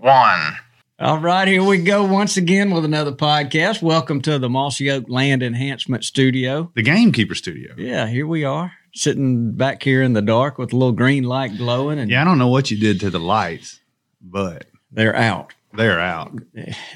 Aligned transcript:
one. 0.00 0.56
All 1.00 1.18
right, 1.18 1.46
here 1.46 1.62
we 1.62 1.78
go 1.78 2.04
once 2.04 2.36
again 2.36 2.70
with 2.70 2.84
another 2.84 3.12
podcast. 3.12 3.82
Welcome 3.82 4.20
to 4.22 4.38
the 4.38 4.48
Mossy 4.48 4.90
Oak 4.90 5.04
Land 5.08 5.42
Enhancement 5.42 6.04
Studio. 6.04 6.70
The 6.74 6.82
Gamekeeper 6.82 7.34
Studio. 7.34 7.74
Yeah, 7.76 8.06
here 8.08 8.26
we 8.26 8.44
are, 8.44 8.72
sitting 8.94 9.52
back 9.52 9.82
here 9.82 10.02
in 10.02 10.12
the 10.12 10.22
dark 10.22 10.58
with 10.58 10.72
a 10.72 10.76
little 10.76 10.92
green 10.92 11.24
light 11.24 11.56
glowing, 11.56 11.98
and 11.98 12.10
Yeah, 12.10 12.22
I 12.22 12.24
don't 12.24 12.38
know 12.38 12.48
what 12.48 12.70
you 12.70 12.78
did 12.78 13.00
to 13.00 13.10
the 13.10 13.20
lights, 13.20 13.80
but 14.20 14.66
they're 14.90 15.14
out. 15.16 15.54
they're 15.72 16.00
out. 16.00 16.32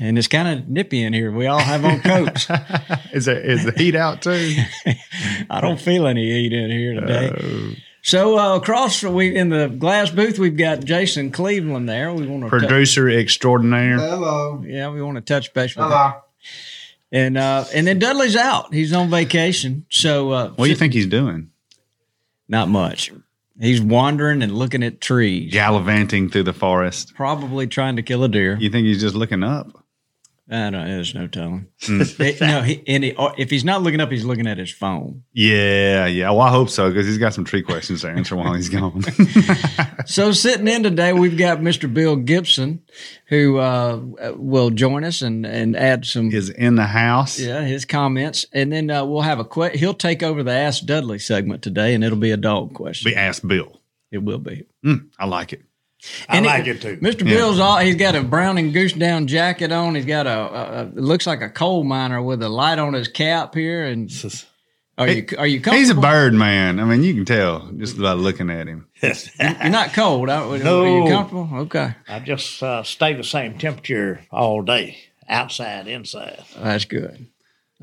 And 0.00 0.18
it's 0.18 0.28
kind 0.28 0.48
of 0.48 0.68
nippy 0.68 1.02
in 1.02 1.12
here. 1.12 1.30
We 1.30 1.46
all 1.46 1.58
have 1.60 1.84
on 1.84 2.00
coats. 2.00 2.48
Is, 3.12 3.26
there, 3.26 3.38
is 3.38 3.64
the 3.64 3.72
heat 3.72 3.94
out 3.94 4.22
too? 4.22 4.54
I 5.50 5.60
don't 5.60 5.80
feel 5.80 6.06
any 6.06 6.24
heat 6.24 6.52
in 6.52 6.70
here 6.70 6.94
today. 6.94 7.30
Oh. 7.38 7.74
So 8.02 8.36
uh, 8.36 8.56
across 8.56 9.02
we 9.04 9.34
in 9.34 9.48
the 9.48 9.68
glass 9.68 10.10
booth, 10.10 10.38
we've 10.38 10.56
got 10.56 10.80
Jason 10.84 11.30
Cleveland 11.30 11.88
there. 11.88 12.12
We 12.12 12.26
want 12.26 12.42
to 12.42 12.48
Producer 12.48 13.08
extraordinaire. 13.08 13.98
Hello. 13.98 14.62
Yeah, 14.66 14.90
we 14.90 15.00
want 15.00 15.16
to 15.16 15.20
touch 15.20 15.54
base 15.54 15.76
with 15.76 15.86
him. 15.90 16.12
And 17.12 17.38
uh, 17.38 17.64
and 17.72 17.86
then 17.86 17.98
Dudley's 18.00 18.36
out. 18.36 18.74
He's 18.74 18.92
on 18.92 19.08
vacation. 19.08 19.86
So 19.88 20.30
uh, 20.32 20.48
What 20.50 20.64
do 20.64 20.70
you 20.70 20.76
think 20.76 20.94
he's 20.94 21.06
doing? 21.06 21.50
Not 22.48 22.68
much. 22.68 23.12
He's 23.60 23.80
wandering 23.80 24.42
and 24.42 24.56
looking 24.56 24.82
at 24.82 25.00
trees, 25.00 25.52
Gallivanting 25.52 26.30
through 26.30 26.42
the 26.44 26.52
forest. 26.52 27.14
probably 27.14 27.66
trying 27.68 27.96
to 27.96 28.02
kill 28.02 28.24
a 28.24 28.28
deer. 28.28 28.56
You 28.58 28.70
think 28.70 28.86
he's 28.86 29.00
just 29.00 29.14
looking 29.14 29.44
up? 29.44 29.81
I 30.54 30.68
don't. 30.68 30.86
There's 30.86 31.14
no 31.14 31.26
telling. 31.28 31.66
Hmm. 31.82 32.02
No, 32.42 32.60
he, 32.60 32.82
and 32.86 33.04
he, 33.04 33.12
or 33.16 33.32
if 33.38 33.48
he's 33.48 33.64
not 33.64 33.82
looking 33.82 34.00
up, 34.00 34.10
he's 34.10 34.24
looking 34.24 34.46
at 34.46 34.58
his 34.58 34.70
phone. 34.70 35.22
Yeah, 35.32 36.04
yeah. 36.06 36.28
Well, 36.30 36.42
I 36.42 36.50
hope 36.50 36.68
so 36.68 36.90
because 36.90 37.06
he's 37.06 37.16
got 37.16 37.32
some 37.32 37.44
tree 37.44 37.62
questions 37.62 38.02
to 38.02 38.08
answer 38.10 38.36
while 38.36 38.52
he's 38.54 38.68
gone. 38.68 39.02
So 40.04 40.32
sitting 40.32 40.66
in 40.66 40.82
today, 40.82 41.12
we've 41.12 41.38
got 41.38 41.58
Mr. 41.60 41.92
Bill 41.92 42.16
Gibson, 42.16 42.82
who 43.26 43.58
uh, 43.58 44.00
will 44.36 44.70
join 44.70 45.04
us 45.04 45.22
and 45.22 45.46
and 45.46 45.76
add 45.76 46.04
some 46.04 46.32
is 46.32 46.50
in 46.50 46.74
the 46.74 46.86
house. 46.86 47.38
yeah 47.38 47.62
his 47.62 47.84
comments, 47.84 48.44
and 48.52 48.72
then 48.72 48.90
uh, 48.90 49.04
we'll 49.04 49.22
have 49.22 49.38
a 49.38 49.44
que- 49.44 49.76
He'll 49.78 49.94
take 49.94 50.22
over 50.22 50.42
the 50.42 50.50
Ask 50.52 50.84
Dudley 50.84 51.18
segment 51.20 51.62
today, 51.62 51.94
and 51.94 52.02
it'll 52.04 52.18
be 52.18 52.32
a 52.32 52.36
dog 52.36 52.74
question. 52.74 53.10
Be 53.10 53.16
Ask 53.16 53.46
Bill. 53.46 53.80
It 54.10 54.22
will 54.22 54.38
be. 54.38 54.66
Mm, 54.84 55.08
I 55.18 55.26
like 55.26 55.52
it. 55.52 55.62
I 56.28 56.36
And 56.38 56.46
like 56.46 56.66
it 56.66 56.80
too. 56.82 56.96
Mr. 56.98 57.20
Yeah. 57.26 57.36
Bill's 57.36 57.58
all 57.60 57.78
he's 57.78 57.94
got 57.96 58.14
a 58.16 58.22
brown 58.22 58.58
and 58.58 58.72
goose 58.72 58.92
down 58.92 59.26
jacket 59.26 59.70
on. 59.72 59.94
He's 59.94 60.04
got 60.04 60.26
a, 60.26 60.30
a, 60.30 60.82
a 60.82 60.84
looks 60.94 61.26
like 61.26 61.42
a 61.42 61.48
coal 61.48 61.84
miner 61.84 62.20
with 62.22 62.42
a 62.42 62.48
light 62.48 62.78
on 62.78 62.92
his 62.94 63.08
cap 63.08 63.54
here. 63.54 63.84
And 63.84 64.10
are 64.98 65.08
you 65.08 65.26
are 65.38 65.46
you 65.46 65.60
comfortable? 65.60 65.78
He's 65.78 65.90
a 65.90 65.94
bird 65.94 66.34
man. 66.34 66.78
I 66.80 66.84
mean, 66.84 67.02
you 67.02 67.14
can 67.14 67.24
tell 67.24 67.70
just 67.76 67.98
by 68.00 68.12
looking 68.12 68.50
at 68.50 68.66
him. 68.66 68.88
You're 69.02 69.70
not 69.70 69.92
cold. 69.94 70.28
Are, 70.28 70.54
are 70.54 70.58
No. 70.58 71.04
you 71.06 71.10
comfortable? 71.10 71.48
Okay, 71.60 71.94
I 72.08 72.18
just 72.20 72.62
uh, 72.62 72.82
stay 72.82 73.14
the 73.14 73.24
same 73.24 73.56
temperature 73.58 74.20
all 74.30 74.62
day, 74.62 74.98
outside, 75.28 75.86
inside. 75.88 76.42
that's 76.56 76.84
good. 76.84 77.26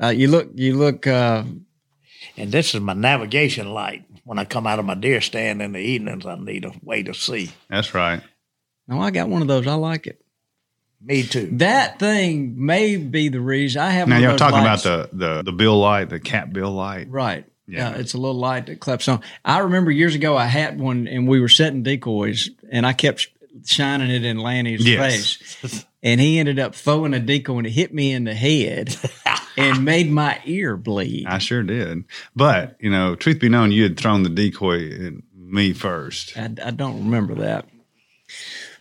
Uh, 0.02 0.08
you 0.08 0.28
look 0.28 0.50
you 0.54 0.76
look 0.76 1.06
uh, 1.06 1.42
And 2.36 2.52
this 2.52 2.74
is 2.74 2.80
my 2.80 2.94
navigation 2.94 3.72
light. 3.72 4.04
When 4.24 4.38
I 4.38 4.44
come 4.44 4.66
out 4.66 4.78
of 4.78 4.84
my 4.84 4.94
deer 4.94 5.20
stand 5.20 5.60
in 5.62 5.72
the 5.72 5.78
evenings, 5.80 6.26
I 6.26 6.36
need 6.36 6.64
a 6.64 6.72
way 6.82 7.02
to 7.04 7.14
see. 7.14 7.50
That's 7.68 7.94
right. 7.94 8.22
no. 8.88 9.00
I 9.00 9.10
got 9.10 9.28
one 9.28 9.42
of 9.42 9.48
those. 9.48 9.66
I 9.66 9.74
like 9.74 10.06
it. 10.06 10.20
Me 11.02 11.22
too. 11.22 11.48
That 11.52 11.98
thing 11.98 12.64
may 12.64 12.96
be 12.96 13.30
the 13.30 13.40
reason 13.40 13.80
I 13.80 13.90
have. 13.90 14.06
Now 14.08 14.16
one 14.16 14.22
you're 14.22 14.30
those 14.32 14.40
talking 14.40 14.58
lights. 14.64 14.84
about 14.84 15.10
the, 15.12 15.16
the 15.36 15.42
the 15.44 15.52
bill 15.52 15.78
light, 15.78 16.10
the 16.10 16.20
cat 16.20 16.52
bill 16.52 16.70
light. 16.72 17.08
Right. 17.10 17.46
Yeah. 17.66 17.90
Yeah. 17.92 17.98
it's 17.98 18.12
a 18.14 18.18
little 18.18 18.38
light 18.38 18.66
that 18.66 18.80
claps 18.80 19.08
on. 19.08 19.22
I 19.44 19.58
remember 19.60 19.90
years 19.90 20.14
ago 20.14 20.36
I 20.36 20.44
had 20.46 20.78
one 20.78 21.08
and 21.08 21.26
we 21.26 21.40
were 21.40 21.48
setting 21.48 21.82
decoys 21.82 22.50
and 22.70 22.84
I 22.84 22.92
kept 22.92 23.28
shining 23.64 24.10
it 24.10 24.24
in 24.24 24.38
Lanny's 24.38 24.86
Yes. 24.86 25.36
face. 25.36 25.86
And 26.02 26.20
he 26.20 26.38
ended 26.38 26.58
up 26.58 26.74
throwing 26.74 27.14
a 27.14 27.20
decoy 27.20 27.58
and 27.58 27.66
it 27.66 27.70
hit 27.70 27.94
me 27.94 28.12
in 28.12 28.24
the 28.24 28.34
head 28.34 28.94
and 29.60 29.84
made 29.84 30.10
my 30.10 30.40
ear 30.44 30.76
bleed. 30.76 31.26
I 31.26 31.38
sure 31.38 31.62
did. 31.62 32.04
But 32.34 32.76
you 32.80 32.90
know, 32.90 33.14
truth 33.14 33.40
be 33.40 33.48
known, 33.48 33.72
you 33.72 33.82
had 33.82 33.98
thrown 33.98 34.22
the 34.22 34.28
decoy 34.28 34.90
at 35.06 35.12
me 35.34 35.72
first. 35.72 36.36
I, 36.36 36.50
I 36.64 36.70
don't 36.70 37.04
remember 37.04 37.34
that. 37.36 37.66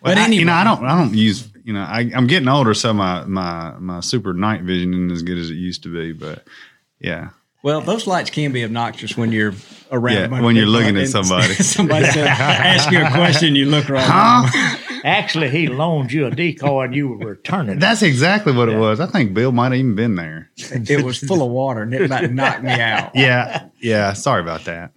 But 0.01 0.15
But 0.15 0.17
I, 0.17 0.27
you 0.27 0.45
know, 0.45 0.53
I 0.53 0.63
don't. 0.63 0.83
I 0.85 0.97
don't 0.97 1.13
use. 1.13 1.49
You 1.63 1.73
know, 1.73 1.81
I, 1.81 2.09
I'm 2.15 2.27
getting 2.27 2.47
older, 2.47 2.73
so 2.73 2.93
my 2.93 3.25
my 3.25 3.73
my 3.79 3.99
super 3.99 4.33
night 4.33 4.61
vision 4.61 4.93
isn't 4.93 5.11
as 5.11 5.23
good 5.23 5.37
as 5.37 5.49
it 5.49 5.55
used 5.55 5.83
to 5.83 5.93
be. 5.93 6.13
But 6.13 6.45
yeah, 6.99 7.29
well, 7.63 7.81
those 7.81 8.07
lights 8.07 8.29
can 8.29 8.51
be 8.51 8.63
obnoxious 8.63 9.17
when 9.17 9.31
you're 9.31 9.53
around. 9.91 10.31
Yeah, 10.31 10.41
when 10.41 10.55
you're 10.55 10.65
looking 10.65 10.95
at 10.95 11.03
and 11.03 11.09
somebody. 11.27 11.53
somebody 11.55 12.05
said, 12.05 12.27
ask 12.27 12.91
you 12.91 12.99
a 13.03 13.09
question, 13.11 13.55
you 13.55 13.65
look 13.65 13.89
right. 13.89 14.75
Actually, 15.05 15.49
he 15.49 15.67
loaned 15.67 16.11
you 16.11 16.25
a 16.27 16.31
decoy 16.31 16.83
and 16.85 16.95
you 16.95 17.07
were 17.09 17.17
returning 17.17 17.77
it. 17.77 17.79
that's 17.79 18.01
exactly 18.01 18.51
what 18.53 18.67
it 18.69 18.77
was. 18.77 18.99
I 18.99 19.05
think 19.07 19.33
Bill 19.33 19.51
might 19.51 19.71
have 19.71 19.79
even 19.79 19.95
been 19.95 20.15
there. 20.15 20.51
It 20.57 21.03
was 21.05 21.17
full 21.19 21.41
of 21.41 21.49
water 21.51 21.83
and 21.83 21.93
it 21.93 22.01
about 22.01 22.29
knocked 22.31 22.63
me 22.63 22.71
out. 22.71 23.11
Yeah, 23.15 23.69
yeah. 23.81 24.13
Sorry 24.13 24.41
about 24.41 24.65
that. 24.65 24.91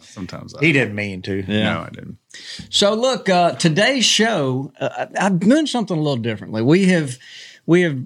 Sometimes 0.00 0.54
I, 0.54 0.60
He 0.64 0.72
didn't 0.72 0.94
mean 0.94 1.22
to. 1.22 1.42
no, 1.42 1.86
I 1.86 1.90
didn't. 1.90 2.18
So 2.70 2.92
look, 2.94 3.28
uh, 3.30 3.52
today's 3.52 4.04
show, 4.04 4.72
uh, 4.78 5.06
I- 5.14 5.24
I'm 5.26 5.38
doing 5.38 5.66
something 5.66 5.96
a 5.96 6.00
little 6.00 6.16
differently. 6.22 6.60
We 6.62 6.86
have 6.86 7.16
we 7.66 7.82
have 7.82 7.98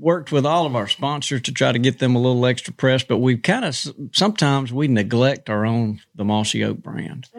worked 0.00 0.32
with 0.32 0.46
all 0.46 0.66
of 0.66 0.76
our 0.76 0.88
sponsors 0.88 1.42
to 1.42 1.52
try 1.52 1.72
to 1.72 1.78
get 1.78 1.98
them 1.98 2.14
a 2.14 2.18
little 2.18 2.44
extra 2.46 2.72
press, 2.72 3.02
but 3.02 3.18
we 3.18 3.36
kind 3.36 3.64
of 3.64 3.76
sometimes 4.12 4.72
we 4.72 4.88
neglect 4.88 5.50
our 5.50 5.66
own 5.66 6.00
the 6.14 6.24
Mossy 6.24 6.64
Oak 6.64 6.78
brand. 6.78 7.28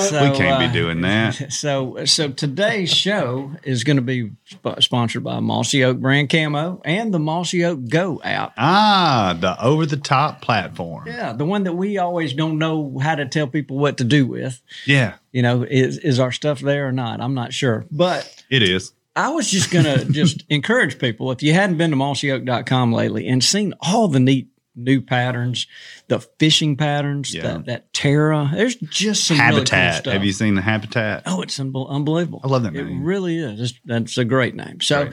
So, 0.00 0.30
we 0.30 0.36
can't 0.36 0.62
uh, 0.62 0.66
be 0.66 0.72
doing 0.72 1.00
that. 1.02 1.52
So, 1.60 2.04
so 2.04 2.30
today's 2.30 2.90
show 2.90 3.52
is 3.62 3.84
going 3.84 3.96
to 3.96 4.02
be 4.02 4.30
sp- 4.46 4.80
sponsored 4.80 5.24
by 5.24 5.40
Mossy 5.40 5.84
Oak 5.84 5.98
brand 5.98 6.30
camo 6.30 6.80
and 6.84 7.12
the 7.12 7.18
Mossy 7.18 7.64
Oak 7.64 7.88
Go 7.88 8.20
app. 8.22 8.54
Ah, 8.56 9.36
the 9.38 9.62
over 9.62 9.86
the 9.86 9.96
top 9.96 10.40
platform. 10.40 11.06
Yeah, 11.06 11.32
the 11.32 11.44
one 11.44 11.64
that 11.64 11.74
we 11.74 11.98
always 11.98 12.32
don't 12.32 12.58
know 12.58 12.98
how 12.98 13.14
to 13.14 13.26
tell 13.26 13.46
people 13.46 13.78
what 13.78 13.98
to 13.98 14.04
do 14.04 14.26
with. 14.26 14.62
Yeah, 14.86 15.14
You 15.32 15.42
know, 15.42 15.62
is 15.62 15.98
is 15.98 16.18
our 16.18 16.32
stuff 16.32 16.60
there 16.60 16.88
or 16.88 16.92
not? 16.92 17.20
I'm 17.20 17.34
not 17.34 17.52
sure, 17.52 17.84
but 17.90 18.42
it 18.50 18.62
is. 18.62 18.92
I 19.16 19.30
was 19.30 19.50
just 19.50 19.70
going 19.70 19.84
to 19.84 20.04
just 20.06 20.44
encourage 20.48 20.98
people 20.98 21.30
if 21.32 21.42
you 21.42 21.52
hadn't 21.52 21.76
been 21.78 21.90
to 21.90 21.96
mossyoak.com 21.96 22.92
lately 22.92 23.26
and 23.28 23.42
seen 23.42 23.74
all 23.80 24.08
the 24.08 24.20
neat 24.20 24.48
new 24.76 25.00
patterns, 25.00 25.66
the 26.08 26.20
fishing 26.38 26.76
patterns, 26.76 27.34
Yeah. 27.34 27.42
that, 27.42 27.66
that 27.66 27.92
Terra, 27.92 28.50
there's 28.54 28.76
just 28.76 29.24
some 29.26 29.36
really 29.36 29.50
cool 29.50 29.56
Habitat. 29.58 29.94
stuff. 29.96 30.12
Have 30.12 30.24
you 30.24 30.32
seen 30.32 30.54
the 30.54 30.62
Habitat? 30.62 31.24
Oh, 31.26 31.42
it's 31.42 31.58
unbel- 31.58 31.90
unbelievable. 31.90 32.40
I 32.44 32.46
love 32.46 32.62
that 32.62 32.72
name. 32.72 32.86
It 32.88 33.04
really 33.04 33.36
is. 33.38 33.60
It's, 33.60 33.80
that's 33.84 34.16
a 34.16 34.24
great 34.24 34.54
name. 34.54 34.80
So 34.80 35.10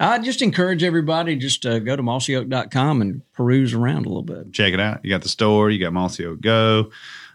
I 0.00 0.18
just 0.20 0.40
encourage 0.40 0.82
everybody 0.84 1.36
just 1.36 1.62
to 1.62 1.80
go 1.80 1.94
to 1.96 2.02
mossyoak.com 2.02 3.02
and 3.02 3.22
peruse 3.32 3.74
around 3.74 4.06
a 4.06 4.08
little 4.08 4.22
bit. 4.22 4.52
check 4.52 4.72
it 4.72 4.80
out. 4.80 5.04
You 5.04 5.10
got 5.10 5.22
the 5.22 5.28
store, 5.28 5.68
you 5.68 5.78
got 5.78 5.92
Mossy 5.92 6.24
Oak 6.24 6.40
Go. 6.40 6.90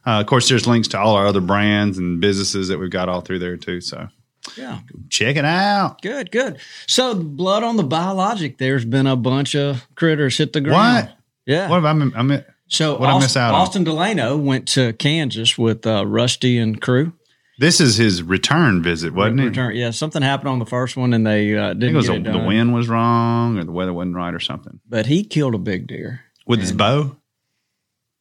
Uh, 0.08 0.22
of 0.22 0.26
course, 0.26 0.48
there's 0.48 0.66
links 0.66 0.88
to 0.88 0.98
all 0.98 1.16
our 1.16 1.28
other 1.28 1.42
brands 1.42 1.98
and 1.98 2.22
businesses 2.22 2.70
that 2.70 2.80
we've 2.80 2.90
got 2.90 3.10
all 3.10 3.20
through 3.20 3.40
there 3.40 3.58
too. 3.58 3.82
So, 3.82 4.08
Yeah. 4.56 4.80
Check 5.10 5.36
it 5.36 5.44
out. 5.44 6.02
Good, 6.02 6.32
good. 6.32 6.60
So 6.88 7.14
blood 7.14 7.64
on 7.64 7.76
the 7.76 7.84
biologic. 7.84 8.58
There's 8.58 8.86
been 8.86 9.06
a 9.06 9.18
bunch 9.18 9.54
of 9.54 9.86
critters 9.96 10.38
hit 10.38 10.54
the 10.54 10.62
ground. 10.62 11.08
What? 11.08 11.18
Yeah. 11.46 11.70
What 11.70 11.84
have 11.84 12.16
I? 12.16 12.36
I 12.36 12.44
so 12.70 12.98
what'd 12.98 13.16
I 13.16 13.20
miss 13.20 13.36
out 13.36 13.54
on? 13.54 13.62
Austin 13.62 13.84
Delano 13.84 14.38
went 14.38 14.68
to 14.70 14.94
Kansas 14.94 15.58
with 15.58 15.86
uh, 15.86 16.06
Rusty 16.06 16.58
and 16.58 16.82
crew. 16.82 17.12
this 17.60 17.82
is 17.82 17.98
his 17.98 18.24
return 18.24 18.82
visit, 18.82 19.14
wasn't 19.14 19.42
it? 19.42 19.46
Return. 19.46 19.76
Yeah, 19.76 19.92
something 19.92 20.22
happened 20.22 20.50
on 20.50 20.60
the 20.60 20.66
first 20.66 20.96
one, 20.96 21.14
and 21.14 21.26
they 21.28 21.58
uh, 21.58 21.68
I 21.68 21.70
think 21.70 21.80
didn't 21.82 21.96
it 21.96 21.98
was 21.98 22.10
a, 22.10 22.14
it 22.16 22.24
the 22.24 22.38
wind 22.40 22.74
was 22.74 22.88
wrong 22.88 23.58
or 23.58 23.64
the 23.66 23.72
weather 23.72 23.94
wasn't 23.94 24.16
right 24.16 24.34
or 24.34 24.40
something. 24.40 24.80
But 24.88 25.06
he 25.08 25.24
killed 25.26 25.56
a 25.56 25.58
big 25.60 25.88
deer. 25.88 26.22
With 26.46 26.62
his 26.62 26.72
bow? 26.72 27.18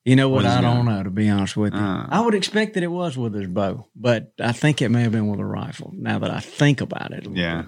You 0.07 0.15
know 0.17 0.29
what? 0.29 0.47
I 0.47 0.61
don't 0.61 0.85
know. 0.87 1.03
To 1.03 1.11
be 1.11 1.29
honest 1.29 1.57
with 1.57 1.75
you, 1.75 1.81
Uh. 1.81 2.07
I 2.09 2.21
would 2.21 2.35
expect 2.35 2.75
that 2.75 2.83
it 2.83 2.87
was 2.91 3.19
with 3.19 3.35
his 3.35 3.49
bow, 3.49 3.89
but 3.97 4.33
I 4.41 4.53
think 4.53 4.81
it 4.81 4.89
may 4.89 5.03
have 5.03 5.13
been 5.13 5.27
with 5.27 5.41
a 5.41 5.45
rifle. 5.45 5.91
Now 5.95 6.21
that 6.21 6.31
I 6.31 6.39
think 6.41 6.81
about 6.81 7.13
it, 7.13 7.27
a 7.27 7.31
Yeah. 7.31 7.57
bit. 7.63 7.67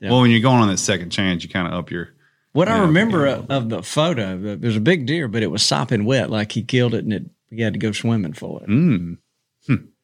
Yeah. 0.00 0.10
Well, 0.10 0.20
when 0.20 0.30
you're 0.30 0.40
going 0.40 0.60
on 0.60 0.68
that 0.68 0.76
second 0.78 1.10
chance, 1.10 1.42
you 1.42 1.48
kind 1.48 1.66
of 1.66 1.72
up 1.74 1.90
your. 1.90 2.10
What 2.52 2.68
I 2.68 2.76
Yeah, 2.76 2.82
remember 2.82 3.26
yeah. 3.26 3.32
of, 3.36 3.50
of 3.50 3.68
the 3.70 3.82
photo, 3.82 4.56
there's 4.56 4.76
a 4.76 4.80
big 4.80 5.06
deer, 5.06 5.28
but 5.28 5.42
it 5.42 5.50
was 5.50 5.62
sopping 5.62 6.04
wet, 6.04 6.30
like 6.30 6.52
he 6.52 6.62
killed 6.62 6.94
it, 6.94 7.04
and 7.04 7.12
it 7.12 7.24
he 7.50 7.62
had 7.62 7.72
to 7.72 7.78
go 7.78 7.92
swimming 7.92 8.34
for 8.34 8.62
it. 8.62 8.68
Mm. 8.68 9.16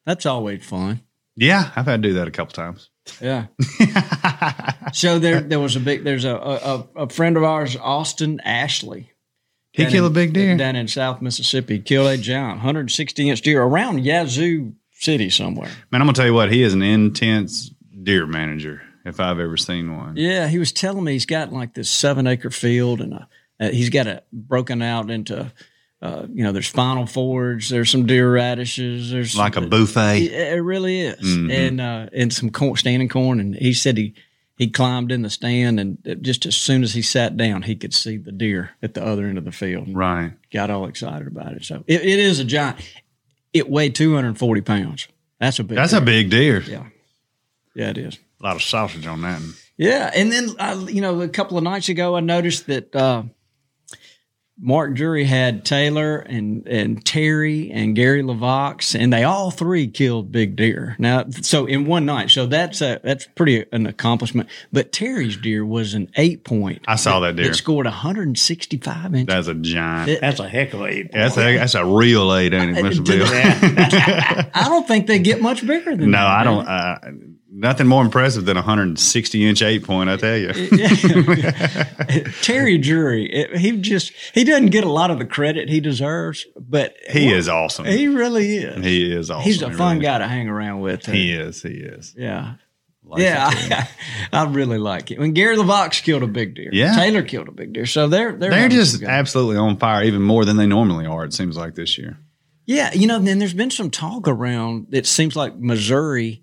That's 0.05 0.25
always 0.25 0.65
fun. 0.65 1.01
Yeah, 1.35 1.69
I've 1.75 1.85
had 1.85 2.01
to 2.01 2.09
do 2.09 2.13
that 2.15 2.27
a 2.27 2.31
couple 2.31 2.53
times. 2.53 2.89
Yeah. 3.21 3.45
so 4.93 5.19
there, 5.19 5.41
there 5.41 5.59
was 5.59 5.75
a 5.75 5.79
big. 5.79 6.03
There's 6.03 6.25
a 6.25 6.35
a, 6.35 6.87
a 7.03 7.09
friend 7.09 7.37
of 7.37 7.43
ours, 7.43 7.75
Austin 7.75 8.39
Ashley. 8.41 9.11
He 9.75 9.83
down 9.83 9.91
killed 9.91 10.05
in- 10.05 10.11
a 10.11 10.15
big 10.25 10.33
deer. 10.33 10.55
down 10.57 10.75
in 10.75 10.87
South 10.87 11.21
Mississippi. 11.21 11.79
Killed 11.79 12.07
a 12.07 12.17
giant, 12.17 12.57
160 12.57 13.29
inch 13.29 13.41
deer 13.41 13.61
around 13.61 14.03
Yazoo 14.05 14.73
City 14.99 15.29
somewhere. 15.29 15.69
Man, 15.91 16.01
I'm 16.01 16.07
gonna 16.07 16.13
tell 16.13 16.25
you 16.25 16.33
what. 16.33 16.51
He 16.51 16.61
is 16.63 16.73
an 16.73 16.81
intense 16.81 17.71
deer 18.03 18.25
manager. 18.25 18.81
If 19.05 19.19
I've 19.19 19.37
ever 19.39 19.55
seen 19.57 19.95
one. 19.95 20.17
Yeah, 20.17 20.47
he 20.47 20.57
was 20.57 20.71
telling 20.71 21.03
me 21.03 21.11
he's 21.11 21.27
got 21.27 21.53
like 21.53 21.75
this 21.75 21.89
seven 21.89 22.25
acre 22.25 22.49
field, 22.49 23.01
and 23.01 23.13
a, 23.13 23.27
uh, 23.59 23.69
he's 23.69 23.89
got 23.91 24.07
it 24.07 24.23
broken 24.33 24.81
out 24.81 25.11
into. 25.11 25.51
Uh, 26.01 26.25
you 26.33 26.43
know, 26.43 26.51
there's 26.51 26.67
Final 26.67 27.05
Forage, 27.07 27.69
there's 27.69 27.89
some 27.89 28.05
deer 28.05 28.31
radishes, 28.31 29.11
there's 29.11 29.35
Like 29.37 29.55
a 29.55 29.61
buffet. 29.61 30.25
It, 30.25 30.31
it 30.57 30.61
really 30.61 31.01
is, 31.01 31.19
Mhm. 31.19 31.51
and 31.51 31.81
uh, 31.81 32.07
and 32.13 32.31
some 32.33 32.49
corn, 32.49 32.75
standing 32.75 33.07
corn. 33.09 33.39
And 33.39 33.55
he 33.55 33.73
said 33.73 33.97
he 33.97 34.13
he 34.57 34.67
climbed 34.69 35.11
in 35.11 35.21
the 35.21 35.29
stand, 35.29 35.79
and 35.79 35.97
just 36.21 36.45
as 36.45 36.55
soon 36.55 36.83
as 36.83 36.93
he 36.93 37.01
sat 37.01 37.35
down, 37.35 37.63
he 37.63 37.75
could 37.75 37.93
see 37.93 38.17
the 38.17 38.31
deer 38.31 38.71
at 38.81 38.93
the 38.93 39.05
other 39.05 39.25
end 39.25 39.37
of 39.37 39.43
the 39.43 39.51
field. 39.51 39.93
Right. 39.93 40.33
Got 40.51 40.69
all 40.69 40.87
excited 40.87 41.27
about 41.27 41.53
it. 41.53 41.65
So 41.65 41.83
it, 41.87 42.01
it 42.01 42.19
is 42.19 42.39
a 42.39 42.45
giant. 42.45 42.77
It 43.53 43.69
weighed 43.69 43.95
240 43.95 44.61
pounds. 44.61 45.07
That's 45.39 45.59
a 45.59 45.63
big. 45.63 45.75
That's 45.75 45.93
a 45.93 45.97
deer. 45.97 46.05
big 46.05 46.29
deer. 46.29 46.61
Yeah, 46.61 46.85
yeah, 47.73 47.89
it 47.89 47.97
is. 47.97 48.17
A 48.39 48.43
lot 48.43 48.55
of 48.55 48.63
sausage 48.63 49.05
on 49.05 49.21
that. 49.23 49.41
Yeah, 49.77 50.09
and 50.15 50.31
then 50.31 50.49
uh, 50.57 50.85
you 50.87 51.01
know, 51.01 51.21
a 51.21 51.27
couple 51.27 51.57
of 51.57 51.63
nights 51.63 51.89
ago, 51.89 52.15
I 52.15 52.21
noticed 52.21 52.67
that 52.67 52.95
uh, 52.95 53.23
Mark 54.57 54.93
Drury 54.93 55.25
had 55.25 55.65
Taylor 55.65 56.17
and 56.17 56.65
and 56.65 57.05
Terry 57.05 57.71
and 57.71 57.93
Gary 57.93 58.23
LeVox, 58.23 58.97
and 58.97 59.11
they 59.11 59.23
all 59.23 59.51
three 59.51 59.87
killed 59.87 60.31
big 60.31 60.55
deer. 60.55 60.95
Now, 60.97 61.25
so 61.41 61.65
in 61.65 61.85
one 61.85 62.05
night, 62.05 62.29
so 62.31 62.45
that's 62.45 62.81
a 62.81 63.01
that's 63.03 63.25
pretty 63.35 63.65
an 63.73 63.85
accomplishment. 63.85 64.47
But 64.71 64.93
Terry's 64.93 65.35
deer 65.35 65.65
was 65.65 65.93
an 65.93 66.09
eight 66.15 66.45
point. 66.45 66.83
I 66.87 66.95
saw 66.95 67.19
that 67.19 67.35
deer. 67.35 67.51
It 67.51 67.55
scored 67.55 67.85
165 67.85 69.13
inches. 69.15 69.25
That's 69.27 69.47
a 69.47 69.55
giant. 69.55 70.09
It- 70.11 70.21
That's 70.21 70.39
a 70.39 70.47
heck 70.47 70.73
of 70.73 70.81
a 70.81 70.85
eight. 70.85 71.11
that's 71.11 71.37
a 71.37 71.57
that's 71.57 71.75
a 71.75 71.85
real 71.85 72.33
eight, 72.33 72.53
ain't 72.53 72.77
it, 72.77 72.83
Mr. 72.85 73.05
Bill? 73.05 73.27
I 74.53 74.65
don't 74.69 74.87
think 74.87 75.07
they 75.07 75.19
get 75.19 75.41
much 75.41 75.65
bigger 75.67 75.95
than 75.95 76.11
no, 76.11 76.17
that. 76.17 76.27
I 76.27 76.43
do 76.43 76.49
don't. 77.19 77.39
Nothing 77.57 77.87
more 77.87 78.03
impressive 78.03 78.43
than 78.43 78.57
a 78.57 78.59
160 78.59 79.45
inch 79.47 79.61
eight 79.61 79.83
point. 79.85 80.09
I 80.09 80.17
tell 80.17 80.35
you. 80.37 80.49
Terry 82.41 82.77
Drury, 82.77 83.25
it- 83.31 83.57
he 83.57 83.77
just 83.77 84.11
he 84.33 84.43
doesn't 84.43 84.67
get 84.71 84.83
a 84.83 84.89
lot 84.91 85.11
of 85.11 85.19
the 85.19 85.25
credit 85.25 85.69
he 85.69 85.79
deserves, 85.79 86.45
but 86.57 86.95
He 87.09 87.31
is 87.31 87.47
awesome. 87.47 87.85
He 87.85 88.07
really 88.07 88.57
is. 88.57 88.83
He 88.83 89.11
is 89.11 89.31
awesome. 89.31 89.43
He's 89.43 89.61
a 89.61 89.69
He 89.69 89.75
fun 89.75 89.97
really 89.97 90.05
guy 90.05 90.17
to 90.19 90.27
hang 90.27 90.49
around 90.49 90.81
with. 90.81 91.03
too. 91.03 91.11
He 91.13 91.31
is. 91.31 91.61
He 91.61 91.69
is. 91.69 92.13
Yeah. 92.17 92.55
Like 93.07 93.21
yeah, 93.21 93.49
I, 93.51 93.87
I 94.33 94.45
really 94.45 94.79
like 94.79 95.11
it. 95.11 95.19
When 95.19 95.33
Gary 95.33 95.55
LeVox 95.57 96.01
killed 96.01 96.23
a 96.23 96.27
big 96.27 96.55
deer, 96.55 96.71
Yeah. 96.73 96.95
Taylor 96.95 97.21
killed 97.21 97.47
a 97.47 97.51
big 97.51 97.71
deer, 97.71 97.85
so 97.85 98.07
they're 98.07 98.31
they're, 98.35 98.49
They're 98.49 98.67
just 98.69 99.03
absolutely 99.03 99.57
on 99.57 99.77
fire, 99.77 100.03
even 100.03 100.23
more 100.23 100.43
than 100.43 100.57
they 100.57 100.65
normally 100.65 101.05
are. 101.05 101.23
It 101.23 101.31
seems 101.33 101.55
like 101.55 101.75
this 101.75 101.97
year. 101.99 102.17
yeah. 102.65 102.91
You 102.93 103.05
know, 103.05 103.19
then 103.19 103.37
there's 103.37 103.53
been 103.53 103.69
some 103.71 103.91
talk 103.91 104.27
around. 104.27 104.87
It 104.91 105.05
seems 105.05 105.35
like 105.35 105.55
Missouri, 105.55 106.41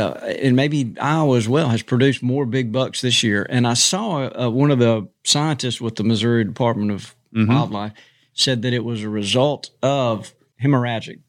uh, 0.00 0.26
and 0.26 0.56
maybe 0.56 0.94
Iowa 1.00 1.36
as 1.36 1.48
well, 1.48 1.68
has 1.68 1.82
produced 1.82 2.22
more 2.22 2.46
big 2.46 2.72
bucks 2.72 3.00
this 3.00 3.22
year. 3.22 3.46
And 3.48 3.66
I 3.66 3.74
saw 3.74 4.28
uh, 4.28 4.50
one 4.50 4.70
of 4.70 4.78
the 4.78 5.08
scientists 5.24 5.80
with 5.80 5.96
the 5.96 6.04
Missouri 6.04 6.44
Department 6.44 6.90
of 6.90 7.14
Mm-hmm. 7.34 7.52
Wildlife 7.52 7.92
said 8.32 8.62
that 8.62 8.72
it 8.72 8.84
was 8.84 9.02
a 9.02 9.08
result 9.08 9.70
of 9.82 10.34
hemorrhagic 10.62 11.20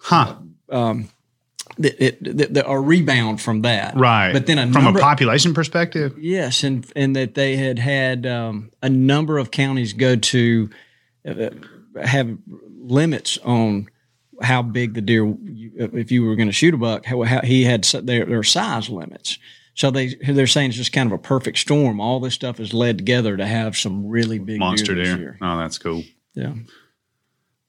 Huh. 0.00 0.36
that 1.78 2.02
it, 2.02 2.54
that 2.54 2.64
a 2.66 2.78
rebound 2.78 3.40
from 3.40 3.62
that. 3.62 3.96
Right. 3.96 4.32
But 4.32 4.46
then 4.46 4.58
a 4.58 4.72
from 4.72 4.84
number, 4.84 5.00
a 5.00 5.02
population 5.02 5.54
perspective, 5.54 6.16
yes, 6.18 6.62
and 6.62 6.86
and 6.94 7.16
that 7.16 7.34
they 7.34 7.56
had 7.56 7.78
had 7.80 8.26
um, 8.26 8.70
a 8.80 8.88
number 8.88 9.38
of 9.38 9.50
counties 9.50 9.92
go 9.92 10.14
to 10.14 10.70
uh, 11.26 11.50
have 12.00 12.38
limits 12.80 13.38
on 13.38 13.88
how 14.42 14.62
big 14.62 14.94
the 14.94 15.00
deer, 15.00 15.34
if 15.76 16.10
you 16.12 16.24
were 16.24 16.36
going 16.36 16.48
to 16.48 16.52
shoot 16.52 16.74
a 16.74 16.76
buck, 16.76 17.04
how, 17.04 17.22
how 17.22 17.40
he 17.42 17.64
had 17.64 17.84
s- 17.84 17.92
their, 18.02 18.24
their 18.24 18.42
size 18.42 18.88
limits. 18.88 19.38
So 19.74 19.90
they 19.92 20.14
they're 20.26 20.46
saying 20.48 20.70
it's 20.70 20.76
just 20.78 20.92
kind 20.92 21.06
of 21.06 21.12
a 21.12 21.22
perfect 21.22 21.58
storm. 21.58 22.00
All 22.00 22.18
this 22.20 22.34
stuff 22.34 22.58
is 22.58 22.74
led 22.74 22.98
together 22.98 23.36
to 23.36 23.46
have 23.46 23.76
some 23.76 24.08
really 24.08 24.38
big 24.40 24.58
monster 24.58 24.94
deer 24.94 25.04
this 25.04 25.14
deer. 25.14 25.18
year. 25.20 25.38
Oh, 25.40 25.56
that's 25.58 25.78
cool. 25.78 26.02
Yeah. 26.34 26.54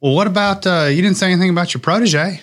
Well, 0.01 0.15
what 0.15 0.25
about 0.27 0.65
uh, 0.65 0.85
you 0.89 1.01
didn't 1.03 1.17
say 1.17 1.31
anything 1.31 1.49
about 1.51 1.73
your 1.73 1.81
protege? 1.81 2.41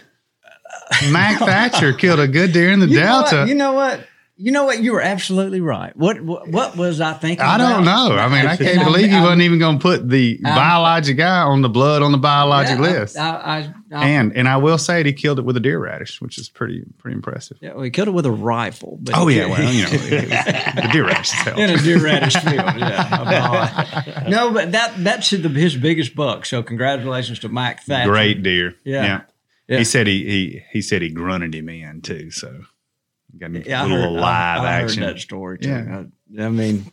Mac 1.11 1.39
Thatcher 1.41 1.93
killed 1.93 2.21
a 2.21 2.29
good 2.29 2.53
deer 2.53 2.71
in 2.71 2.79
the 2.81 2.87
You 2.87 3.01
know? 3.01 3.25
Delta. 3.29 3.49
You 3.49 3.55
know 3.57 3.73
what? 3.73 4.07
You 4.39 4.53
know 4.53 4.65
what? 4.65 4.83
You 4.83 4.93
were 4.93 5.01
absolutely 5.01 5.63
right. 5.63 5.97
What 5.97 6.21
what, 6.21 6.47
what 6.49 6.77
was 6.77 7.01
I 7.01 7.15
thinking? 7.15 7.43
I 7.43 7.57
don't 7.57 7.83
about? 7.85 8.11
know. 8.11 8.17
I 8.17 8.29
mean, 8.29 8.45
I 8.47 8.55
can't 8.57 8.85
believe 8.85 9.11
you 9.11 9.23
wasn't 9.23 9.41
even 9.41 9.59
going 9.59 9.79
to 9.79 9.83
put 9.83 10.07
the 10.11 10.39
I'm- 10.45 10.55
biologic 10.55 11.17
guy 11.17 11.41
on 11.41 11.63
the 11.63 11.71
blood 11.71 12.03
on 12.03 12.13
the 12.13 12.19
biologic 12.19 12.77
Yeah, 12.77 12.83
list. 13.01 13.17
I, 13.17 13.31
I, 13.31 13.75
I, 13.97 14.09
and 14.09 14.37
and 14.37 14.47
I 14.47 14.59
will 14.59 14.77
say 14.77 15.01
it, 15.01 15.07
he 15.07 15.15
killed 15.15 15.39
it 15.39 15.47
with 15.47 15.57
a 15.57 15.61
deer 15.61 15.79
radish, 15.79 16.21
which 16.21 16.37
is 16.37 16.51
pretty 16.51 16.85
pretty 16.99 17.15
impressive. 17.15 17.57
yeah, 17.63 17.73
well, 17.73 17.83
he 17.85 17.91
killed 17.91 18.09
it 18.09 18.11
with 18.11 18.27
a 18.27 18.31
rifle. 18.31 18.99
But 19.01 19.17
Oh 19.17 19.29
yeah, 19.29 19.47
well 19.47 19.73
you 19.73 19.85
know 19.85 19.89
the 19.91 20.89
deer 20.93 21.07
radish 21.07 21.29
is 21.29 21.33
hell. 21.41 21.59
in 21.59 21.71
a 21.71 21.79
deer 21.79 21.99
radish 22.05 22.37
field. 22.37 22.57
Yeah. 22.57 24.27
no, 24.29 24.53
but 24.53 24.73
that 24.73 24.95
that's 24.99 25.31
the, 25.31 25.49
his 25.49 25.77
biggest 25.77 26.15
buck. 26.15 26.45
So 26.47 26.63
congratulations 26.63 27.39
to 27.41 27.49
Mike 27.49 27.81
Thatcher. 27.85 28.11
Great 28.11 28.43
deer. 28.43 28.75
Yeah. 28.85 29.23
Yeah. 29.69 29.79
He 29.79 29.85
said 29.85 30.07
he 30.07 30.25
he 30.25 30.63
he 30.73 30.83
said 30.83 31.01
he 31.03 31.09
grunted 31.11 31.55
him 31.55 31.69
in 31.71 32.03
too. 32.03 32.31
So 32.31 32.61
got 33.39 33.51
a 33.51 33.61
Yeah, 33.69 33.83
I 33.83 33.87
little 33.87 33.99
heard, 34.03 34.11
live 34.13 34.61
I, 34.63 34.65
I 34.67 34.73
action. 34.83 35.03
heard 35.03 35.17
that 35.17 35.21
story 35.21 35.59
too. 35.59 35.69
Yeah. 35.69 36.05
I, 36.39 36.45
I 36.45 36.49
mean, 36.49 36.91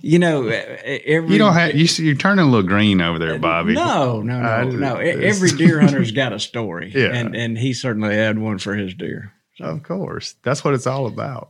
you 0.00 0.18
know, 0.18 0.46
every 0.48 1.32
You 1.32 1.38
don't 1.38 1.52
have 1.54 1.74
you 1.74 1.86
see, 1.86 2.06
you're 2.06 2.14
turning 2.14 2.44
a 2.44 2.48
little 2.48 2.66
green 2.66 3.00
over 3.00 3.18
there, 3.18 3.38
Bobby. 3.38 3.74
No, 3.74 4.22
no, 4.22 4.40
no, 4.40 4.48
I- 4.48 4.64
no. 4.64 4.96
Every 4.96 5.50
deer 5.56 5.80
hunter's 5.80 6.12
got 6.12 6.32
a 6.32 6.38
story, 6.40 6.92
Yeah. 6.94 7.08
and 7.14 7.34
and 7.36 7.58
he 7.58 7.72
certainly 7.74 8.14
had 8.14 8.38
one 8.38 8.58
for 8.58 8.74
his 8.74 8.94
deer. 8.94 9.32
So. 9.56 9.64
Of 9.64 9.82
course, 9.82 10.34
that's 10.42 10.64
what 10.64 10.74
it's 10.74 10.86
all 10.86 11.06
about. 11.06 11.48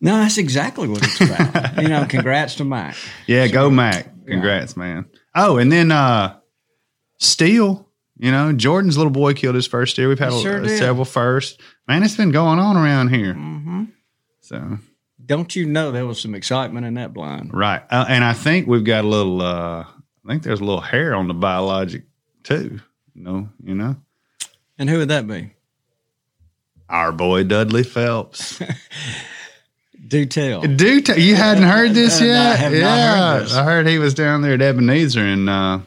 No, 0.00 0.16
that's 0.18 0.38
exactly 0.38 0.88
what 0.88 1.02
it's 1.02 1.20
about. 1.20 1.82
you 1.82 1.88
know, 1.88 2.04
congrats 2.08 2.54
to 2.56 2.64
Mike. 2.64 2.94
Yeah, 3.26 3.46
go 3.48 3.68
Mac. 3.70 4.08
Congrats, 4.26 4.76
man. 4.76 5.06
Oh, 5.34 5.58
and 5.58 5.70
then 5.70 5.90
uh 5.92 6.38
Steele, 7.18 7.86
you 8.18 8.30
know, 8.30 8.52
Jordan's 8.52 8.96
little 8.96 9.12
boy 9.12 9.34
killed 9.34 9.54
his 9.54 9.66
first 9.66 9.96
deer. 9.96 10.08
We've 10.08 10.18
had 10.18 10.32
sure 10.32 10.58
a, 10.58 10.62
did. 10.66 10.78
several 10.78 11.04
firsts. 11.04 11.58
Man, 11.90 12.04
it's 12.04 12.16
been 12.16 12.30
going 12.30 12.60
on 12.60 12.76
around 12.76 13.08
here. 13.08 13.34
hmm 13.34 13.84
So 14.42 14.78
Don't 15.26 15.56
you 15.56 15.66
know 15.66 15.90
there 15.90 16.06
was 16.06 16.20
some 16.20 16.36
excitement 16.36 16.86
in 16.86 16.94
that 16.94 17.12
blind? 17.12 17.52
right, 17.52 17.82
uh, 17.90 18.04
and 18.08 18.22
I 18.22 18.32
think 18.32 18.68
we've 18.68 18.84
got 18.84 19.04
a 19.04 19.08
little. 19.08 19.42
uh 19.42 19.82
I 19.82 20.28
think 20.28 20.44
there's 20.44 20.60
a 20.60 20.64
little 20.64 20.82
hair 20.82 21.14
on 21.16 21.26
the 21.26 21.34
biologic 21.34 22.04
too. 22.44 22.78
You 23.14 23.22
know, 23.24 23.48
you 23.64 23.74
know, 23.74 23.96
And 24.78 24.88
who 24.88 24.98
would 24.98 25.08
that 25.08 25.26
be? 25.26 25.50
our 26.88 27.10
boy 27.12 27.42
Dudley 27.44 27.82
Phelps. 27.82 28.60
Do 30.08 30.26
tell. 30.26 30.60
Do 30.62 31.00
tell. 31.00 31.18
you 31.18 31.34
hadn't 31.34 31.64
heard 31.64 31.92
this 31.92 32.20
No, 32.20 32.26
I 32.26 32.30
yet? 32.30 32.58
have 32.60 32.72
not 32.72 32.78
yeah, 32.78 33.32
heard 33.34 33.42
this. 33.46 33.54
I 33.54 33.64
heard 33.64 33.86
he 33.88 33.98
was 33.98 34.14
down 34.14 34.42
there 34.42 34.54
at 34.54 34.62
Ebenezer 34.62 35.20
and 35.24 35.50
uh 35.50 35.80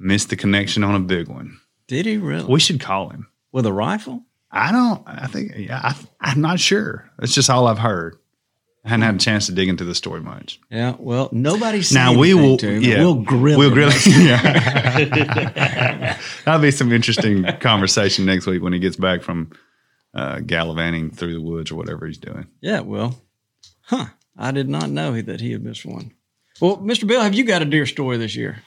missed 0.00 0.30
the 0.30 0.36
connection 0.36 0.82
on 0.82 0.96
a 0.96 1.00
big 1.00 1.28
one. 1.28 1.60
Did 1.86 2.06
he 2.06 2.16
really? 2.16 2.52
We 2.52 2.58
should 2.60 2.80
call 2.80 3.10
him. 3.10 3.28
With 3.52 3.64
a 3.64 3.72
rifle? 3.72 4.24
I 4.50 4.72
don't. 4.72 5.02
I 5.06 5.26
think. 5.26 5.52
Yeah, 5.56 5.80
I, 5.82 5.94
I'm 6.20 6.40
not 6.40 6.60
sure. 6.60 7.10
That's 7.18 7.34
just 7.34 7.50
all 7.50 7.66
I've 7.66 7.78
heard. 7.78 8.18
I 8.84 8.90
hadn't 8.90 9.02
had 9.02 9.14
a 9.16 9.18
chance 9.18 9.46
to 9.46 9.52
dig 9.52 9.68
into 9.68 9.84
the 9.84 9.94
story 9.94 10.20
much. 10.20 10.60
Yeah. 10.70 10.94
Well, 10.98 11.28
nobody's 11.32 11.92
Now 11.92 12.16
we 12.16 12.32
will. 12.32 12.56
To 12.58 12.70
him, 12.70 12.82
Yeah, 12.82 13.00
We'll 13.00 13.22
grill. 13.22 13.58
We'll 13.58 13.68
him. 13.68 13.74
grill. 13.74 13.90
Yeah, 14.06 16.16
that'll 16.44 16.62
be 16.62 16.70
some 16.70 16.92
interesting 16.92 17.44
conversation 17.60 18.24
next 18.24 18.46
week 18.46 18.62
when 18.62 18.72
he 18.72 18.78
gets 18.78 18.96
back 18.96 19.22
from 19.22 19.50
uh, 20.14 20.40
gallivanting 20.40 21.10
through 21.10 21.34
the 21.34 21.42
woods 21.42 21.70
or 21.70 21.74
whatever 21.76 22.06
he's 22.06 22.18
doing. 22.18 22.46
Yeah, 22.60 22.80
well, 22.80 23.20
huh? 23.82 24.06
I 24.38 24.52
did 24.52 24.68
not 24.68 24.88
know 24.88 25.20
that 25.20 25.40
he 25.40 25.52
had 25.52 25.64
missed 25.64 25.84
one. 25.84 26.12
Well, 26.60 26.78
Mr. 26.78 27.06
Bill, 27.06 27.20
have 27.20 27.34
you 27.34 27.44
got 27.44 27.62
a 27.62 27.66
deer 27.66 27.86
story 27.86 28.16
this 28.16 28.36
year? 28.36 28.62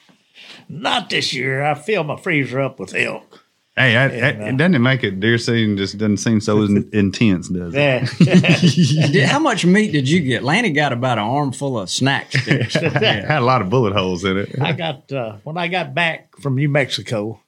Not 0.70 1.10
this 1.10 1.34
year. 1.34 1.64
I 1.64 1.74
filled 1.74 2.08
my 2.08 2.18
freezer 2.18 2.62
up 2.62 2.80
with 2.80 2.94
elk. 2.94 3.44
Hey, 3.76 3.96
I, 3.96 4.06
And, 4.08 4.42
I- 4.44 4.46
uh, 4.46 4.50
it 4.50 4.58
doesn't 4.58 4.76
it 4.76 4.80
make 4.80 5.04
it 5.04 5.20
deer 5.22 5.38
season 5.38 5.78
just 5.78 5.98
doesn't 5.98 6.18
seem 6.18 6.42
so 6.42 6.62
in- 6.64 6.90
intense, 6.94 7.48
does 7.48 7.74
it? 7.74 7.78
Yeah. 7.78 9.08
Did- 9.12 9.28
how 9.30 9.40
much 9.40 9.66
meat 9.66 9.92
did 9.92 10.10
you 10.10 10.20
get? 10.22 10.44
Lanny 10.44 10.72
got 10.72 10.92
about 10.94 11.18
an 11.18 11.24
armful 11.24 11.80
of 11.80 11.90
snack 11.90 12.32
sticks. 12.32 12.76
It 12.76 12.92
had 12.94 13.42
a 13.42 13.46
lot 13.46 13.62
of 13.62 13.70
bullet 13.70 13.94
holes 13.94 14.24
in 14.26 14.38
it. 14.38 14.62
I 14.62 14.74
got 14.74 15.12
uh, 15.12 15.38
when 15.44 15.58
I 15.58 15.68
got 15.70 15.94
back 15.94 16.36
from 16.42 16.56
New 16.56 16.68
Mexico, 16.70 17.42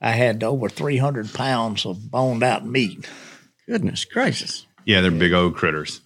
I 0.00 0.10
had 0.10 0.42
over 0.42 0.68
three 0.68 0.96
hundred 0.96 1.32
pounds 1.32 1.86
of 1.86 2.10
boned 2.10 2.42
out 2.42 2.66
meat. 2.66 3.08
Goodness 3.68 4.04
gracious! 4.04 4.66
Yeah, 4.84 5.00
they're 5.00 5.12
big 5.12 5.32
old 5.32 5.54
critters. 5.54 6.00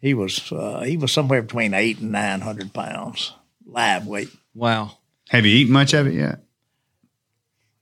He 0.00 0.12
was 0.12 0.52
uh, 0.52 0.82
he 0.82 0.98
was 0.98 1.10
somewhere 1.10 1.40
between 1.40 1.72
eight 1.72 2.00
and 2.00 2.12
nine 2.12 2.42
hundred 2.42 2.74
pounds 2.74 3.32
live 3.64 4.06
weight. 4.06 4.28
Wow. 4.54 4.98
Have 5.30 5.46
you 5.46 5.54
eaten 5.56 5.72
much 5.72 5.94
of 5.94 6.06
it 6.06 6.12
yet? 6.14 6.40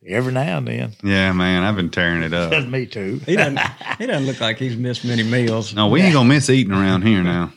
Every 0.08 0.32
now 0.32 0.58
and 0.58 0.68
then, 0.68 0.94
Yeah, 1.02 1.32
man, 1.32 1.62
I've 1.64 1.76
been 1.76 1.90
tearing 1.90 2.22
it 2.22 2.32
up. 2.32 2.64
me 2.68 2.86
too. 2.86 3.20
He 3.26 3.34
doesn't. 3.36 3.58
he 3.98 4.06
doesn't 4.06 4.26
look 4.26 4.40
like 4.40 4.58
he's 4.58 4.76
missed 4.76 5.04
many 5.04 5.22
meals. 5.22 5.74
No, 5.74 5.88
we 5.88 6.00
ain't 6.02 6.12
gonna 6.12 6.28
miss 6.28 6.48
eating 6.50 6.72
around 6.72 7.02
here 7.02 7.22
now. 7.22 7.52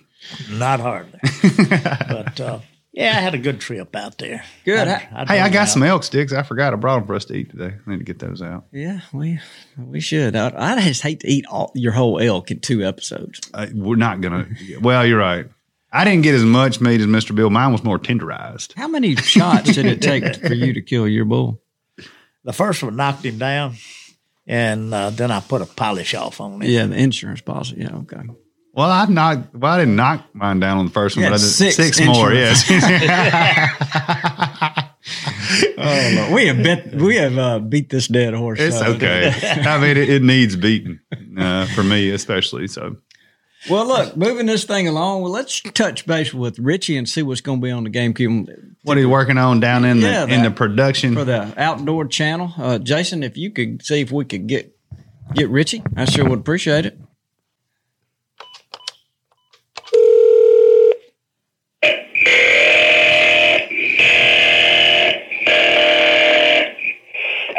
Not 0.51 0.79
hardly, 0.79 1.19
but 1.69 2.39
uh, 2.39 2.59
yeah, 2.91 3.09
I 3.17 3.21
had 3.21 3.33
a 3.33 3.37
good 3.37 3.59
trip 3.59 3.95
out 3.95 4.17
there. 4.17 4.43
Good. 4.65 4.87
I, 4.87 5.07
I- 5.13 5.25
Hey, 5.25 5.39
I 5.41 5.49
got 5.49 5.63
out. 5.63 5.69
some 5.69 5.83
elk 5.83 6.03
sticks. 6.03 6.33
I 6.33 6.43
forgot 6.43 6.73
I 6.73 6.75
brought 6.75 6.99
them 6.99 7.07
for 7.07 7.15
us 7.15 7.25
to 7.25 7.33
eat 7.35 7.49
today. 7.51 7.75
I 7.85 7.89
need 7.89 7.99
to 7.99 8.03
get 8.03 8.19
those 8.19 8.41
out. 8.41 8.65
Yeah, 8.71 9.01
we 9.13 9.39
we 9.77 9.99
should. 10.01 10.35
I, 10.35 10.51
I 10.55 10.81
just 10.81 11.01
hate 11.01 11.21
to 11.21 11.27
eat 11.27 11.45
all, 11.47 11.71
your 11.75 11.93
whole 11.93 12.19
elk 12.19 12.51
in 12.51 12.59
two 12.59 12.83
episodes. 12.83 13.39
Uh, 13.53 13.67
we're 13.73 13.95
not 13.95 14.21
gonna. 14.21 14.47
Well, 14.81 15.05
you're 15.05 15.19
right. 15.19 15.47
I 15.91 16.03
didn't 16.03 16.21
get 16.23 16.35
as 16.35 16.43
much 16.43 16.79
meat 16.81 17.01
as 17.01 17.07
Mr. 17.07 17.33
Bill. 17.33 17.49
Mine 17.49 17.71
was 17.71 17.83
more 17.83 17.97
tenderized. 17.97 18.73
How 18.75 18.87
many 18.87 19.15
shots 19.15 19.73
did 19.73 19.87
it 19.87 20.01
take 20.03 20.35
for 20.47 20.53
you 20.53 20.73
to 20.73 20.81
kill 20.81 21.07
your 21.07 21.25
bull? 21.25 21.61
The 22.43 22.53
first 22.53 22.81
one 22.83 22.95
knocked 22.95 23.25
him 23.25 23.37
down, 23.37 23.75
and 24.47 24.93
uh, 24.93 25.09
then 25.11 25.29
I 25.31 25.39
put 25.41 25.61
a 25.61 25.65
polish 25.65 26.13
off 26.15 26.39
on 26.41 26.61
it. 26.61 26.69
Yeah, 26.69 26.85
the 26.85 26.97
insurance 26.97 27.41
policy. 27.41 27.75
Yeah, 27.79 27.95
okay. 27.97 28.21
Well, 28.73 28.89
I 28.89 29.05
knocked. 29.07 29.53
Well, 29.55 29.73
I 29.73 29.79
didn't 29.79 29.95
knock 29.97 30.23
mine 30.33 30.59
down 30.59 30.77
on 30.77 30.85
the 30.85 30.91
first 30.91 31.17
one, 31.17 31.25
but 31.25 31.29
I 31.29 31.31
had 31.33 31.39
did 31.41 31.47
six 31.47 31.75
six, 31.75 31.99
more. 32.05 32.31
insurance. 32.31 32.69
Yes, 32.69 34.85
Oh, 35.81 36.11
Lord. 36.15 36.33
we 36.33 36.45
have 36.47 36.61
bet 36.63 36.93
we 36.95 37.15
have 37.15 37.37
uh, 37.37 37.59
beat 37.59 37.89
this 37.89 38.07
dead 38.07 38.33
horse. 38.33 38.59
it's 38.59 38.81
okay. 38.81 39.33
I 39.65 39.77
mean, 39.79 39.97
it, 39.97 40.09
it 40.09 40.21
needs 40.21 40.55
beating 40.55 40.99
uh, 41.37 41.65
for 41.67 41.83
me, 41.83 42.09
especially. 42.11 42.67
So, 42.67 42.97
Well, 43.69 43.85
look, 43.85 44.15
moving 44.15 44.45
this 44.45 44.63
thing 44.63 44.87
along. 44.87 45.21
Well, 45.21 45.31
let's 45.31 45.59
touch 45.61 46.05
base 46.05 46.33
with 46.33 46.59
Richie 46.59 46.95
and 46.97 47.09
see 47.09 47.23
what's 47.23 47.41
going 47.41 47.59
to 47.59 47.63
be 47.65 47.71
on 47.71 47.83
the 47.83 47.89
GameCube 47.89 48.75
what 48.83 48.95
are 48.95 49.01
you 49.01 49.09
working 49.09 49.37
on 49.37 49.59
down 49.59 49.83
in 49.83 49.99
the 49.99 50.07
Yeah, 50.07 50.25
in 50.27 50.43
the 50.43 50.51
production? 50.51 51.13
for 51.13 51.25
the 51.25 51.53
outdoor 51.57 52.05
channel. 52.07 52.53
Uh, 52.57 52.77
Jason, 52.79 53.23
if 53.23 53.35
you 53.35 53.51
could 53.51 53.83
see 53.83 53.99
if 54.01 54.11
we 54.11 54.23
could 54.23 54.47
get 54.47 54.73
get 55.35 55.49
Richie, 55.49 55.83
I 55.97 56.05
sure 56.05 56.27
would 56.29 56.39
appreciate 56.39 56.85
it. 56.85 56.97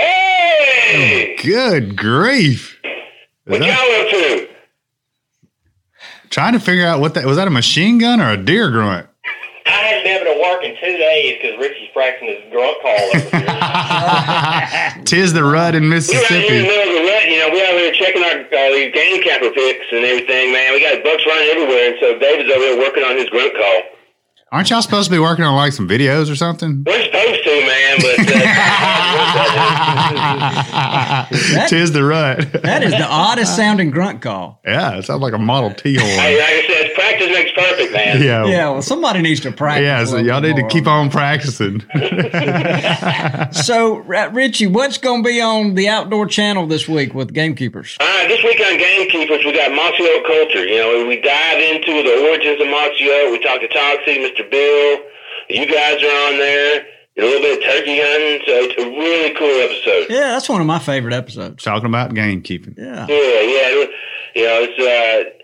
Hey! 0.00 1.37
Good 1.45 1.97
grief! 1.97 2.80
What 3.45 3.61
that- 3.61 3.66
y'all 3.66 4.07
up 4.07 4.11
to? 4.11 4.50
Trying 6.31 6.55
to 6.55 6.61
figure 6.61 6.87
out 6.87 7.01
what 7.01 7.15
that 7.15 7.27
was. 7.27 7.37
That 7.37 7.49
a 7.49 7.51
machine 7.51 7.99
gun 7.99 8.21
or 8.21 8.31
a 8.31 8.37
deer 8.37 8.71
grunt? 8.71 9.09
I 9.67 9.71
hadn't 9.71 10.05
been 10.05 10.17
able 10.17 10.33
to 10.35 10.41
work 10.41 10.65
in 10.65 10.75
two 10.81 10.97
days 10.97 11.39
because 11.39 11.59
Richie's 11.61 11.91
practicing 11.93 12.29
his 12.29 12.43
grunt 12.51 12.79
call. 12.81 13.11
Tis 15.05 15.33
the 15.33 15.45
rut 15.45 15.75
in 15.75 15.89
Mississippi. 15.89 16.35
we 16.35 16.41
right 16.41 16.49
here 16.49 16.57
in 16.57 16.63
the 16.65 16.71
middle 16.73 16.89
of 16.89 16.95
the 16.97 17.05
rut, 17.07 17.25
you 17.29 17.39
know, 17.39 17.51
we 17.53 17.61
out 17.63 17.77
here 17.77 17.93
checking 17.93 18.25
our 18.25 18.41
uh, 18.41 18.69
these 18.73 18.91
game 18.95 19.23
camper 19.23 19.51
pics 19.51 19.87
and 19.93 20.03
everything, 20.07 20.53
man. 20.53 20.73
We 20.73 20.81
got 20.81 21.05
bucks 21.05 21.23
running 21.27 21.51
everywhere, 21.51 21.93
and 21.93 21.97
so 22.01 22.19
David's 22.19 22.51
over 22.51 22.65
here 22.65 22.79
working 22.79 23.05
on 23.05 23.17
his 23.19 23.29
grunt 23.29 23.53
call. 23.55 24.00
Aren't 24.52 24.69
y'all 24.71 24.83
supposed 24.83 25.09
to 25.09 25.14
be 25.14 25.19
working 25.21 25.45
on 25.45 25.54
like 25.54 25.73
some 25.73 25.88
videos 25.88 26.28
or 26.30 26.35
something? 26.35 26.83
We're 26.85 27.04
supposed 27.04 27.45
to, 27.45 27.50
man, 27.66 27.99
but 28.00 28.19
uh, 30.33 31.26
Tis 31.69 31.92
the 31.92 32.02
rut. 32.02 32.50
That 32.62 32.83
is 32.83 32.90
the 32.90 33.07
oddest 33.07 33.54
sounding 33.54 33.90
grunt 33.90 34.23
call. 34.23 34.61
yeah, 34.64 34.99
it 34.99 35.04
sounds 35.04 35.23
like 35.23 35.35
a 35.35 35.38
Model 35.38 35.73
T 35.73 35.95
hey, 35.95 36.00
horn. 36.00 36.16
like 36.16 36.49
I 36.49 36.66
said, 36.66 36.95
practice 36.95 37.28
makes 37.28 37.52
perfect, 37.52 37.92
man. 37.92 38.23
Yeah, 38.23 38.47
Yeah, 38.47 38.71
well, 38.71 38.83
somebody 38.83 39.23
needs 39.23 39.38
to 39.40 39.52
practice. 39.52 39.85
Yeah, 39.85 40.04
so 40.04 40.16
y'all 40.16 40.40
need 40.40 40.57
to 40.57 40.66
keep 40.66 40.88
on 40.88 41.11
practicing. 41.11 41.85
So, 43.52 43.97
Richie, 43.99 44.66
what's 44.66 44.99
going 44.99 45.23
to 45.23 45.28
be 45.28 45.40
on 45.40 45.75
the 45.75 45.88
outdoor 45.88 46.26
channel 46.26 46.66
this 46.66 46.88
week 46.88 47.14
with 47.14 47.33
Gamekeepers? 47.35 47.97
All 48.00 48.07
right, 48.07 48.28
this 48.28 48.42
week 48.42 48.61
on 48.61 48.78
Gamekeepers, 48.78 49.45
we 49.45 49.52
got 49.52 49.71
Mossy 49.73 50.04
Oak 50.04 50.25
culture. 50.26 50.66
You 50.66 50.78
know, 50.78 51.07
we 51.07 51.21
dive 51.21 51.59
into 51.59 52.02
the 52.02 52.28
origins 52.28 52.61
of 52.61 52.69
Mossy 52.69 53.09
Oak. 53.11 53.33
We 53.33 53.38
talk 53.40 53.61
to 53.61 53.69
Toxey, 53.69 54.19
Mr. 54.19 54.39
Bill. 54.44 54.99
You 55.49 55.66
guys 55.66 56.02
are 56.02 56.32
on 56.32 56.38
there. 56.38 56.87
A 57.18 57.23
little 57.23 57.42
bit 57.42 57.59
of 57.59 57.64
turkey 57.64 57.99
hunting, 58.00 58.40
so 58.47 58.52
it's 58.64 58.80
a 58.80 58.87
really 58.87 59.35
cool 59.35 59.61
episode. 59.61 60.06
Yeah, 60.09 60.30
that's 60.30 60.49
one 60.49 60.61
of 60.61 60.66
my 60.66 60.78
favorite 60.78 61.12
episodes. 61.12 61.62
Talking 61.62 61.87
about 61.87 62.14
gamekeeping. 62.14 62.78
Yeah. 62.78 63.06
Yeah, 63.09 63.40
yeah. 63.40 63.87
You 64.35 64.44
know, 64.47 64.62
it's 64.62 64.78
uh, 64.78 65.39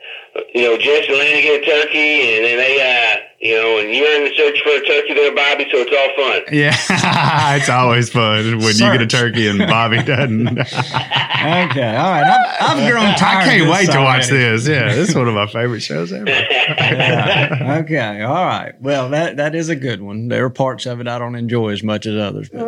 you 0.55 0.63
know, 0.63 0.77
Jess 0.77 1.05
and 1.09 1.19
Lanny 1.19 1.43
get 1.43 1.63
a 1.63 1.65
turkey, 1.67 2.37
and 2.37 2.45
then 2.45 2.57
they, 2.59 2.81
uh, 2.81 3.21
you 3.41 3.55
know, 3.55 3.79
and 3.79 3.95
you're 3.95 4.17
in 4.17 4.25
the 4.25 4.35
search 4.35 4.59
for 4.63 4.71
a 4.71 4.87
turkey 4.87 5.15
there, 5.15 5.35
Bobby. 5.35 5.67
So 5.71 5.79
it's 5.79 5.93
all 5.93 6.25
fun. 6.25 6.43
Yeah, 6.53 7.55
it's 7.57 7.69
always 7.69 8.09
fun 8.11 8.59
when 8.59 8.73
you 8.73 8.79
get 8.93 9.03
a 9.03 9.07
turkey 9.07 9.47
and 9.49 9.59
Bobby 9.59 10.03
doesn't. 10.03 10.59
Okay, 11.47 11.95
all 11.97 12.11
right. 12.11 12.25
I've, 12.27 12.79
I've 12.79 12.91
grown 12.91 13.15
tired. 13.15 13.43
of 13.43 13.49
can't 13.49 13.65
this 13.67 13.71
wait 13.71 13.91
to 13.93 13.99
watch 14.01 14.29
already. 14.31 14.37
this. 14.37 14.67
Yeah, 14.67 14.93
this 14.95 15.11
is 15.11 15.15
one 15.15 15.29
of 15.29 15.35
my 15.35 15.47
favorite 15.47 15.81
shows 15.81 16.13
ever. 16.13 16.29
Yeah. 16.29 17.77
Okay, 17.83 18.23
all 18.23 18.45
right. 18.45 18.73
Well, 18.81 19.11
that 19.11 19.37
that 19.37 19.55
is 19.55 19.69
a 19.69 19.77
good 19.77 20.01
one. 20.03 20.27
There 20.29 20.45
are 20.47 20.51
parts 20.51 20.87
of 20.87 20.99
it 21.01 21.07
I 21.07 21.19
don't 21.21 21.37
enjoy 21.37 21.69
as 21.69 21.83
much 21.85 22.07
as 22.07 22.17
others. 22.17 22.49
But, 22.49 22.67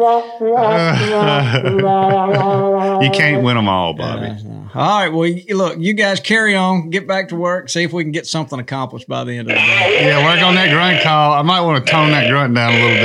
you 3.02 3.10
can't 3.10 3.42
win 3.42 3.56
them 3.56 3.68
all, 3.68 3.94
Bobby. 3.94 4.28
all 4.74 4.98
right. 5.00 5.08
Well, 5.08 5.28
look, 5.56 5.78
you 5.78 5.94
guys 5.94 6.20
carry 6.20 6.54
on. 6.54 6.90
Get 6.90 7.08
back 7.08 7.28
to 7.30 7.36
work. 7.36 7.57
See 7.66 7.82
if 7.82 7.92
we 7.92 8.02
can 8.04 8.12
get 8.12 8.26
something 8.26 8.58
accomplished 8.58 9.08
by 9.08 9.24
the 9.24 9.32
end 9.32 9.40
of 9.50 9.54
the 9.56 9.60
day. 9.60 10.06
Yeah, 10.06 10.24
work 10.24 10.42
on 10.42 10.54
that 10.54 10.70
grunt 10.72 11.02
call. 11.02 11.32
I 11.32 11.42
might 11.42 11.60
want 11.62 11.84
to 11.84 11.90
tone 11.92 12.10
that 12.10 12.28
grunt 12.30 12.54
down 12.54 12.72
a 12.74 12.78
little 12.82 12.98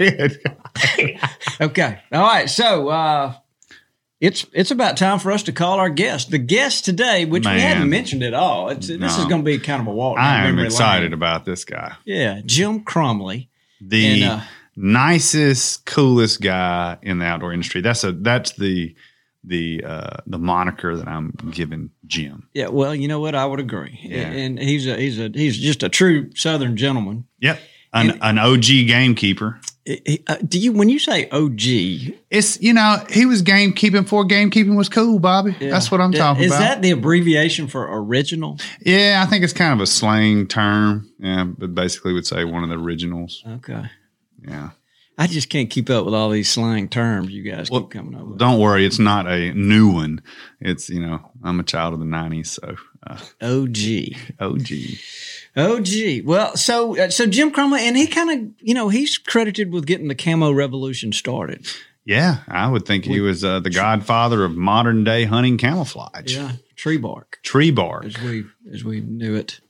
bit. 0.00 0.36
Okay. 1.60 1.98
All 2.12 2.22
right. 2.22 2.48
So 2.48 2.88
uh, 2.88 3.34
it's 4.20 4.46
it's 4.54 4.70
about 4.70 4.96
time 4.96 5.18
for 5.18 5.30
us 5.30 5.42
to 5.44 5.52
call 5.52 5.78
our 5.78 5.90
guest. 5.90 6.30
The 6.30 6.38
guest 6.38 6.84
today, 6.86 7.24
which 7.26 7.44
we 7.44 7.50
Man. 7.52 7.60
hadn't 7.60 7.90
mentioned 7.90 8.22
at 8.22 8.32
all. 8.34 8.70
It's, 8.70 8.88
This 8.88 9.18
is 9.18 9.24
going 9.26 9.42
to 9.42 9.44
be 9.44 9.58
kind 9.58 9.82
of 9.82 9.88
a 9.88 9.92
walk. 9.92 10.18
I 10.18 10.46
am 10.46 10.58
excited 10.58 11.06
lane. 11.06 11.12
about 11.12 11.44
this 11.44 11.64
guy. 11.64 11.96
Yeah, 12.06 12.40
Jim 12.46 12.80
Crumley. 12.84 13.48
The 13.82 14.22
And, 14.22 14.24
uh, 14.24 14.40
nicest, 14.76 15.84
coolest 15.86 16.40
guy 16.40 16.98
in 17.02 17.18
the 17.18 17.26
outdoor 17.26 17.52
industry. 17.52 17.80
That's 17.82 18.04
a 18.04 18.12
that's 18.12 18.52
the 18.52 18.94
the 19.44 19.82
uh, 19.84 20.16
the 20.26 20.38
moniker 20.38 20.96
that 20.96 21.08
I'm 21.08 21.30
giving 21.50 21.90
Jim. 22.06 22.48
Yeah. 22.52 22.68
Well, 22.68 22.94
you 22.94 23.08
know 23.08 23.20
what? 23.20 23.34
I 23.34 23.46
would 23.46 23.60
agree. 23.60 23.98
Yeah. 24.02 24.26
And 24.26 24.58
he's 24.58 24.86
a 24.86 24.96
he's 24.96 25.18
a 25.18 25.30
he's 25.32 25.58
just 25.58 25.82
a 25.82 25.88
true 25.88 26.30
Southern 26.34 26.76
gentleman. 26.76 27.26
Yep. 27.40 27.60
An, 27.92 28.18
an 28.22 28.38
OG 28.38 28.66
gamekeeper. 28.86 29.60
Uh, 30.28 30.36
do 30.46 30.60
you 30.60 30.72
when 30.72 30.88
you 30.88 31.00
say 31.00 31.28
OG? 31.30 32.14
It's 32.30 32.60
you 32.60 32.72
know 32.72 33.04
he 33.10 33.26
was 33.26 33.42
gamekeeping 33.42 34.02
before 34.02 34.24
gamekeeping 34.24 34.76
was 34.76 34.88
cool, 34.88 35.18
Bobby. 35.18 35.56
That's 35.58 35.90
what 35.90 36.00
I'm 36.00 36.12
talking 36.12 36.44
Is 36.44 36.52
about. 36.52 36.62
Is 36.62 36.68
that 36.68 36.82
the 36.82 36.92
abbreviation 36.92 37.66
for 37.66 37.88
original? 37.90 38.58
yeah, 38.84 39.24
I 39.26 39.28
think 39.28 39.42
it's 39.42 39.52
kind 39.52 39.72
of 39.72 39.80
a 39.80 39.86
slang 39.86 40.46
term. 40.46 41.10
Yeah, 41.18 41.44
but 41.44 41.74
basically 41.74 42.12
would 42.12 42.26
say 42.26 42.44
one 42.44 42.62
of 42.62 42.68
the 42.68 42.78
originals. 42.78 43.42
Okay. 43.44 43.82
Yeah. 44.46 44.70
I 45.20 45.26
just 45.26 45.50
can't 45.50 45.68
keep 45.68 45.90
up 45.90 46.06
with 46.06 46.14
all 46.14 46.30
these 46.30 46.48
slang 46.48 46.88
terms 46.88 47.30
you 47.30 47.42
guys 47.42 47.70
Well, 47.70 47.82
keep 47.82 47.90
coming 47.90 48.18
up 48.18 48.26
with. 48.26 48.38
Don't 48.38 48.58
worry, 48.58 48.86
it's 48.86 48.98
not 48.98 49.26
a 49.26 49.52
new 49.52 49.92
one. 49.92 50.22
It's 50.60 50.88
you 50.88 50.98
know 50.98 51.30
I'm 51.44 51.60
a 51.60 51.62
child 51.62 51.92
of 51.92 52.00
the 52.00 52.06
'90s, 52.06 52.46
so 52.46 52.76
uh, 53.06 53.18
OG. 53.42 54.16
OG. 54.40 54.70
OG. 55.56 56.24
Well, 56.24 56.56
so 56.56 56.98
uh, 56.98 57.10
so 57.10 57.26
Jim 57.26 57.50
Crumley, 57.50 57.80
and 57.80 57.98
he 57.98 58.06
kind 58.06 58.30
of 58.30 58.66
you 58.66 58.72
know 58.72 58.88
he's 58.88 59.18
credited 59.18 59.70
with 59.72 59.84
getting 59.84 60.08
the 60.08 60.14
camo 60.14 60.52
revolution 60.52 61.12
started. 61.12 61.66
Yeah, 62.06 62.38
I 62.48 62.68
would 62.68 62.86
think 62.86 63.04
he 63.04 63.20
was 63.20 63.44
uh, 63.44 63.60
the 63.60 63.68
godfather 63.68 64.42
of 64.42 64.56
modern 64.56 65.04
day 65.04 65.24
hunting 65.24 65.58
camouflage. 65.58 66.34
Yeah, 66.34 66.52
Trebark 66.76 67.42
Tree 67.42 67.70
bark. 67.70 68.06
as 68.06 68.18
we 68.22 68.46
as 68.72 68.84
we 68.84 69.02
knew 69.02 69.34
it. 69.34 69.60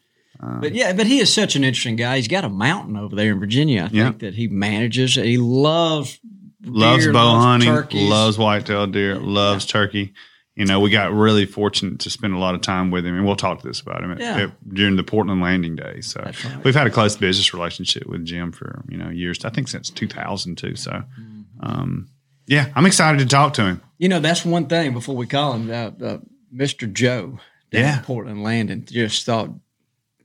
Uh. 0.43 0.61
but 0.61 0.75
yeah, 0.75 0.93
but 0.93 1.07
he 1.07 1.19
is 1.19 1.33
such 1.33 1.55
an 1.57 1.65
interesting 1.65 1.97
guy. 1.97 2.17
He's 2.17 2.29
got 2.29 2.45
a 2.45 2.49
mountain 2.49 2.97
over 2.97 3.15
there 3.15 3.33
in 3.33 3.41
Virginia. 3.41 3.83
I 3.85 3.89
think 3.89 3.95
Yeah. 3.95 4.13
that 4.29 4.35
he 4.35 4.49
manages. 4.49 5.15
He 5.15 5.37
loves 5.39 6.19
Loves 6.63 7.05
deer, 7.05 7.13
bow 7.13 7.33
loves 7.35 7.45
hunting. 7.45 7.69
turkeys. 7.69 8.09
Loves 8.11 8.39
whitetail 8.39 8.87
deer. 8.87 9.17
Loves 9.17 9.67
turkey. 9.67 10.13
you 10.57 10.67
know, 10.67 10.79
we 10.81 10.91
got 10.91 11.11
really 11.13 11.47
fortunate 11.47 12.01
to 12.01 12.11
spend 12.11 12.35
a 12.35 12.39
lot 12.39 12.55
of 12.55 12.61
time 12.61 12.91
with 12.91 13.07
him, 13.07 13.15
and 13.17 13.25
we'll 13.25 13.37
talk 13.37 13.63
to 13.63 13.67
this 13.69 13.81
about 13.81 14.03
him 14.05 14.15
Yeah. 14.21 14.37
at- 14.43 14.75
during 14.75 14.97
the 14.97 15.03
Portland 15.03 15.41
Landing 15.41 15.75
Day. 15.77 16.01
So 16.03 16.21
right. 16.23 16.65
we've 16.65 16.75
had 16.75 16.87
a 16.87 16.91
close 16.91 17.17
business 17.17 17.55
relationship 17.55 18.07
with 18.07 18.27
Jim 18.27 18.53
for 18.53 18.85
you 18.89 18.99
know 18.99 19.09
years. 19.09 19.43
I 19.45 19.51
think 19.51 19.69
since 19.69 19.89
2002. 19.89 20.77
So, 20.77 20.91
Mm-hmm. 20.91 21.41
um, 21.61 22.09
yeah, 22.47 22.67
I'm 22.75 22.85
excited 22.85 23.21
to 23.21 23.27
talk 23.27 23.55
to 23.55 23.63
him. 23.65 23.81
You 23.99 24.09
know, 24.11 24.21
that's 24.21 24.45
one 24.45 24.67
thing 24.67 24.93
before 24.93 25.17
we 25.17 25.27
call 25.27 25.55
him 25.55 25.71
uh, 25.71 26.05
uh, 26.05 26.19
Mr. 26.55 26.93
Joe 26.93 27.39
down 27.71 27.83
Yeah. 27.83 28.01
Portland 28.03 28.43
Landing. 28.43 28.85
Just 28.91 29.25
thought 29.25 29.51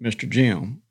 Mr. 0.02 0.30
Jim 0.30 0.82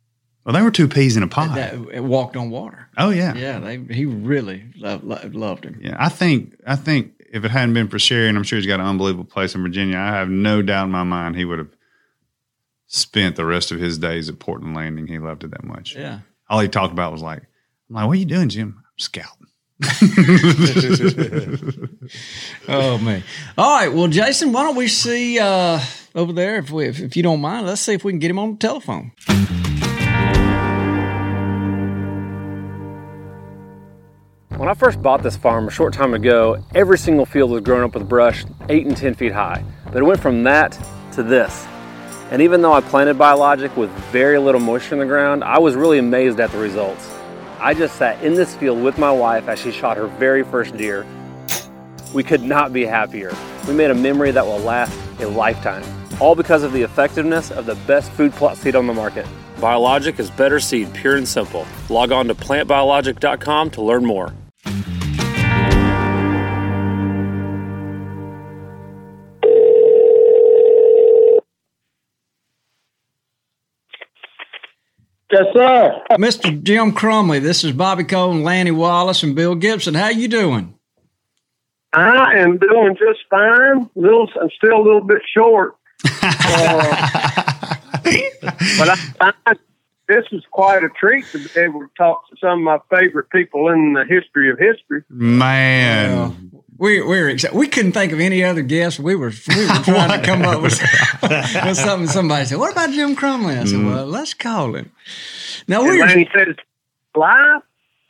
Well, 0.44 0.54
they 0.54 0.62
were 0.62 0.70
two 0.70 0.88
peas 0.88 1.16
in 1.16 1.22
a 1.22 1.28
pod. 1.28 1.56
that 1.56 2.02
walked 2.04 2.36
on 2.36 2.50
water. 2.50 2.88
oh 2.98 3.10
yeah. 3.10 3.34
Yeah, 3.34 3.58
they, 3.60 3.78
he 3.78 4.04
really 4.06 4.64
loved, 4.76 5.04
loved, 5.04 5.34
loved 5.34 5.64
him. 5.64 5.80
Yeah, 5.82 5.96
I 5.98 6.08
think 6.08 6.54
I 6.66 6.76
think 6.76 7.12
if 7.32 7.44
it 7.44 7.50
hadn't 7.50 7.74
been 7.74 7.88
for 7.88 7.98
Sherry, 7.98 8.28
and 8.28 8.38
I'm 8.38 8.44
sure 8.44 8.58
he's 8.58 8.66
got 8.66 8.80
an 8.80 8.86
unbelievable 8.86 9.24
place 9.24 9.54
in 9.54 9.62
Virginia, 9.62 9.98
I 9.98 10.08
have 10.12 10.28
no 10.28 10.62
doubt 10.62 10.84
in 10.86 10.90
my 10.92 11.02
mind 11.02 11.36
he 11.36 11.44
would 11.44 11.58
have 11.58 11.70
spent 12.86 13.36
the 13.36 13.44
rest 13.44 13.72
of 13.72 13.80
his 13.80 13.98
days 13.98 14.28
at 14.28 14.38
Portland 14.38 14.76
Landing. 14.76 15.06
He 15.08 15.18
loved 15.18 15.42
it 15.44 15.50
that 15.50 15.64
much. 15.64 15.96
Yeah. 15.96 16.20
All 16.48 16.60
he 16.60 16.68
talked 16.68 16.92
about 16.92 17.10
was 17.12 17.22
like, 17.22 17.42
I'm 17.88 17.96
like, 17.96 18.06
what 18.06 18.12
are 18.12 18.20
you 18.20 18.24
doing, 18.26 18.48
Jim? 18.50 18.76
I'm 18.78 18.98
scouting. 18.98 19.48
Oh 22.68 22.98
man! 22.98 23.22
All 23.58 23.78
right, 23.78 23.92
well, 23.92 24.08
Jason, 24.08 24.52
why 24.52 24.62
don't 24.62 24.76
we 24.76 24.88
see 24.88 25.38
uh, 25.38 25.80
over 26.14 26.32
there 26.32 26.56
if 26.56 26.70
we, 26.70 26.86
if, 26.86 27.00
if 27.00 27.16
you 27.16 27.22
don't 27.22 27.40
mind, 27.40 27.66
let's 27.66 27.80
see 27.80 27.94
if 27.94 28.04
we 28.04 28.12
can 28.12 28.18
get 28.18 28.30
him 28.30 28.38
on 28.38 28.52
the 28.52 28.58
telephone. 28.58 29.12
When 34.56 34.68
I 34.68 34.74
first 34.74 35.02
bought 35.02 35.22
this 35.22 35.36
farm 35.36 35.66
a 35.66 35.70
short 35.70 35.92
time 35.92 36.14
ago, 36.14 36.64
every 36.74 36.96
single 36.96 37.26
field 37.26 37.50
was 37.50 37.62
grown 37.62 37.82
up 37.82 37.94
with 37.94 38.08
brush 38.08 38.44
8 38.68 38.86
and 38.86 38.96
10 38.96 39.14
feet 39.14 39.32
high. 39.32 39.64
But 39.86 39.96
it 39.96 40.04
went 40.04 40.20
from 40.20 40.44
that 40.44 40.78
to 41.12 41.24
this. 41.24 41.66
And 42.30 42.40
even 42.40 42.62
though 42.62 42.72
I 42.72 42.80
planted 42.80 43.18
biologic 43.18 43.76
with 43.76 43.90
very 44.10 44.38
little 44.38 44.60
moisture 44.60 44.94
in 44.94 45.00
the 45.00 45.06
ground, 45.06 45.42
I 45.42 45.58
was 45.58 45.74
really 45.74 45.98
amazed 45.98 46.38
at 46.38 46.50
the 46.52 46.58
results. 46.58 47.10
I 47.58 47.74
just 47.74 47.96
sat 47.96 48.22
in 48.22 48.34
this 48.34 48.54
field 48.54 48.82
with 48.82 48.96
my 48.96 49.10
wife 49.10 49.48
as 49.48 49.58
she 49.58 49.72
shot 49.72 49.96
her 49.96 50.06
very 50.06 50.44
first 50.44 50.76
deer. 50.76 51.04
We 52.12 52.22
could 52.22 52.42
not 52.42 52.72
be 52.72 52.84
happier. 52.84 53.36
We 53.66 53.74
made 53.74 53.90
a 53.90 53.94
memory 53.94 54.30
that 54.30 54.46
will 54.46 54.58
last 54.60 54.96
a 55.20 55.26
lifetime, 55.26 55.82
all 56.24 56.34
because 56.34 56.62
of 56.62 56.72
the 56.72 56.80
effectiveness 56.80 57.50
of 57.50 57.66
the 57.66 57.74
best 57.86 58.10
food 58.12 58.32
plot 58.32 58.56
seed 58.56 58.74
on 58.74 58.86
the 58.86 58.94
market. 58.94 59.26
Biologic 59.60 60.18
is 60.18 60.30
better 60.30 60.58
seed, 60.58 60.90
pure 60.94 61.16
and 61.16 61.28
simple. 61.28 61.66
Log 61.90 62.12
on 62.12 62.28
to 62.28 62.34
plantbiologic.com 62.34 63.70
to 63.72 63.82
learn 63.82 64.06
more. 64.06 64.32
Yes, 75.30 75.44
sir. 75.52 76.02
Mr. 76.12 76.62
Jim 76.62 76.92
Crumley, 76.92 77.42
this 77.42 77.64
is 77.64 77.72
Bobby 77.72 78.04
Cole 78.04 78.30
and 78.30 78.44
Lanny 78.44 78.70
Wallace 78.70 79.22
and 79.22 79.34
Bill 79.34 79.56
Gibson. 79.56 79.92
How 79.92 80.08
you 80.08 80.28
doing? 80.28 80.72
I 81.92 82.38
am 82.38 82.56
doing 82.56 82.96
just 82.96 83.20
fine. 83.28 83.90
Little, 83.94 84.30
I'm 84.40 84.48
still 84.56 84.76
a 84.76 84.82
little 84.82 85.04
bit 85.04 85.20
short, 85.36 85.74
Oh. 86.04 86.90
but 88.78 88.88
I, 89.20 89.32
I, 89.46 89.54
this 90.08 90.24
is 90.32 90.42
quite 90.50 90.84
a 90.84 90.88
treat 90.90 91.24
to 91.32 91.38
be 91.38 91.60
able 91.60 91.80
to 91.80 91.90
talk 91.96 92.28
to 92.28 92.36
some 92.40 92.66
of 92.66 92.80
my 92.90 92.96
favorite 92.96 93.30
people 93.30 93.68
in 93.68 93.94
the 93.94 94.04
history 94.04 94.50
of 94.50 94.58
history. 94.58 95.02
Man, 95.08 96.50
We 96.76 97.00
we 97.00 97.20
were 97.20 97.28
excited. 97.28 97.56
We 97.56 97.68
couldn't 97.68 97.92
think 97.92 98.12
of 98.12 98.20
any 98.20 98.44
other 98.44 98.62
guests. 98.62 98.98
We 99.00 99.14
were 99.14 99.32
we 99.48 99.66
were 99.66 99.82
trying 99.84 100.20
to 100.20 100.26
come 100.26 100.42
up 100.42 100.60
with, 100.60 100.80
with 101.22 101.76
something. 101.76 102.08
Somebody 102.08 102.46
said, 102.46 102.58
"What 102.58 102.72
about 102.72 102.90
Jim 102.90 103.16
Crumley?" 103.16 103.56
I 103.58 103.64
said, 103.64 103.78
mm. 103.78 103.86
"Well, 103.92 104.06
let's 104.06 104.34
call 104.34 104.74
him." 104.74 104.90
Now 105.68 105.80
And 105.80 105.88
we're 105.88 106.04
Lanny 106.04 106.28
said, 106.36 106.56
live? 107.14 107.62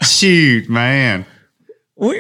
shoot, 0.02 0.68
man. 0.68 1.26
We, 2.04 2.18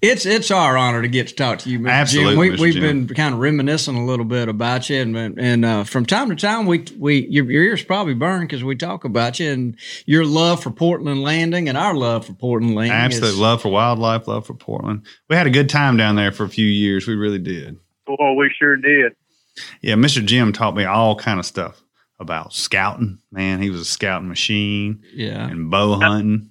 it's 0.00 0.24
it's 0.24 0.52
our 0.52 0.76
honor 0.76 1.02
to 1.02 1.08
get 1.08 1.26
to 1.28 1.34
talk 1.34 1.58
to 1.60 1.70
you, 1.70 1.80
Mr. 1.80 1.90
Absolutely, 1.90 2.30
Jim. 2.32 2.38
We, 2.38 2.50
Mr. 2.50 2.60
we've 2.60 2.74
Jim. 2.74 3.06
been 3.06 3.16
kind 3.16 3.34
of 3.34 3.40
reminiscing 3.40 3.96
a 3.96 4.04
little 4.04 4.24
bit 4.24 4.48
about 4.48 4.88
you, 4.88 5.00
and 5.02 5.16
and 5.16 5.64
uh, 5.64 5.82
from 5.82 6.06
time 6.06 6.28
to 6.28 6.36
time, 6.36 6.64
we 6.66 6.84
we 6.96 7.26
your, 7.28 7.50
your 7.50 7.64
ears 7.64 7.82
probably 7.82 8.14
burn 8.14 8.42
because 8.42 8.62
we 8.62 8.76
talk 8.76 9.02
about 9.04 9.40
you 9.40 9.50
and 9.50 9.76
your 10.06 10.24
love 10.24 10.62
for 10.62 10.70
Portland 10.70 11.22
Landing 11.22 11.68
and 11.68 11.76
our 11.76 11.92
love 11.94 12.26
for 12.26 12.34
Portland 12.34 12.76
Landing. 12.76 12.92
Absolute 12.96 13.30
is- 13.30 13.38
love 13.38 13.62
for 13.62 13.68
wildlife, 13.68 14.28
love 14.28 14.46
for 14.46 14.54
Portland. 14.54 15.04
We 15.28 15.34
had 15.34 15.48
a 15.48 15.50
good 15.50 15.68
time 15.68 15.96
down 15.96 16.14
there 16.14 16.30
for 16.30 16.44
a 16.44 16.48
few 16.48 16.66
years. 16.66 17.08
We 17.08 17.16
really 17.16 17.40
did. 17.40 17.78
Boy, 18.06 18.34
we 18.34 18.48
sure 18.60 18.76
did. 18.76 19.12
Yeah, 19.82 19.94
Mr. 19.94 20.24
Jim 20.24 20.52
taught 20.52 20.76
me 20.76 20.84
all 20.84 21.16
kind 21.16 21.40
of 21.40 21.46
stuff 21.46 21.82
about 22.20 22.52
scouting. 22.52 23.18
Man, 23.32 23.60
he 23.60 23.70
was 23.70 23.80
a 23.80 23.84
scouting 23.84 24.28
machine 24.28 25.02
Yeah, 25.12 25.48
and 25.48 25.68
bow 25.68 25.98
hunting. 25.98 26.50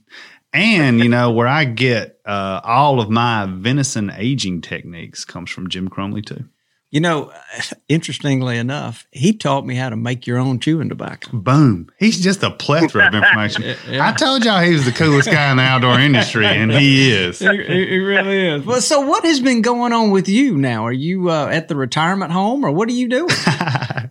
And 0.57 0.99
you 0.99 1.09
know 1.09 1.31
where 1.31 1.47
I 1.47 1.65
get 1.65 2.19
uh, 2.25 2.61
all 2.63 2.99
of 2.99 3.09
my 3.09 3.45
venison 3.49 4.11
aging 4.15 4.61
techniques 4.61 5.23
comes 5.25 5.49
from 5.51 5.69
Jim 5.69 5.87
Crumley 5.89 6.21
too. 6.25 6.45
you 6.89 6.99
know, 7.01 7.31
interestingly 7.89 8.57
enough, 8.57 9.05
he 9.11 9.33
taught 9.33 9.65
me 9.65 9.75
how 9.75 9.89
to 9.89 9.95
make 9.97 10.25
your 10.25 10.37
own 10.37 10.59
chewing 10.59 10.89
tobacco. 10.89 11.29
Boom! 11.37 11.89
He's 11.99 12.19
just 12.19 12.41
a 12.43 12.49
plethora 12.49 13.07
of 13.07 13.13
information. 13.23 13.75
I 14.01 14.13
told 14.13 14.45
y'all 14.45 14.61
he 14.61 14.71
was 14.73 14.85
the 14.85 14.91
coolest 14.93 15.29
guy 15.29 15.51
in 15.51 15.57
the 15.57 15.63
outdoor 15.63 15.99
industry, 15.99 16.45
and 16.45 16.71
he 16.71 17.11
is. 17.11 17.41
It, 17.41 17.59
it- 17.59 17.89
it 17.91 17.99
really 17.99 18.47
is. 18.47 18.65
Well, 18.65 18.81
so 18.81 19.01
what 19.01 19.23
has 19.25 19.39
been 19.41 19.61
going 19.61 19.91
on 19.93 20.11
with 20.11 20.27
you 20.29 20.57
now? 20.57 20.85
Are 20.85 20.91
you 20.93 21.29
uh, 21.29 21.47
at 21.51 21.67
the 21.67 21.75
retirement 21.75 22.31
home, 22.31 22.65
or 22.65 22.71
what 22.71 22.87
are 22.89 22.93
you 22.93 23.07
doing? 23.09 23.29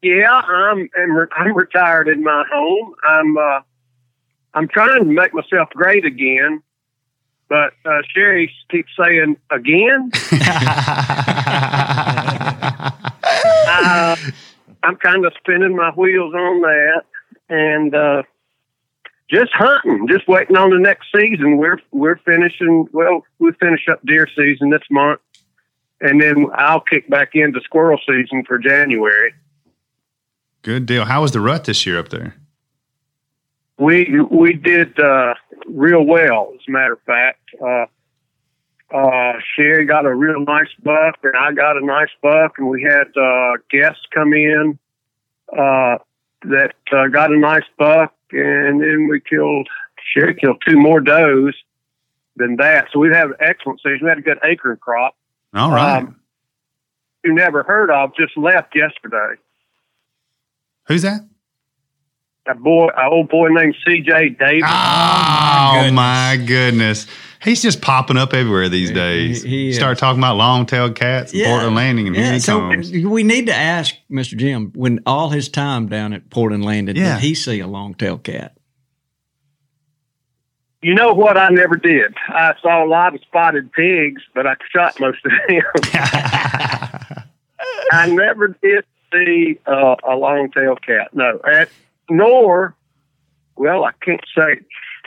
Yeah, 0.00 0.30
I'm 0.30 0.88
and 0.94 1.16
re- 1.16 1.26
I'm 1.36 1.56
retired 1.56 2.06
in 2.06 2.22
my 2.22 2.44
home. 2.52 2.94
I'm 3.04 3.36
uh, 3.36 3.60
I'm 4.54 4.68
trying 4.68 5.00
to 5.00 5.04
make 5.04 5.34
myself 5.34 5.68
great 5.70 6.04
again, 6.04 6.62
but 7.48 7.72
uh, 7.84 8.02
Sherry 8.14 8.52
keeps 8.70 8.90
saying 8.98 9.36
again. 9.50 10.10
uh, 13.68 14.16
I'm 14.82 14.96
kind 14.96 15.24
of 15.24 15.32
spinning 15.38 15.76
my 15.76 15.90
wheels 15.90 16.34
on 16.34 16.60
that, 16.62 17.02
and 17.48 17.94
uh, 17.94 18.22
just 19.30 19.52
hunting, 19.54 20.08
just 20.08 20.26
waiting 20.28 20.56
on 20.56 20.70
the 20.70 20.78
next 20.78 21.06
season. 21.14 21.58
We're 21.58 21.78
we're 21.90 22.18
finishing. 22.18 22.88
Well, 22.92 23.24
we 23.38 23.52
finish 23.60 23.86
up 23.90 24.00
deer 24.04 24.26
season 24.36 24.70
this 24.70 24.82
month, 24.90 25.20
and 26.00 26.20
then 26.20 26.46
I'll 26.54 26.80
kick 26.80 27.08
back 27.08 27.30
into 27.34 27.60
squirrel 27.62 27.98
season 28.06 28.44
for 28.46 28.58
January. 28.58 29.34
Good 30.62 30.86
deal. 30.86 31.04
How 31.04 31.22
was 31.22 31.32
the 31.32 31.40
rut 31.40 31.64
this 31.64 31.86
year 31.86 31.98
up 31.98 32.08
there? 32.08 32.34
We 33.78 34.20
we 34.30 34.54
did 34.54 34.98
uh, 34.98 35.34
real 35.66 36.04
well, 36.04 36.52
as 36.54 36.60
a 36.66 36.70
matter 36.70 36.94
of 36.94 37.02
fact. 37.02 37.40
Uh, 37.62 37.86
uh, 38.94 39.32
Sherry 39.54 39.84
got 39.84 40.06
a 40.06 40.14
real 40.14 40.40
nice 40.44 40.68
buck, 40.82 41.18
and 41.22 41.34
I 41.36 41.52
got 41.52 41.76
a 41.76 41.84
nice 41.84 42.08
buck, 42.22 42.54
and 42.58 42.68
we 42.68 42.82
had 42.82 43.06
uh, 43.16 43.58
guests 43.70 44.02
come 44.12 44.32
in 44.32 44.78
uh, 45.52 45.98
that 46.42 46.74
uh, 46.92 47.06
got 47.08 47.30
a 47.30 47.38
nice 47.38 47.64
buck, 47.78 48.14
and 48.32 48.80
then 48.80 49.08
we 49.08 49.20
killed 49.20 49.68
Sherry 50.12 50.34
killed 50.34 50.62
two 50.66 50.78
more 50.78 51.00
does 51.00 51.54
than 52.36 52.56
that. 52.56 52.88
So 52.92 52.98
we 52.98 53.08
had 53.08 53.26
an 53.26 53.34
excellent 53.40 53.80
season. 53.80 54.00
We 54.02 54.08
had 54.08 54.18
a 54.18 54.22
good 54.22 54.38
acorn 54.42 54.78
crop. 54.78 55.14
All 55.54 55.70
right. 55.70 55.98
Um, 55.98 56.16
you 57.24 57.34
never 57.34 57.62
heard 57.62 57.90
of 57.90 58.14
just 58.16 58.36
left 58.36 58.74
yesterday. 58.74 59.40
Who's 60.86 61.02
that? 61.02 61.20
A 62.48 62.54
boy, 62.54 62.88
an 62.96 63.12
old 63.12 63.28
boy 63.28 63.48
named 63.48 63.74
C.J. 63.86 64.30
Davis. 64.30 64.62
Oh, 64.64 65.90
my 65.92 66.42
goodness. 66.46 67.06
He's 67.42 67.60
just 67.62 67.80
popping 67.82 68.16
up 68.16 68.32
everywhere 68.34 68.68
these 68.68 68.90
days. 68.90 69.42
he 69.42 69.68
is. 69.68 69.76
Start 69.76 69.98
talking 69.98 70.18
about 70.18 70.36
long-tailed 70.36 70.96
cats 70.96 71.32
and 71.32 71.44
Portland 71.44 71.76
Landing, 71.76 72.06
and 72.08 72.16
here 72.16 72.32
he 72.32 72.40
so 72.40 72.58
comes. 72.58 72.90
we 72.90 73.22
need 73.22 73.46
to 73.46 73.54
ask 73.54 73.94
Mr. 74.10 74.36
Jim 74.36 74.72
when 74.74 75.00
all 75.06 75.28
his 75.30 75.48
time 75.48 75.86
down 75.88 76.12
at 76.14 76.30
Portland 76.30 76.64
Landing, 76.64 76.96
Yeah. 76.96 77.14
did 77.14 77.22
he 77.24 77.34
see 77.34 77.60
a 77.60 77.66
long-tailed 77.66 78.24
cat? 78.24 78.56
You 80.80 80.94
know 80.94 81.12
what? 81.12 81.36
I 81.36 81.48
never 81.50 81.76
did. 81.76 82.14
I 82.28 82.54
saw 82.62 82.84
a 82.84 82.88
lot 82.88 83.14
of 83.14 83.20
spotted 83.22 83.70
pigs, 83.72 84.22
but 84.34 84.46
I 84.46 84.54
shot 84.72 84.98
most 85.00 85.18
of 85.24 85.32
them. 85.48 85.62
I 87.92 88.06
never 88.10 88.56
did 88.62 88.84
see 89.12 89.58
uh, 89.66 89.96
a 90.08 90.14
long-tailed 90.16 90.82
cat. 90.82 91.08
No, 91.14 91.40
at, 91.50 91.68
nor, 92.10 92.74
well, 93.56 93.84
I 93.84 93.92
can't 94.04 94.20
say. 94.36 94.60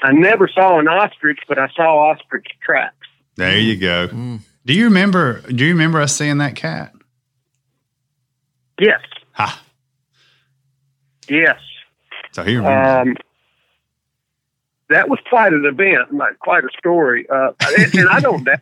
I 0.03 0.11
never 0.13 0.47
saw 0.47 0.79
an 0.79 0.87
ostrich, 0.87 1.39
but 1.47 1.59
I 1.59 1.67
saw 1.75 2.11
ostrich 2.11 2.47
tracks. 2.63 2.95
There 3.35 3.57
you 3.57 3.77
go. 3.77 4.07
Do 4.65 4.73
you 4.73 4.85
remember? 4.85 5.41
Do 5.41 5.63
you 5.65 5.71
remember 5.73 6.01
us 6.01 6.15
seeing 6.15 6.37
that 6.39 6.55
cat? 6.55 6.93
Yes, 8.79 9.01
Ha! 9.33 9.61
yes. 11.29 11.59
So 12.31 12.43
he 12.43 12.55
remembers. 12.55 13.07
Um, 13.09 13.17
that 14.91 15.09
was 15.09 15.19
quite 15.29 15.53
an 15.53 15.65
event, 15.65 16.13
like 16.13 16.39
quite 16.39 16.63
a 16.63 16.69
story. 16.77 17.27
Uh, 17.29 17.51
and, 17.77 17.95
and 17.95 18.09
I 18.09 18.19
don't 18.19 18.43
doubt 18.43 18.59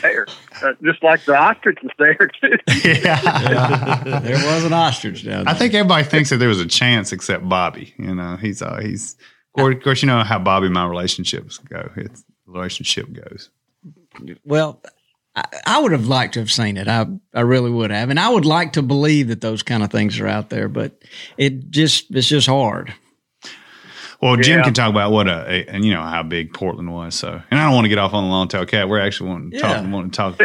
there, 0.00 0.26
uh, 0.62 0.72
just 0.82 1.02
like 1.02 1.24
the 1.24 1.36
ostrich 1.36 1.78
was 1.82 1.92
there 1.98 2.30
too. 2.40 2.58
yeah. 3.02 4.20
there 4.20 4.36
was 4.36 4.64
an 4.64 4.72
ostrich 4.72 5.24
down 5.24 5.44
there. 5.44 5.54
I 5.54 5.56
think 5.56 5.74
everybody 5.74 6.04
thinks 6.04 6.30
that 6.30 6.38
there 6.38 6.48
was 6.48 6.60
a 6.60 6.66
chance 6.66 7.12
except 7.12 7.48
Bobby. 7.48 7.94
You 7.98 8.14
know, 8.14 8.36
he's 8.36 8.62
uh, 8.62 8.80
he's 8.80 9.16
of 9.54 9.82
course, 9.82 10.02
you 10.02 10.06
know 10.06 10.22
how 10.24 10.38
Bobby 10.38 10.66
and 10.66 10.74
my 10.74 10.86
relationships 10.86 11.58
go. 11.58 11.90
It's 11.96 12.24
relationship 12.46 13.12
goes. 13.12 13.50
Well, 14.44 14.80
I, 15.34 15.44
I, 15.66 15.80
would 15.80 15.92
have 15.92 16.06
liked 16.06 16.34
to 16.34 16.40
have 16.40 16.50
seen 16.50 16.76
it. 16.76 16.88
I 16.88 17.06
I 17.34 17.40
really 17.40 17.70
would 17.70 17.90
have, 17.90 18.10
and 18.10 18.20
I 18.20 18.28
would 18.28 18.44
like 18.44 18.74
to 18.74 18.82
believe 18.82 19.28
that 19.28 19.40
those 19.40 19.62
kind 19.62 19.82
of 19.82 19.90
things 19.90 20.18
are 20.20 20.26
out 20.26 20.50
there, 20.50 20.68
but 20.68 21.02
it 21.36 21.70
just 21.70 22.14
it's 22.14 22.28
just 22.28 22.46
hard. 22.46 22.94
Well, 24.22 24.36
Jim 24.36 24.58
yeah. 24.58 24.64
can 24.64 24.74
talk 24.74 24.88
about 24.88 25.10
what 25.10 25.26
a, 25.26 25.68
and 25.68 25.84
you 25.84 25.92
know 25.92 26.02
how 26.02 26.22
big 26.22 26.54
Portland 26.54 26.92
was. 26.92 27.16
So, 27.16 27.42
and 27.50 27.60
I 27.60 27.64
don't 27.64 27.74
want 27.74 27.86
to 27.86 27.88
get 27.88 27.98
off 27.98 28.14
on 28.14 28.22
the 28.22 28.30
long 28.30 28.46
tail 28.46 28.64
cat. 28.64 28.88
We're 28.88 29.00
actually 29.00 29.30
wanting 29.30 29.50
to 29.50 29.56
yeah. 29.56 29.82
talk, 29.82 29.90
want 29.90 30.12
to 30.12 30.16
talk 30.16 30.38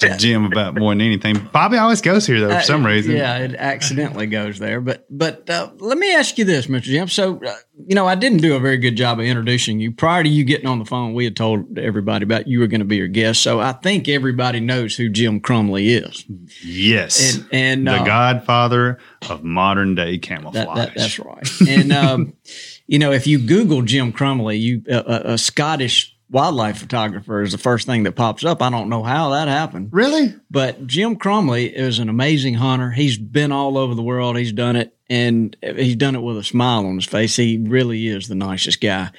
to 0.00 0.16
Jim 0.18 0.44
about 0.44 0.76
more 0.76 0.92
than 0.92 1.00
anything. 1.00 1.48
Bobby 1.52 1.78
always 1.78 2.02
goes 2.02 2.26
here 2.26 2.40
though 2.40 2.50
for 2.50 2.56
uh, 2.56 2.62
some 2.62 2.84
reason. 2.84 3.16
Yeah, 3.16 3.38
it 3.38 3.54
accidentally 3.54 4.26
goes 4.26 4.58
there. 4.58 4.82
But 4.82 5.06
but 5.08 5.48
uh, 5.48 5.70
let 5.78 5.96
me 5.96 6.14
ask 6.14 6.36
you 6.38 6.44
this, 6.44 6.66
Mr. 6.66 6.82
Jim. 6.82 7.08
So 7.08 7.40
uh, 7.42 7.54
you 7.86 7.94
know, 7.94 8.06
I 8.06 8.16
didn't 8.16 8.42
do 8.42 8.54
a 8.54 8.60
very 8.60 8.76
good 8.76 8.96
job 8.96 9.18
of 9.18 9.24
introducing 9.24 9.80
you 9.80 9.92
prior 9.92 10.22
to 10.22 10.28
you 10.28 10.44
getting 10.44 10.66
on 10.66 10.78
the 10.78 10.84
phone. 10.84 11.14
We 11.14 11.24
had 11.24 11.36
told 11.36 11.78
everybody 11.78 12.24
about 12.24 12.48
you 12.48 12.60
were 12.60 12.66
going 12.66 12.80
to 12.80 12.86
be 12.86 12.96
your 12.96 13.08
guest, 13.08 13.42
so 13.42 13.60
I 13.60 13.72
think 13.72 14.08
everybody 14.08 14.60
knows 14.60 14.96
who 14.96 15.08
Jim 15.08 15.40
Crumley 15.40 15.86
is. 15.86 16.24
Yes, 16.62 17.36
and, 17.36 17.48
and 17.52 17.86
the 17.86 18.02
uh, 18.02 18.04
Godfather 18.04 18.98
of 19.30 19.42
modern 19.42 19.94
day 19.94 20.18
camouflage. 20.18 20.66
That, 20.66 20.74
that, 20.74 20.92
that's 20.94 21.18
right. 21.18 21.48
And 21.66 21.92
um, 21.92 22.34
you 22.92 22.98
know, 22.98 23.10
if 23.10 23.26
you 23.26 23.38
Google 23.38 23.80
Jim 23.80 24.12
Crumley, 24.12 24.58
you 24.58 24.82
a, 24.86 25.32
a 25.32 25.38
Scottish 25.38 26.14
wildlife 26.28 26.76
photographer 26.76 27.40
is 27.40 27.52
the 27.52 27.56
first 27.56 27.86
thing 27.86 28.02
that 28.02 28.12
pops 28.12 28.44
up. 28.44 28.60
I 28.60 28.68
don't 28.68 28.90
know 28.90 29.02
how 29.02 29.30
that 29.30 29.48
happened. 29.48 29.88
Really? 29.92 30.34
But 30.50 30.86
Jim 30.86 31.16
Crumley 31.16 31.74
is 31.74 31.98
an 31.98 32.10
amazing 32.10 32.52
hunter. 32.52 32.90
He's 32.90 33.16
been 33.16 33.50
all 33.50 33.78
over 33.78 33.94
the 33.94 34.02
world. 34.02 34.36
He's 34.36 34.52
done 34.52 34.76
it 34.76 34.94
and 35.08 35.56
he's 35.62 35.96
done 35.96 36.14
it 36.14 36.20
with 36.20 36.36
a 36.36 36.44
smile 36.44 36.84
on 36.84 36.96
his 36.96 37.06
face. 37.06 37.34
He 37.34 37.56
really 37.56 38.08
is 38.08 38.28
the 38.28 38.34
nicest 38.34 38.82
guy. 38.82 39.10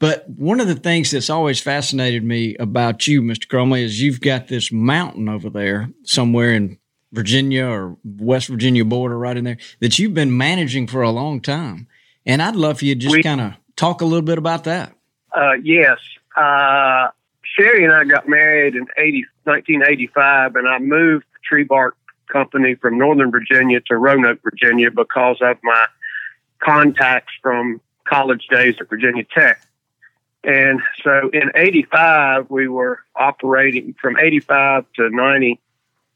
But 0.00 0.28
one 0.28 0.58
of 0.58 0.66
the 0.66 0.74
things 0.74 1.12
that's 1.12 1.30
always 1.30 1.60
fascinated 1.60 2.24
me 2.24 2.56
about 2.56 3.06
you, 3.06 3.22
Mr. 3.22 3.46
Crumley, 3.46 3.84
is 3.84 4.02
you've 4.02 4.20
got 4.20 4.48
this 4.48 4.72
mountain 4.72 5.28
over 5.28 5.50
there 5.50 5.88
somewhere 6.02 6.52
in 6.52 6.80
Virginia 7.12 7.66
or 7.66 7.96
West 8.04 8.48
Virginia 8.48 8.84
border 8.84 9.16
right 9.16 9.36
in 9.36 9.44
there 9.44 9.58
that 9.78 10.00
you've 10.00 10.14
been 10.14 10.36
managing 10.36 10.88
for 10.88 11.02
a 11.02 11.10
long 11.10 11.40
time. 11.40 11.86
And 12.30 12.40
I'd 12.40 12.54
love 12.54 12.78
for 12.78 12.84
you 12.84 12.94
to 12.94 13.00
just 13.00 13.24
kind 13.24 13.40
of 13.40 13.54
talk 13.74 14.02
a 14.02 14.04
little 14.04 14.22
bit 14.22 14.38
about 14.38 14.62
that. 14.64 14.92
Uh, 15.36 15.54
yes. 15.64 15.98
Uh, 16.36 17.08
Sherry 17.42 17.84
and 17.84 17.92
I 17.92 18.04
got 18.04 18.28
married 18.28 18.76
in 18.76 18.86
80, 18.96 19.24
1985, 19.42 20.54
and 20.54 20.68
I 20.68 20.78
moved 20.78 21.24
the 21.32 21.56
Trebark 21.56 21.92
company 22.28 22.76
from 22.76 22.98
Northern 22.98 23.32
Virginia 23.32 23.80
to 23.88 23.96
Roanoke, 23.96 24.38
Virginia, 24.44 24.92
because 24.92 25.38
of 25.40 25.58
my 25.64 25.86
contacts 26.60 27.32
from 27.42 27.80
college 28.04 28.46
days 28.46 28.76
at 28.80 28.88
Virginia 28.88 29.24
Tech. 29.24 29.66
And 30.44 30.80
so 31.02 31.30
in 31.32 31.50
85, 31.56 32.48
we 32.48 32.68
were 32.68 33.00
operating 33.16 33.96
from 34.00 34.16
85 34.16 34.84
to 34.96 35.10
90. 35.10 35.60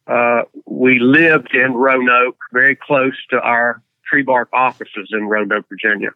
Uh, 0.06 0.42
we 0.64 1.00
lived 1.00 1.56
in 1.56 1.72
Roanoke, 1.72 2.38
very 2.52 2.76
close 2.76 3.16
to 3.30 3.40
our 3.40 3.82
Trebark 4.14 4.46
offices 4.52 5.08
in 5.12 5.26
Roanoke, 5.26 5.68
Virginia. 5.68 6.10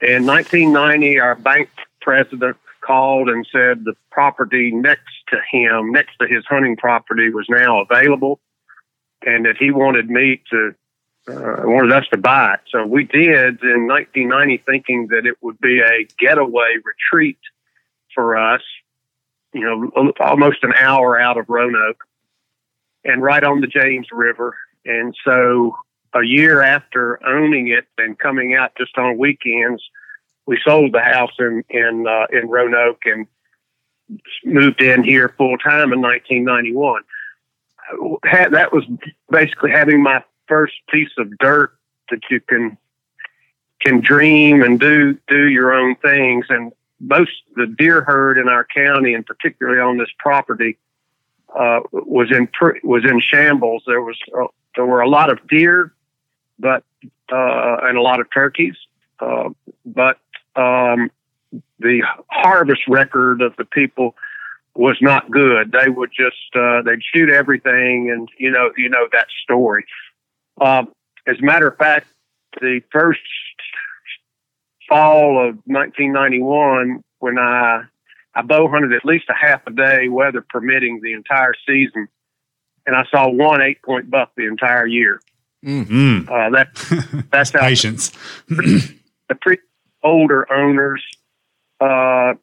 In 0.00 0.26
1990, 0.26 1.20
our 1.20 1.34
bank 1.34 1.68
president 2.00 2.56
called 2.80 3.28
and 3.28 3.46
said 3.52 3.84
the 3.84 3.94
property 4.10 4.72
next 4.72 5.12
to 5.28 5.38
him, 5.50 5.92
next 5.92 6.16
to 6.20 6.26
his 6.26 6.44
hunting 6.48 6.76
property, 6.76 7.30
was 7.30 7.46
now 7.48 7.80
available, 7.82 8.40
and 9.24 9.46
that 9.46 9.56
he 9.56 9.70
wanted 9.70 10.10
me 10.10 10.42
to, 10.50 10.74
uh, 11.28 11.62
wanted 11.64 11.92
us 11.92 12.04
to 12.10 12.18
buy 12.18 12.54
it. 12.54 12.60
So 12.70 12.84
we 12.84 13.04
did 13.04 13.62
in 13.62 13.86
1990, 13.86 14.64
thinking 14.66 15.08
that 15.08 15.26
it 15.26 15.36
would 15.40 15.60
be 15.60 15.80
a 15.80 16.04
getaway 16.18 16.76
retreat 16.84 17.38
for 18.14 18.36
us. 18.36 18.62
You 19.52 19.60
know, 19.94 20.12
almost 20.18 20.64
an 20.64 20.72
hour 20.76 21.20
out 21.20 21.36
of 21.36 21.48
Roanoke, 21.48 22.02
and 23.04 23.22
right 23.22 23.44
on 23.44 23.60
the 23.60 23.66
James 23.66 24.08
River. 24.10 24.56
And 24.84 25.14
so, 25.24 25.76
a 26.14 26.22
year 26.24 26.62
after 26.62 27.24
owning 27.26 27.68
it 27.68 27.86
and 27.98 28.18
coming 28.18 28.54
out 28.54 28.72
just 28.76 28.96
on 28.98 29.18
weekends 29.18 29.82
we 30.46 30.58
sold 30.64 30.92
the 30.92 31.00
house 31.00 31.32
in 31.38 31.64
in 31.70 32.06
uh, 32.06 32.26
in 32.32 32.48
Roanoke 32.48 33.02
and 33.04 33.26
moved 34.44 34.82
in 34.82 35.02
here 35.02 35.34
full 35.38 35.56
time 35.58 35.92
in 35.92 36.00
1991. 36.00 37.02
Had, 38.24 38.52
that 38.52 38.72
was 38.72 38.84
basically 39.30 39.70
having 39.70 40.02
my 40.02 40.22
first 40.48 40.74
piece 40.90 41.10
of 41.18 41.36
dirt 41.38 41.76
that 42.10 42.20
you 42.30 42.40
can 42.40 42.76
can 43.80 44.00
dream 44.00 44.62
and 44.62 44.80
do 44.80 45.18
do 45.28 45.48
your 45.48 45.72
own 45.72 45.96
things. 45.96 46.46
And 46.48 46.72
most 47.00 47.32
the 47.56 47.66
deer 47.66 48.02
herd 48.02 48.38
in 48.38 48.48
our 48.48 48.64
county, 48.64 49.14
and 49.14 49.24
particularly 49.24 49.80
on 49.80 49.98
this 49.98 50.10
property, 50.18 50.78
uh, 51.54 51.80
was 51.92 52.30
in 52.30 52.48
was 52.82 53.04
in 53.04 53.20
shambles. 53.20 53.84
There 53.86 54.02
was 54.02 54.18
uh, 54.36 54.48
there 54.74 54.86
were 54.86 55.00
a 55.00 55.08
lot 55.08 55.30
of 55.30 55.46
deer, 55.48 55.92
but 56.62 56.84
uh, 57.30 57.76
and 57.82 57.98
a 57.98 58.00
lot 58.00 58.20
of 58.20 58.28
turkeys, 58.32 58.76
uh, 59.20 59.50
but 59.84 60.18
um, 60.56 61.10
the 61.80 62.02
harvest 62.30 62.82
record 62.88 63.42
of 63.42 63.54
the 63.56 63.64
people 63.64 64.14
was 64.74 64.96
not 65.02 65.30
good. 65.30 65.72
They 65.72 65.90
would 65.90 66.10
just 66.10 66.54
uh, 66.54 66.82
they'd 66.82 67.02
shoot 67.12 67.28
everything, 67.28 68.10
and 68.10 68.28
you 68.38 68.50
know 68.50 68.70
you 68.78 68.88
know 68.88 69.08
that 69.12 69.26
story. 69.42 69.84
Um, 70.60 70.92
as 71.26 71.36
a 71.38 71.44
matter 71.44 71.68
of 71.68 71.76
fact, 71.76 72.06
the 72.60 72.80
first 72.90 73.20
fall 74.88 75.38
of 75.48 75.56
1991, 75.66 77.02
when 77.18 77.38
I 77.38 77.82
I 78.34 78.42
bow 78.42 78.68
hunted 78.68 78.92
at 78.92 79.04
least 79.04 79.24
a 79.28 79.34
half 79.34 79.66
a 79.66 79.72
day, 79.72 80.08
weather 80.08 80.44
permitting, 80.48 81.00
the 81.02 81.12
entire 81.12 81.54
season, 81.66 82.08
and 82.86 82.94
I 82.94 83.04
saw 83.10 83.28
one 83.28 83.60
eight 83.60 83.82
point 83.82 84.10
buck 84.10 84.30
the 84.36 84.46
entire 84.46 84.86
year. 84.86 85.20
Mm-hmm. 85.64 86.28
Uh, 86.28 86.50
that 86.50 87.26
that's 87.30 87.50
patience. 87.52 88.10
the 88.48 89.34
pre 89.40 89.58
older 90.02 90.50
owners 90.52 91.02
uh, 91.80 92.34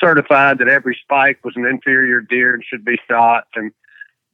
certified 0.00 0.58
that 0.58 0.68
every 0.68 0.98
spike 1.02 1.44
was 1.44 1.54
an 1.56 1.66
inferior 1.66 2.20
deer 2.20 2.54
and 2.54 2.64
should 2.64 2.84
be 2.84 2.98
shot 3.08 3.46
and 3.54 3.72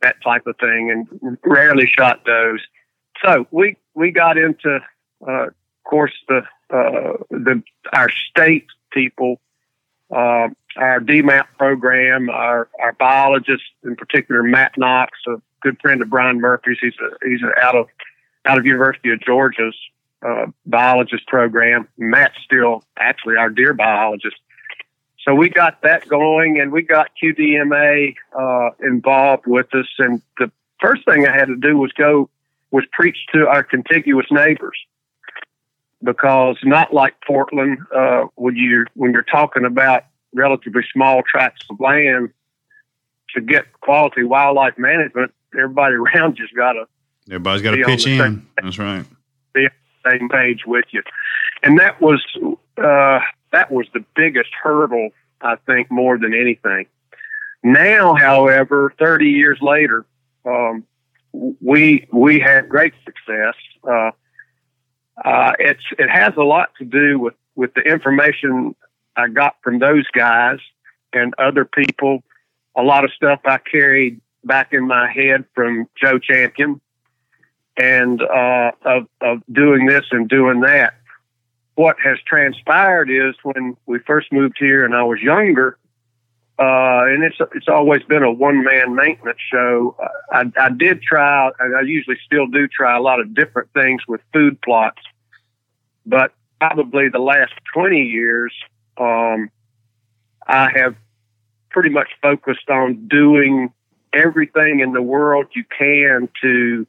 that 0.03 0.17
type 0.23 0.47
of 0.47 0.57
thing, 0.59 0.91
and 0.91 1.39
rarely 1.45 1.87
shot 1.87 2.25
those. 2.27 2.61
So 3.25 3.47
we 3.51 3.77
we 3.95 4.11
got 4.11 4.37
into, 4.37 4.81
uh, 5.27 5.47
of 5.47 5.55
course, 5.85 6.13
the 6.29 6.43
uh, 6.71 7.13
the 7.31 7.63
our 7.93 8.11
state 8.11 8.67
people, 8.93 9.41
uh, 10.11 10.49
our 10.77 11.01
DMAP 11.01 11.45
program, 11.59 12.31
our 12.31 12.69
our 12.81 12.93
biologist 12.93 13.65
in 13.85 13.97
particular, 13.97 14.43
Matt 14.43 14.73
Knox, 14.77 15.19
a 15.29 15.37
good 15.61 15.81
friend 15.81 16.03
of 16.03 16.11
Brian 16.11 16.41
Murphy's. 16.41 16.79
He's 16.81 16.95
a, 17.01 17.29
he's 17.29 17.43
a, 17.43 17.65
out 17.65 17.77
of 17.77 17.89
out 18.47 18.59
of 18.59 18.67
University 18.67 19.11
of 19.11 19.21
Georgia's 19.21 19.77
uh, 20.27 20.47
biologist 20.67 21.27
program. 21.27 21.89
Matt's 21.97 22.37
still 22.45 22.85
actually 22.97 23.37
our 23.37 23.51
deer 23.51 23.75
biologist. 23.75 24.37
So 25.25 25.35
we 25.35 25.49
got 25.49 25.83
that 25.83 26.09
going 26.09 26.61
and 26.61 26.73
we 26.73 26.83
got 26.83 27.11
QDMA 27.23 28.15
uh, 28.37 28.71
involved 28.81 29.47
with 29.47 29.73
us. 29.75 29.87
And 29.99 30.21
the 30.39 30.51
first 30.81 31.05
thing 31.05 31.27
I 31.27 31.33
had 31.33 31.47
to 31.47 31.57
do 31.57 31.77
was 31.77 31.93
go, 31.93 32.29
was 32.73 32.85
preach 32.93 33.19
to 33.33 33.47
our 33.47 33.63
contiguous 33.63 34.27
neighbors. 34.31 34.77
Because 36.03 36.57
not 36.65 36.93
like 36.93 37.15
Portland, 37.25 37.79
uh, 37.95 38.25
when 38.35 38.57
you 38.57 38.87
when 38.95 39.13
you're 39.13 39.23
talking 39.23 39.65
about 39.65 40.05
relatively 40.35 40.83
small 40.93 41.23
tracts 41.23 41.65
of 41.71 41.81
land, 41.81 42.31
to 43.35 43.41
get 43.41 43.73
quality 43.81 44.25
wildlife 44.25 44.77
management, 44.79 45.33
everybody 45.55 45.95
around 46.15 46.39
you's 46.39 46.51
got 46.57 46.73
to. 46.73 46.87
Everybody's 47.29 47.63
got 47.63 47.77
to 47.77 47.85
pitch 47.85 48.07
in. 48.07 48.47
That's 48.61 48.79
right 48.79 49.07
same 50.05 50.29
page 50.29 50.65
with 50.67 50.85
you. 50.91 51.03
And 51.63 51.79
that 51.79 52.01
was 52.01 52.25
uh, 52.83 53.21
that 53.53 53.71
was 53.71 53.87
the 53.95 54.05
biggest 54.17 54.51
hurdle, 54.63 55.11
I 55.41 55.57
think, 55.67 55.91
more 55.91 56.19
than 56.19 56.35
anything. 56.35 56.87
Now, 57.63 58.15
however, 58.15 58.93
30 58.99 59.27
years 59.27 59.59
later, 59.61 60.05
um, 60.45 60.85
we 61.33 62.07
we 62.13 62.41
had 62.41 62.69
great 62.69 62.95
success. 63.05 63.55
Uh, 63.85 64.11
uh, 65.25 65.53
it's 65.59 65.83
it 65.99 66.09
has 66.09 66.33
a 66.37 66.43
lot 66.43 66.71
to 66.79 66.85
do 66.85 67.19
with 67.19 67.35
with 67.55 67.73
the 67.75 67.83
information 67.83 68.75
I 69.17 69.29
got 69.29 69.57
from 69.63 69.79
those 69.79 70.07
guys 70.13 70.59
and 71.13 71.35
other 71.39 71.65
people. 71.65 72.23
A 72.77 72.83
lot 72.83 73.05
of 73.05 73.13
stuff 73.13 73.41
I 73.45 73.59
carried 73.59 74.21
back 74.45 74.73
in 74.73 74.87
my 74.87 75.11
head 75.13 75.45
from 75.55 75.89
Joe 76.03 76.19
Champion 76.19 76.81
and 77.77 78.21
uh, 78.23 78.73
of, 78.85 79.07
of 79.21 79.43
doing 79.53 79.87
this 79.87 80.05
and 80.11 80.29
doing 80.29 80.61
that. 80.61 80.95
what 81.75 81.97
has 82.05 82.19
transpired 82.27 83.11
is 83.11 83.35
when 83.43 83.77
we 83.87 83.99
first 84.01 84.33
moved 84.33 84.57
here 84.59 84.85
and 84.85 84.95
I 84.95 85.03
was 85.03 85.21
younger, 85.21 85.79
uh, 86.59 87.09
and 87.09 87.25
it's 87.25 87.37
it's 87.55 87.69
always 87.69 88.03
been 88.05 88.23
a 88.23 88.31
one 88.31 88.63
man 88.63 88.95
maintenance 88.95 89.39
show. 89.51 89.97
I, 90.31 90.45
I 90.59 90.69
did 90.71 91.03
try, 91.03 91.51
and 91.59 91.77
I 91.77 91.81
usually 91.83 92.19
still 92.25 92.47
do 92.47 92.69
try 92.69 92.97
a 92.97 93.01
lot 93.01 93.21
of 93.21 93.35
different 93.35 93.71
things 93.73 94.03
with 94.07 94.21
food 94.33 94.61
plots, 94.61 95.03
but 96.05 96.33
probably 96.61 97.09
the 97.09 97.19
last 97.19 97.53
twenty 97.73 98.03
years, 98.03 98.53
um, 98.99 99.51
I 100.47 100.71
have 100.75 100.97
pretty 101.71 101.91
much 101.91 102.09
focused 102.21 102.69
on 102.69 103.09
doing 103.09 103.73
everything 104.13 104.81
in 104.81 104.93
the 104.93 105.03
world 105.03 105.47
you 105.55 105.65
can 105.77 106.29
to 106.43 106.87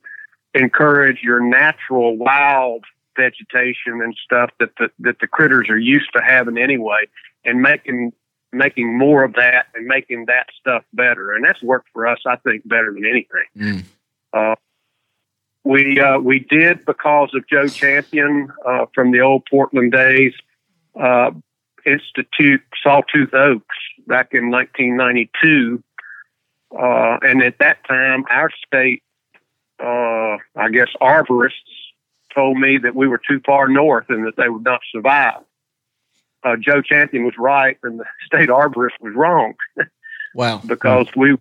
encourage 0.53 1.21
your 1.23 1.39
natural 1.39 2.17
wild 2.17 2.83
vegetation 3.15 4.01
and 4.01 4.15
stuff 4.23 4.49
that 4.59 4.69
the 4.77 4.89
that 4.99 5.19
the 5.19 5.27
critters 5.27 5.69
are 5.69 5.77
used 5.77 6.11
to 6.13 6.21
having 6.21 6.57
anyway, 6.57 7.07
and 7.45 7.61
making 7.61 8.11
making 8.51 8.97
more 8.97 9.23
of 9.23 9.33
that 9.33 9.67
and 9.73 9.85
making 9.85 10.25
that 10.25 10.47
stuff 10.59 10.83
better. 10.93 11.33
And 11.33 11.43
that's 11.43 11.61
worked 11.63 11.89
for 11.93 12.07
us, 12.07 12.19
I 12.27 12.35
think, 12.37 12.67
better 12.67 12.93
than 12.93 13.05
anything. 13.05 13.45
Mm. 13.57 13.83
Uh, 14.31 14.55
we 15.63 15.99
uh, 15.99 16.19
we 16.19 16.39
did 16.39 16.85
because 16.85 17.29
of 17.33 17.47
Joe 17.47 17.67
Champion 17.67 18.51
uh, 18.65 18.85
from 18.93 19.11
the 19.11 19.21
old 19.21 19.43
Portland 19.49 19.91
days. 19.91 20.33
Institute 21.85 22.61
Sawtooth 22.81 23.33
Oaks 23.33 23.75
back 24.07 24.29
in 24.33 24.49
1992, 24.49 25.83
uh, 26.77 27.17
and 27.21 27.41
at 27.43 27.59
that 27.59 27.85
time, 27.87 28.25
our 28.29 28.49
state, 28.65 29.03
uh, 29.79 30.37
I 30.55 30.69
guess, 30.71 30.89
arborists 31.01 31.51
told 32.33 32.57
me 32.57 32.77
that 32.79 32.95
we 32.95 33.07
were 33.07 33.21
too 33.29 33.39
far 33.45 33.67
north 33.67 34.05
and 34.09 34.25
that 34.25 34.35
they 34.37 34.49
would 34.49 34.63
not 34.63 34.81
survive. 34.91 35.41
Uh, 36.43 36.55
Joe 36.59 36.81
Champion 36.81 37.25
was 37.25 37.35
right, 37.37 37.77
and 37.83 37.99
the 37.99 38.05
state 38.25 38.49
arborist 38.49 38.99
was 39.01 39.13
wrong. 39.15 39.53
Wow. 40.35 40.61
because 40.65 41.05
we 41.15 41.37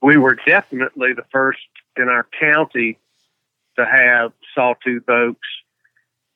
we 0.00 0.16
were 0.16 0.36
definitely 0.46 1.12
the 1.12 1.24
first 1.32 1.58
in 1.96 2.08
our 2.08 2.24
county 2.38 2.98
to 3.76 3.84
have 3.84 4.32
sawtooth 4.54 5.08
oaks, 5.08 5.48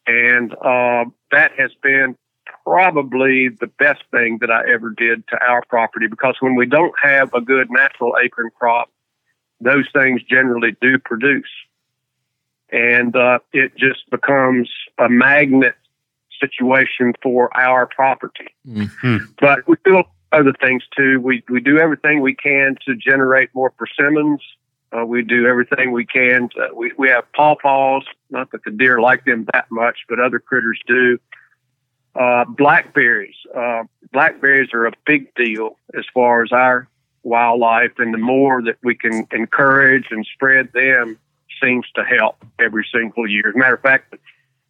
and 0.06 0.52
uh, 0.52 1.04
that 1.30 1.52
has 1.58 1.70
been 1.80 2.16
probably 2.64 3.48
the 3.48 3.66
best 3.78 4.02
thing 4.10 4.38
that 4.40 4.50
I 4.50 4.70
ever 4.72 4.90
did 4.90 5.26
to 5.28 5.38
our 5.42 5.62
property 5.68 6.06
because 6.06 6.36
when 6.40 6.54
we 6.54 6.66
don't 6.66 6.94
have 7.02 7.32
a 7.34 7.40
good 7.40 7.70
natural 7.70 8.14
acorn 8.22 8.50
crop, 8.58 8.90
those 9.60 9.86
things 9.92 10.22
generally 10.28 10.76
do 10.80 10.98
produce, 10.98 11.50
and 12.70 13.14
uh, 13.14 13.38
it 13.52 13.76
just 13.76 14.08
becomes 14.10 14.68
a 14.98 15.08
magnet 15.08 15.76
situation 16.40 17.12
for 17.22 17.56
our 17.56 17.86
property. 17.86 18.48
Mm-hmm. 18.66 19.18
But 19.40 19.60
we 19.68 19.76
do 19.84 20.02
other 20.32 20.52
things 20.60 20.82
too. 20.96 21.20
We 21.20 21.44
we 21.48 21.60
do 21.60 21.78
everything 21.78 22.20
we 22.20 22.34
can 22.34 22.76
to 22.86 22.96
generate 22.96 23.50
more 23.54 23.70
persimmons. 23.70 24.40
Uh, 24.92 25.06
we 25.06 25.22
do 25.22 25.46
everything 25.46 25.92
we 25.92 26.04
can. 26.04 26.48
To, 26.56 26.70
we 26.74 26.92
we 26.98 27.08
have 27.08 27.24
pawpaws. 27.38 28.02
Not 28.30 28.50
that 28.52 28.64
the 28.64 28.70
deer 28.70 29.00
like 29.00 29.24
them 29.24 29.46
that 29.52 29.66
much, 29.70 29.98
but 30.08 30.18
other 30.18 30.38
critters 30.38 30.80
do. 30.86 31.18
Uh, 32.14 32.44
blackberries. 32.44 33.37
Uh, 33.57 33.85
blackberries 34.12 34.68
are 34.75 34.87
a 34.87 34.92
big 35.07 35.35
deal 35.35 35.77
as 35.96 36.05
far 36.12 36.42
as 36.42 36.53
our 36.53 36.87
wildlife, 37.22 37.92
and 37.98 38.12
the 38.12 38.18
more 38.18 38.62
that 38.62 38.77
we 38.83 38.94
can 38.94 39.27
encourage 39.33 40.07
and 40.11 40.27
spread 40.35 40.70
them 40.75 41.18
seems 41.62 41.87
to 41.94 42.05
help 42.05 42.37
every 42.59 42.87
single 42.92 43.27
year. 43.29 43.48
As 43.48 43.55
a 43.55 43.59
matter 43.59 43.75
of 43.75 43.81
fact, 43.81 44.14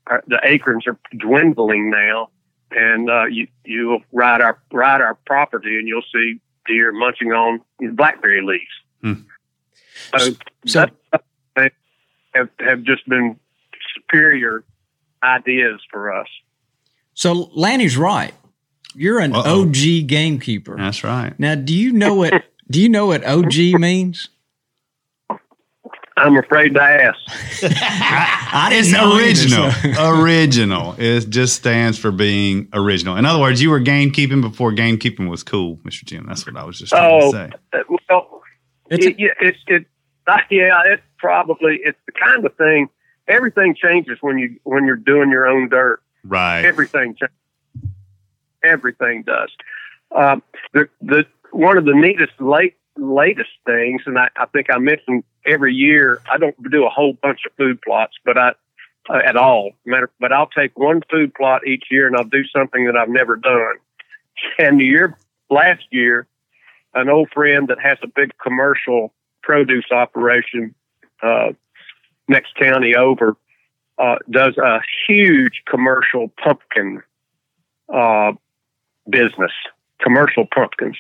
our, 0.07 0.23
the 0.27 0.39
acorns 0.45 0.87
are 0.87 0.99
dwindling 1.17 1.91
now, 1.91 2.29
and 2.71 3.11
uh, 3.11 3.25
you 3.25 3.49
you'll 3.65 4.03
ride 4.13 4.41
our 4.41 4.59
ride 4.73 5.01
our 5.01 5.15
property, 5.27 5.79
and 5.79 5.89
you'll 5.89 6.05
see 6.15 6.39
deer 6.67 6.93
munching 6.93 7.33
on 7.33 7.61
blackberry 7.95 8.43
leaves. 8.43 8.63
Hmm. 9.01 9.27
So, 10.17 10.33
So- 10.67 10.87
that 11.57 11.73
have 12.35 12.49
have 12.61 12.83
just 12.83 13.09
been 13.09 13.39
superior 13.95 14.65
ideas 15.23 15.81
for 15.91 16.13
us. 16.13 16.29
So 17.15 17.51
Lanny's 17.55 17.97
right. 17.97 18.35
You're 18.95 19.21
an 19.21 19.35
Uh-oh. 19.35 19.63
OG 19.63 20.07
gamekeeper. 20.07 20.77
That's 20.77 21.03
right. 21.05 21.39
Now, 21.39 21.55
do 21.55 21.75
you 21.75 21.93
know 21.93 22.15
what 22.15 22.45
do 22.71 22.81
you 22.81 22.89
know 22.89 23.07
what 23.07 23.25
OG 23.25 23.55
means? 23.79 24.29
I'm 26.15 26.37
afraid 26.37 26.75
to 26.75 26.83
ask. 26.83 27.19
I 28.55 28.69
didn't 28.71 28.85
It's 28.85 28.93
know 28.93 29.15
either, 29.15 29.25
original. 29.25 29.71
so- 29.73 30.21
original. 30.23 30.95
It 30.99 31.31
just 31.31 31.57
stands 31.57 31.99
for 31.99 32.11
being 32.11 32.69
original. 32.75 33.17
In 33.17 33.25
other 33.25 33.41
words, 33.41 33.63
you 33.63 33.71
were 33.71 33.81
gamekeeping 33.81 34.43
before 34.43 34.73
gamekeeping 34.73 35.31
was 35.31 35.43
cool, 35.43 35.77
Mr. 35.79 36.05
Jim. 36.05 36.27
That's 36.27 36.47
what 36.47 36.57
I 36.57 36.65
was 36.65 36.79
just 36.79 36.93
trying 36.93 37.23
Oh, 37.23 37.33
to 37.33 37.39
say. 37.39 37.51
uh, 37.73 37.79
well, 38.11 38.43
It's 38.91 39.07
it, 39.07 39.19
yeah, 39.19 39.29
it's 39.41 39.59
it. 39.67 39.87
uh, 40.27 40.37
Yeah, 40.51 40.83
it's 40.85 41.03
probably 41.19 41.81
it's 41.83 41.99
the 42.05 42.13
kind 42.13 42.45
of 42.45 42.55
thing. 42.57 42.91
Everything 43.27 43.75
changes 43.75 44.19
when 44.21 44.37
you 44.39 44.59
when 44.65 44.85
you're 44.85 44.97
doing 44.97 45.31
your 45.31 45.47
own 45.47 45.71
dirt. 45.71 46.02
Right. 46.25 46.65
Everything. 46.65 47.17
Everything 48.63 49.23
does. 49.23 49.51
Um, 50.15 50.43
the 50.73 50.89
the 51.01 51.27
one 51.51 51.77
of 51.77 51.85
the 51.85 51.95
neatest 51.95 52.41
late 52.41 52.77
latest 52.97 53.51
things, 53.67 54.03
and 54.07 54.19
I, 54.19 54.29
I 54.37 54.47
think 54.47 54.69
I 54.73 54.79
mentioned 54.79 55.25
every 55.47 55.75
year. 55.75 56.23
I 56.31 56.39
don't 56.39 56.57
do 56.71 56.85
a 56.87 56.91
whole 56.91 57.15
bunch 57.15 57.41
of 57.47 57.53
food 57.57 57.81
plots, 57.83 58.15
but 58.25 58.39
I 58.39 58.53
uh, 59.11 59.21
at 59.25 59.37
all 59.37 59.73
matter. 59.85 60.11
But 60.21 60.33
I'll 60.33 60.49
take 60.49 60.79
one 60.79 61.03
food 61.11 61.35
plot 61.35 61.67
each 61.67 61.85
year, 61.91 62.07
and 62.07 62.17
I'll 62.17 62.25
do 62.25 62.45
something 62.55 62.87
that 62.87 62.97
I've 62.97 63.09
never 63.09 63.37
done. 63.37 63.75
And 64.59 64.81
the 64.81 64.85
year 64.85 65.19
last 65.51 65.85
year, 65.91 66.27
an 66.95 67.09
old 67.09 67.31
friend 67.31 67.69
that 67.69 67.79
has 67.81 67.99
a 68.03 68.07
big 68.07 68.33
commercial 68.43 69.13
produce 69.43 69.87
operation 69.91 70.75
uh, 71.23 71.53
next 72.29 72.55
county 72.57 72.95
over 72.95 73.37
uh, 74.03 74.17
does 74.31 74.59
a 74.59 74.81
huge 75.07 75.63
commercial 75.67 76.33
pumpkin 76.43 77.01
uh, 77.89 78.33
business, 79.09 79.53
commercial 80.01 80.45
pumpkins. 80.53 80.97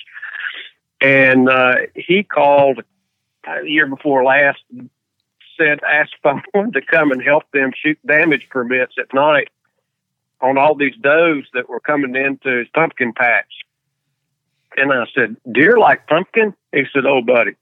And 1.01 1.49
uh, 1.49 1.75
he 1.97 2.23
called 2.23 2.85
the 3.45 3.69
year 3.69 3.89
before 3.89 4.23
last, 4.23 4.61
said, 5.59 5.81
asked 5.83 6.15
if 6.23 6.25
I 6.27 6.41
wanted 6.55 6.75
to 6.75 6.83
come 6.83 7.11
and 7.11 7.21
help 7.21 7.43
them 7.53 7.73
shoot 7.75 7.99
damage 8.07 8.47
permits 8.51 8.95
at 8.99 9.13
night 9.13 9.49
on 10.41 10.57
all 10.57 10.77
these 10.77 10.95
does 11.01 11.43
that 11.55 11.69
were 11.69 11.81
coming 11.81 12.15
into 12.15 12.59
his 12.59 12.69
pumpkin 12.73 13.13
patch. 13.13 13.53
And 14.77 14.93
I 14.93 15.07
said, 15.13 15.37
Deer 15.51 15.77
like 15.77 16.07
pumpkin? 16.07 16.55
He 16.73 16.85
said, 16.93 17.05
Oh, 17.05 17.21
buddy. 17.21 17.57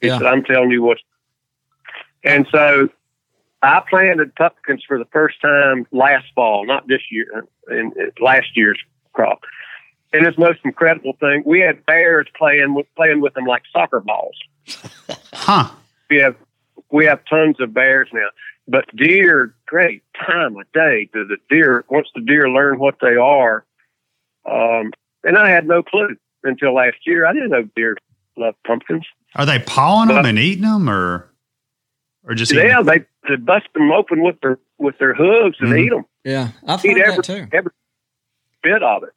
He 0.00 0.06
Yeah. 0.06 0.18
said, 0.18 0.26
I'm 0.26 0.42
telling 0.42 0.70
you 0.70 0.82
what. 0.82 0.98
And 2.24 2.46
so 2.50 2.88
I 3.62 3.82
planted 3.88 4.34
pumpkins 4.34 4.82
for 4.86 4.98
the 4.98 5.04
first 5.06 5.40
time 5.40 5.86
last 5.92 6.26
fall, 6.34 6.66
not 6.66 6.88
this 6.88 7.02
year, 7.10 7.46
in, 7.70 7.76
in 7.96 8.12
last 8.20 8.56
year's 8.56 8.78
crop. 9.12 9.40
And 10.12 10.26
it's 10.26 10.36
the 10.36 10.42
most 10.42 10.60
incredible 10.64 11.14
thing. 11.20 11.42
We 11.46 11.60
had 11.60 11.86
bears 11.86 12.26
playing 12.36 12.74
with 12.74 12.86
playing 12.96 13.20
with 13.20 13.34
them 13.34 13.46
like 13.46 13.62
soccer 13.72 14.00
balls. 14.00 14.36
Huh. 15.34 15.70
We 16.08 16.18
have 16.18 16.36
we 16.90 17.06
have 17.06 17.24
tons 17.24 17.56
of 17.58 17.74
bears 17.74 18.08
now. 18.12 18.28
But 18.68 18.84
deer, 18.94 19.54
great 19.66 20.02
time 20.24 20.56
of 20.56 20.70
day 20.72 21.08
to 21.14 21.24
the 21.24 21.36
deer. 21.50 21.84
Once 21.88 22.06
the 22.14 22.20
deer 22.20 22.48
learn 22.48 22.78
what 22.78 22.96
they 23.00 23.16
are, 23.16 23.64
um, 24.48 24.92
and 25.24 25.36
I 25.36 25.48
had 25.48 25.66
no 25.66 25.82
clue 25.82 26.16
until 26.44 26.74
last 26.74 26.98
year. 27.06 27.26
I 27.26 27.32
didn't 27.32 27.50
know 27.50 27.64
deer 27.74 27.96
love 28.36 28.54
pumpkins. 28.64 29.06
Are 29.34 29.46
they 29.46 29.58
pawing 29.58 30.08
them 30.08 30.24
and 30.26 30.38
eating 30.38 30.62
them 30.62 30.88
or 30.88 31.31
or 32.26 32.34
just 32.34 32.52
eating 32.52 32.66
Yeah, 32.68 32.82
they 32.82 33.04
they 33.28 33.36
bust 33.36 33.66
them 33.74 33.90
open 33.92 34.22
with 34.22 34.40
their 34.40 34.58
with 34.78 34.98
their 34.98 35.14
hooves 35.14 35.56
and 35.60 35.70
Mhm. 35.72 35.78
eat 35.84 35.90
them. 35.90 36.04
yeah, 36.24 36.48
I've 36.66 36.84
Eat 36.84 36.92
heard 36.92 37.00
every 37.02 37.16
that 37.16 37.24
too. 37.24 37.46
every 37.52 37.72
bit 38.62 38.82
of 38.82 39.02
it. 39.04 39.10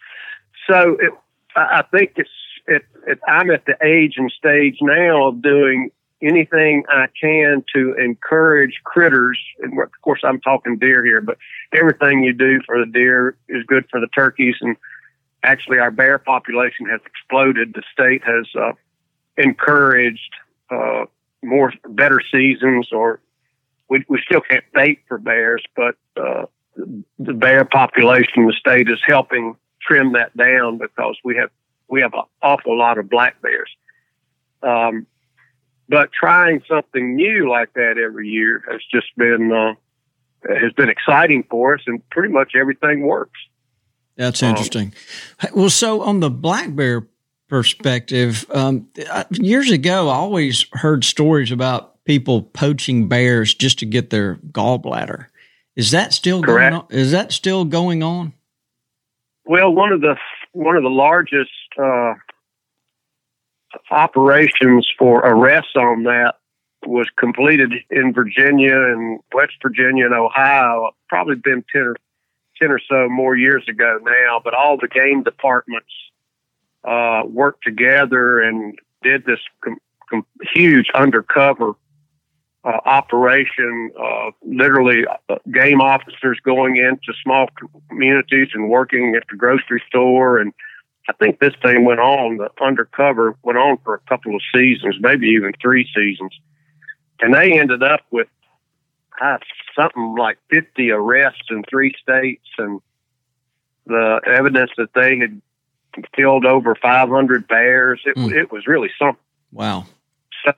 So 0.67 0.97
it, 0.99 1.13
I 1.55 1.79
I 1.79 1.81
think 1.91 2.13
it's 2.17 2.29
it, 2.67 2.83
it. 3.07 3.19
I'm 3.27 3.51
at 3.51 3.65
the 3.65 3.77
age 3.83 4.15
and 4.17 4.31
stage 4.31 4.77
now 4.81 5.27
of 5.27 5.41
doing 5.41 5.91
anything 6.21 6.83
I 6.89 7.07
can 7.19 7.63
to 7.75 7.93
encourage 7.95 8.81
critters. 8.83 9.39
And 9.59 9.79
of 9.79 9.89
course, 10.01 10.21
I'm 10.23 10.41
talking 10.41 10.77
deer 10.77 11.03
here, 11.05 11.21
but 11.21 11.37
everything 11.73 12.23
you 12.23 12.33
do 12.33 12.61
for 12.65 12.79
the 12.83 12.91
deer 12.91 13.37
is 13.49 13.63
good 13.67 13.85
for 13.91 13.99
the 13.99 14.07
turkeys. 14.07 14.55
And 14.61 14.75
actually, 15.43 15.77
our 15.77 15.91
bear 15.91 16.17
population 16.17 16.87
has 16.89 17.01
exploded. 17.05 17.73
The 17.75 17.83
state 17.93 18.23
has 18.23 18.47
uh, 18.59 18.71
encouraged 19.37 20.33
uh, 20.71 21.05
more 21.45 21.73
better 21.87 22.21
seasons, 22.31 22.89
or 22.91 23.19
we 23.89 24.03
we 24.09 24.21
still 24.25 24.41
can't 24.41 24.65
bait 24.73 24.99
for 25.07 25.17
bears, 25.17 25.63
but 25.75 25.95
uh, 26.17 26.45
the 27.19 27.33
bear 27.33 27.65
population 27.65 28.33
in 28.37 28.47
the 28.47 28.55
state 28.59 28.89
is 28.89 28.99
helping 29.05 29.55
trim 29.81 30.13
that 30.13 30.35
down 30.35 30.77
because 30.77 31.17
we 31.23 31.35
have 31.37 31.49
we 31.87 32.01
have 32.01 32.13
an 32.13 32.23
awful 32.41 32.77
lot 32.77 32.97
of 32.97 33.09
black 33.09 33.41
bears. 33.41 33.69
Um, 34.63 35.05
but 35.87 36.09
trying 36.11 36.61
something 36.67 37.15
new 37.15 37.49
like 37.49 37.73
that 37.73 37.97
every 38.03 38.27
year 38.27 38.63
has 38.69 38.81
just 38.91 39.07
been 39.15 39.51
uh, 39.51 39.73
has 40.51 40.73
been 40.73 40.89
exciting 40.89 41.43
for 41.49 41.75
us, 41.75 41.81
and 41.85 42.07
pretty 42.09 42.33
much 42.33 42.53
everything 42.59 43.03
works. 43.03 43.39
That's 44.17 44.41
interesting. 44.41 44.93
Um, 45.41 45.49
well, 45.53 45.69
so 45.69 46.01
on 46.01 46.21
the 46.21 46.29
black 46.29 46.73
bear 46.73 47.07
perspective, 47.47 48.45
um, 48.51 48.87
years 49.31 49.71
ago, 49.71 50.09
I 50.09 50.15
always 50.15 50.65
heard 50.73 51.03
stories 51.03 51.51
about 51.51 52.03
people 52.05 52.41
poaching 52.41 53.07
bears 53.07 53.53
just 53.53 53.79
to 53.79 53.85
get 53.85 54.09
their 54.09 54.35
gallbladder. 54.51 55.27
Is 55.75 55.91
that 55.91 56.13
still 56.13 56.41
Correct. 56.41 56.71
going 56.71 56.81
on? 56.81 56.87
Is 56.89 57.11
that 57.11 57.31
still 57.31 57.65
going 57.65 58.01
on? 58.03 58.33
Well, 59.45 59.71
one 59.73 59.91
of 59.91 60.01
the 60.01 60.15
one 60.53 60.77
of 60.77 60.83
the 60.83 60.89
largest 60.89 61.51
uh, 61.77 62.13
operations 63.91 64.87
for 64.97 65.19
arrests 65.19 65.75
on 65.75 66.03
that 66.03 66.35
was 66.85 67.07
completed 67.17 67.73
in 67.89 68.13
Virginia 68.13 68.75
and 68.75 69.19
West 69.33 69.53
Virginia 69.61 70.05
and 70.05 70.13
Ohio. 70.13 70.91
Probably 71.09 71.35
been 71.35 71.63
ten 71.71 71.83
or 71.83 71.95
ten 72.59 72.71
or 72.71 72.79
so 72.79 73.09
more 73.09 73.35
years 73.35 73.65
ago 73.67 73.99
now. 74.01 74.39
But 74.43 74.53
all 74.53 74.77
the 74.77 74.87
game 74.87 75.23
departments 75.23 75.91
uh, 76.85 77.23
worked 77.25 77.63
together 77.63 78.41
and 78.41 78.77
did 79.01 79.25
this 79.25 79.39
com- 79.63 79.79
com- 80.09 80.25
huge 80.53 80.89
undercover 80.93 81.73
uh, 82.63 82.79
operation. 82.85 83.91
Uh, 83.99 84.31
literally, 84.43 85.03
uh, 85.29 85.35
game 85.51 85.81
officers 85.81 86.39
going 86.43 86.77
into 86.77 87.17
small 87.23 87.47
communities 87.89 88.49
and 88.53 88.69
working 88.69 89.15
at 89.15 89.23
the 89.29 89.37
grocery 89.37 89.81
store. 89.87 90.39
And 90.39 90.53
I 91.07 91.13
think 91.13 91.39
this 91.39 91.53
thing 91.63 91.85
went 91.85 91.99
on, 91.99 92.37
the 92.37 92.49
undercover 92.61 93.35
went 93.43 93.57
on 93.57 93.77
for 93.83 93.93
a 93.93 93.99
couple 94.09 94.35
of 94.35 94.41
seasons, 94.53 94.95
maybe 94.99 95.27
even 95.27 95.53
three 95.61 95.87
seasons. 95.95 96.33
And 97.21 97.33
they 97.33 97.59
ended 97.59 97.83
up 97.83 98.01
with 98.11 98.27
uh, 99.21 99.37
something 99.79 100.15
like 100.17 100.37
50 100.49 100.91
arrests 100.91 101.43
in 101.49 101.63
three 101.69 101.93
states 102.01 102.47
and 102.57 102.81
the 103.85 104.19
evidence 104.25 104.71
that 104.77 104.89
they 104.95 105.17
had 105.19 105.41
killed 106.15 106.45
over 106.45 106.75
500 106.75 107.47
bears. 107.47 108.01
It, 108.05 108.15
mm. 108.15 108.31
it 108.31 108.51
was 108.51 108.67
really 108.67 108.89
something. 108.99 109.21
Wow. 109.51 109.85
So, 110.45 110.51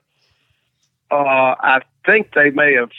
uh, 1.10 1.54
I 1.60 1.80
think 2.06 2.34
they 2.34 2.50
may 2.50 2.74
have. 2.74 2.90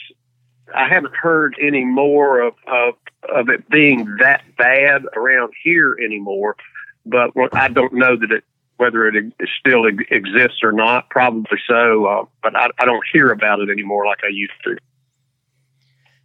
I 0.74 0.88
haven't 0.88 1.16
heard 1.16 1.56
any 1.60 1.84
more 1.84 2.40
of, 2.40 2.54
of 2.66 2.94
of 3.28 3.48
it 3.48 3.68
being 3.68 4.16
that 4.20 4.42
bad 4.56 5.02
around 5.16 5.52
here 5.62 5.96
anymore, 6.02 6.56
but 7.04 7.30
I 7.52 7.68
don't 7.68 7.92
know 7.92 8.16
that 8.16 8.30
it 8.30 8.44
whether 8.76 9.06
it 9.08 9.34
still 9.58 9.84
exists 9.84 10.60
or 10.62 10.72
not. 10.72 11.10
Probably 11.10 11.58
so, 11.68 12.06
uh, 12.06 12.24
but 12.42 12.56
I, 12.56 12.68
I 12.78 12.86
don't 12.86 13.04
hear 13.12 13.30
about 13.30 13.60
it 13.60 13.68
anymore 13.68 14.06
like 14.06 14.20
I 14.24 14.28
used 14.32 14.52
to. 14.64 14.78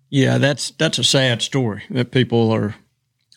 Yeah, 0.10 0.38
that's 0.38 0.72
that's 0.72 0.98
a 0.98 1.04
sad 1.04 1.42
story 1.42 1.84
that 1.90 2.12
people 2.12 2.52
are 2.52 2.76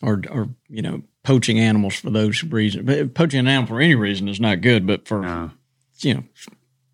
are 0.01 0.21
are 0.31 0.47
you 0.69 0.81
know 0.81 1.01
poaching 1.23 1.59
animals 1.59 1.95
for 1.95 2.09
those 2.09 2.43
reasons. 2.43 3.11
Poaching 3.13 3.41
an 3.41 3.47
animal 3.47 3.67
for 3.67 3.81
any 3.81 3.95
reason 3.95 4.27
is 4.27 4.39
not 4.39 4.61
good, 4.61 4.87
but 4.87 5.07
for 5.07 5.21
no. 5.21 5.51
you 5.99 6.13
know 6.15 6.23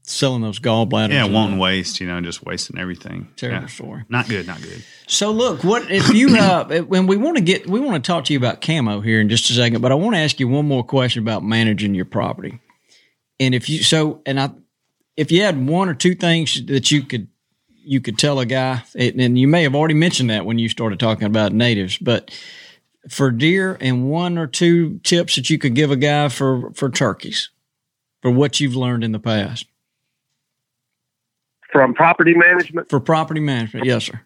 selling 0.08 0.42
those 0.42 0.60
gallbladders. 0.60 1.14
Yeah, 1.14 1.26
wanting 1.26 1.58
waste, 1.58 2.00
you 2.00 2.08
know, 2.08 2.22
just 2.22 2.44
wasting 2.46 2.78
everything. 2.78 3.28
Terrible 3.36 3.62
yeah. 3.62 3.68
story. 3.68 4.04
Not 4.10 4.30
good, 4.30 4.46
not 4.48 4.62
good. 4.62 4.84
So 5.08 5.32
look, 5.32 5.64
what 5.64 5.90
if 5.90 6.14
you 6.14 6.38
uh 6.38 6.82
when 6.82 7.08
we 7.08 7.18
want 7.18 7.38
to 7.38 7.44
get 7.44 7.68
we 7.68 7.80
want 7.80 8.04
to 8.04 8.08
talk 8.08 8.26
to 8.26 8.34
you 8.34 8.40
about 8.40 8.62
camo 8.62 9.02
here 9.02 9.20
in 9.20 9.30
just 9.30 9.50
a 9.50 9.54
second, 9.54 9.82
but 9.82 9.92
I 9.92 9.96
want 9.96 10.16
to 10.16 10.20
ask 10.20 10.40
you 10.40 10.48
one 10.48 10.68
more 10.68 10.84
question 10.84 11.22
about 11.22 11.44
managing 11.44 11.96
your 11.96 12.06
property. 12.06 12.60
And 13.40 13.54
if 13.54 13.70
you 13.70 13.84
so 13.84 14.22
and 14.26 14.40
I 14.40 14.52
if 15.18 15.32
you 15.32 15.44
had 15.44 15.68
one 15.68 15.90
or 15.90 15.94
two 15.94 16.16
things 16.16 16.66
that 16.66 16.92
you 16.92 17.04
could 17.04 17.28
you 17.68 18.02
could 18.02 18.18
tell 18.18 18.40
a 18.40 18.46
guy 18.46 18.84
and 18.96 19.38
you 19.38 19.48
may 19.48 19.64
have 19.64 19.76
already 19.76 19.94
mentioned 19.94 20.30
that 20.30 20.46
when 20.46 20.58
you 20.58 20.70
started 20.70 21.00
talking 21.00 21.28
about 21.28 21.54
natives, 21.54 21.98
but 21.98 22.32
for 23.10 23.32
deer 23.32 23.78
and 23.80 24.10
one 24.10 24.38
or 24.38 24.48
two 24.48 25.00
tips 25.04 25.36
that 25.36 25.50
you 25.50 25.58
could 25.58 25.76
give 25.76 25.92
a 25.92 25.96
guy 25.96 26.30
for 26.30 26.72
for 26.74 26.90
turkeys 26.90 27.50
for 28.22 28.32
what 28.32 28.60
you've 28.60 28.76
learned 28.76 29.04
in 29.04 29.12
the 29.12 29.20
past? 29.20 29.68
From 31.72 31.94
property 31.94 32.34
management? 32.34 32.90
For 32.90 33.00
property 33.00 33.42
management 33.42 33.86
yes 33.86 34.06
sir. 34.06 34.22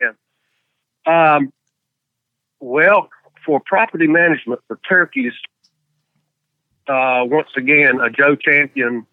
Yeah. 0.00 1.34
Um, 1.36 1.52
well 2.60 3.10
for 3.44 3.60
property 3.60 4.06
management 4.06 4.60
for 4.66 4.78
turkeys 4.88 5.32
uh, 6.88 7.22
once 7.24 7.48
again 7.56 8.00
a 8.00 8.10
joe 8.10 8.36
champion 8.36 9.06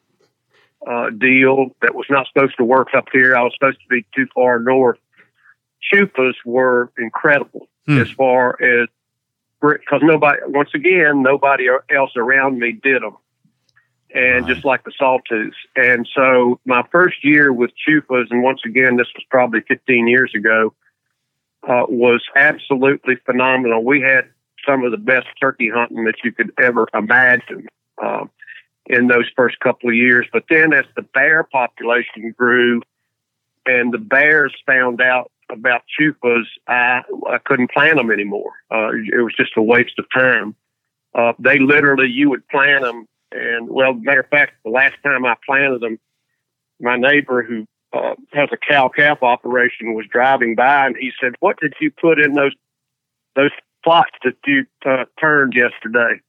uh, 0.85 1.09
deal 1.09 1.67
that 1.81 1.95
was 1.95 2.05
not 2.09 2.27
supposed 2.27 2.55
to 2.57 2.63
work 2.63 2.89
up 2.95 3.05
here. 3.11 3.35
I 3.35 3.41
was 3.41 3.53
supposed 3.59 3.79
to 3.81 3.87
be 3.89 4.05
too 4.15 4.27
far 4.33 4.59
north. 4.59 4.99
Chufas 5.91 6.35
were 6.45 6.91
incredible 6.97 7.67
hmm. 7.87 7.99
as 7.99 8.09
far 8.11 8.61
as 8.61 8.89
because 9.59 10.01
nobody, 10.03 10.39
once 10.47 10.69
again, 10.75 11.23
nobody 11.23 11.67
else 11.89 12.11
around 12.15 12.59
me 12.59 12.73
did 12.73 13.01
them. 13.01 13.17
And 14.13 14.45
right. 14.45 14.53
just 14.53 14.65
like 14.65 14.83
the 14.83 14.93
sawtooths. 14.97 15.57
And 15.75 16.07
so 16.15 16.59
my 16.65 16.83
first 16.91 17.25
year 17.25 17.51
with 17.51 17.71
Chufas, 17.87 18.27
and 18.29 18.41
once 18.41 18.61
again, 18.65 18.95
this 18.95 19.07
was 19.15 19.25
probably 19.29 19.61
15 19.67 20.07
years 20.07 20.31
ago, 20.35 20.73
uh, 21.67 21.83
was 21.89 22.23
absolutely 22.35 23.15
phenomenal. 23.25 23.83
We 23.83 24.01
had 24.01 24.29
some 24.65 24.83
of 24.85 24.91
the 24.91 24.97
best 24.97 25.27
turkey 25.39 25.69
hunting 25.73 26.05
that 26.05 26.15
you 26.23 26.31
could 26.31 26.51
ever 26.57 26.87
imagine 26.93 27.67
uh, 28.01 28.25
in 28.85 29.07
those 29.07 29.25
first 29.35 29.59
couple 29.59 29.89
of 29.89 29.95
years. 29.95 30.25
But 30.31 30.45
then 30.49 30.73
as 30.73 30.85
the 30.95 31.01
bear 31.01 31.43
population 31.43 32.33
grew 32.37 32.81
and 33.65 33.93
the 33.93 33.97
bears 33.97 34.55
found 34.65 35.01
out 35.01 35.31
about 35.51 35.81
chufas, 35.99 36.43
I, 36.67 37.01
I 37.29 37.37
couldn't 37.43 37.71
plant 37.71 37.97
them 37.97 38.11
anymore. 38.11 38.51
Uh, 38.71 38.89
it 38.89 39.21
was 39.23 39.33
just 39.35 39.57
a 39.57 39.61
waste 39.61 39.97
of 39.99 40.05
time. 40.13 40.55
Uh, 41.13 41.33
they 41.39 41.59
literally, 41.59 42.09
you 42.09 42.29
would 42.29 42.47
plant 42.47 42.83
them. 42.83 43.07
And 43.31 43.69
well, 43.69 43.93
matter 43.93 44.21
of 44.21 44.29
fact, 44.29 44.53
the 44.63 44.71
last 44.71 44.95
time 45.03 45.25
I 45.25 45.35
planted 45.45 45.81
them, 45.81 45.99
my 46.79 46.95
neighbor 46.95 47.43
who 47.43 47.65
uh, 47.93 48.15
has 48.33 48.49
a 48.51 48.57
cow 48.57 48.89
calf 48.89 49.23
operation 49.23 49.93
was 49.93 50.05
driving 50.11 50.55
by 50.55 50.87
and 50.87 50.95
he 50.97 51.11
said, 51.19 51.33
what 51.39 51.59
did 51.59 51.73
you 51.79 51.91
put 51.91 52.19
in 52.19 52.33
those, 52.33 52.53
those 53.35 53.51
plots 53.83 54.11
that 54.23 54.35
you 54.45 54.65
uh, 54.85 55.05
turned 55.19 55.53
yesterday? 55.55 56.21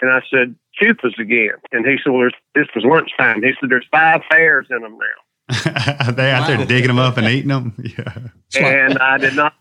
And 0.00 0.10
I 0.10 0.20
said, 0.30 0.54
chufas 0.82 1.18
again. 1.18 1.54
And 1.72 1.86
he 1.86 1.96
said, 2.02 2.10
well, 2.10 2.28
this 2.54 2.66
was 2.74 2.84
lunchtime. 2.84 3.42
He 3.42 3.52
said, 3.60 3.70
there's 3.70 3.86
five 3.90 4.22
pairs 4.30 4.66
in 4.70 4.80
them 4.82 4.98
now. 4.98 5.23
Are 5.48 6.12
they 6.12 6.30
out 6.30 6.48
wow. 6.48 6.56
there 6.56 6.66
digging 6.66 6.88
them 6.88 6.98
up 6.98 7.16
and 7.16 7.26
eating 7.26 7.48
them? 7.48 7.74
Yeah. 8.54 8.86
And 8.86 8.98
I 8.98 9.18
did 9.18 9.34
not 9.34 9.52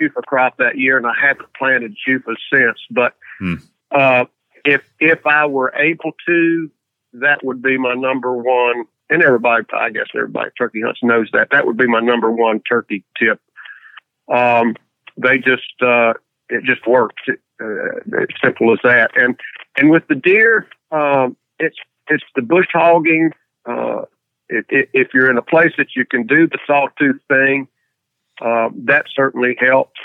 chufa 0.00 0.22
crop 0.26 0.58
that 0.58 0.76
year, 0.76 0.98
and 0.98 1.06
I 1.06 1.14
haven't 1.18 1.48
planted 1.54 1.96
chufas 2.06 2.36
since. 2.52 2.78
But 2.90 3.14
hmm. 3.38 3.54
uh, 3.90 4.26
if 4.64 4.82
if 5.00 5.26
I 5.26 5.46
were 5.46 5.72
able 5.74 6.12
to, 6.26 6.70
that 7.14 7.42
would 7.42 7.62
be 7.62 7.78
my 7.78 7.94
number 7.94 8.34
one. 8.34 8.84
And 9.08 9.22
everybody, 9.22 9.64
I 9.72 9.88
guess 9.88 10.08
everybody 10.14 10.50
turkey 10.58 10.82
hunts 10.82 11.00
knows 11.02 11.30
that. 11.32 11.48
That 11.50 11.66
would 11.66 11.78
be 11.78 11.86
my 11.86 12.00
number 12.00 12.30
one 12.30 12.60
turkey 12.60 13.04
tip. 13.18 13.40
Um, 14.30 14.76
they 15.16 15.38
just 15.38 15.80
uh, 15.80 16.12
it 16.50 16.64
just 16.64 16.86
works. 16.86 17.22
It, 17.26 17.40
uh, 17.60 18.20
it's 18.20 18.34
simple 18.44 18.72
as 18.72 18.78
that. 18.84 19.12
And 19.16 19.40
and 19.78 19.90
with 19.90 20.06
the 20.08 20.14
deer, 20.14 20.68
um, 20.90 21.36
it's 21.58 21.78
it's 22.08 22.24
the 22.36 22.42
bush 22.42 22.68
hogging. 22.72 23.30
Uh, 23.64 24.02
if, 24.48 24.88
if 24.92 25.14
you're 25.14 25.30
in 25.30 25.38
a 25.38 25.42
place 25.42 25.72
that 25.78 25.94
you 25.94 26.04
can 26.04 26.26
do 26.26 26.46
the 26.46 26.58
sawtooth 26.66 27.20
thing, 27.28 27.68
uh, 28.40 28.70
that 28.74 29.06
certainly 29.14 29.56
helps, 29.58 30.00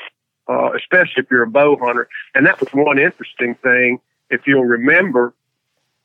uh, 0.48 0.72
especially 0.74 1.24
if 1.24 1.32
you're 1.32 1.44
a 1.44 1.50
bow 1.50 1.78
hunter. 1.78 2.08
And 2.34 2.46
that 2.46 2.60
was 2.60 2.70
one 2.74 3.00
interesting 3.00 3.56
thing. 3.56 4.00
If 4.30 4.48
you'll 4.48 4.66
remember, 4.66 5.34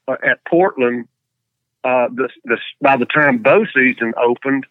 uh, 0.06 0.16
at 0.22 0.44
Portland, 0.44 1.08
uh, 1.84 2.08
the, 2.12 2.28
the, 2.44 2.58
by 2.80 2.96
the 2.96 3.06
time 3.06 3.38
bow 3.38 3.64
season 3.74 4.12
opened, 4.16 4.66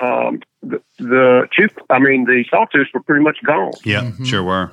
um, 0.00 0.40
the, 0.62 0.80
the 0.98 1.48
I 1.90 1.98
mean, 1.98 2.24
the 2.24 2.44
sawtooths 2.50 2.92
were 2.94 3.02
pretty 3.02 3.22
much 3.22 3.38
gone. 3.44 3.72
Yeah, 3.84 4.02
mm-hmm. 4.02 4.24
sure 4.24 4.42
were. 4.42 4.72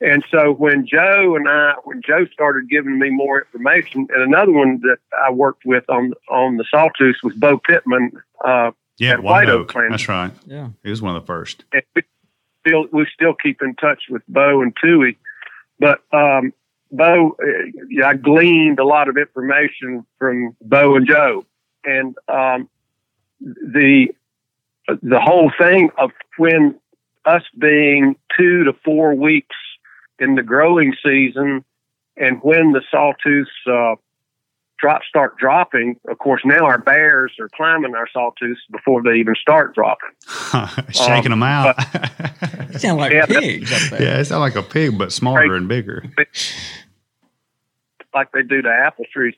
And 0.00 0.24
so 0.30 0.52
when 0.52 0.86
Joe 0.86 1.34
and 1.34 1.48
I, 1.48 1.74
when 1.84 2.02
Joe 2.06 2.26
started 2.32 2.68
giving 2.68 2.98
me 2.98 3.10
more 3.10 3.40
information, 3.40 4.06
and 4.10 4.22
another 4.22 4.52
one 4.52 4.80
that 4.82 4.98
I 5.24 5.32
worked 5.32 5.64
with 5.64 5.84
on 5.88 6.12
on 6.30 6.56
the 6.56 6.64
sawtooth 6.70 7.16
was 7.22 7.34
Bo 7.34 7.58
Pitman. 7.58 8.12
Uh, 8.44 8.70
yeah, 8.98 9.12
at 9.12 9.22
White 9.22 9.48
Oak. 9.48 9.72
That's 9.72 10.08
right. 10.08 10.32
Yeah, 10.46 10.68
he 10.82 10.90
was 10.90 11.02
one 11.02 11.16
of 11.16 11.22
the 11.22 11.26
first. 11.26 11.64
And 11.72 11.82
we 11.96 12.02
still 12.60 12.86
we 12.92 13.06
still 13.12 13.34
keep 13.34 13.60
in 13.60 13.74
touch 13.74 14.04
with 14.08 14.22
Bo 14.28 14.62
and 14.62 14.76
Tui, 14.80 15.18
but 15.80 16.00
um, 16.12 16.52
Bo, 16.92 17.36
uh, 17.42 17.46
yeah, 17.88 18.08
I 18.08 18.14
gleaned 18.14 18.78
a 18.78 18.84
lot 18.84 19.08
of 19.08 19.16
information 19.16 20.06
from 20.18 20.56
Bo 20.62 20.96
and 20.96 21.06
Joe, 21.06 21.44
and 21.84 22.16
um, 22.28 22.68
the 23.40 24.08
the 25.02 25.20
whole 25.20 25.50
thing 25.58 25.90
of 25.98 26.12
when 26.36 26.78
us 27.24 27.42
being 27.58 28.16
two 28.36 28.64
to 28.64 28.72
four 28.84 29.14
weeks 29.14 29.56
in 30.18 30.34
the 30.34 30.42
growing 30.42 30.94
season 31.02 31.64
and 32.16 32.42
when 32.42 32.72
the 32.72 32.82
sawtooths 32.92 33.46
uh, 33.66 33.94
drop 34.78 35.02
start 35.08 35.36
dropping, 35.38 35.96
of 36.08 36.18
course, 36.18 36.42
now 36.44 36.64
our 36.64 36.78
bears 36.78 37.32
are 37.40 37.48
climbing 37.48 37.94
our 37.94 38.08
sawtooths 38.14 38.58
before 38.70 39.02
they 39.02 39.14
even 39.14 39.34
start 39.40 39.74
dropping. 39.74 40.10
Shaking 40.92 41.30
them 41.30 41.42
out. 41.42 41.76
You 42.72 42.78
sound 42.78 42.98
like 42.98 43.12
Yeah, 43.12 43.26
pigs 43.26 43.72
up 43.72 43.90
there. 43.90 44.02
yeah, 44.02 44.20
it 44.20 44.24
sounds 44.24 44.40
like 44.40 44.56
a 44.56 44.62
pig, 44.62 44.98
but 44.98 45.12
smarter 45.12 45.54
and 45.54 45.68
bigger. 45.68 46.04
like 48.14 48.32
they 48.32 48.42
do 48.42 48.62
to 48.62 48.68
apple 48.68 49.04
trees. 49.12 49.34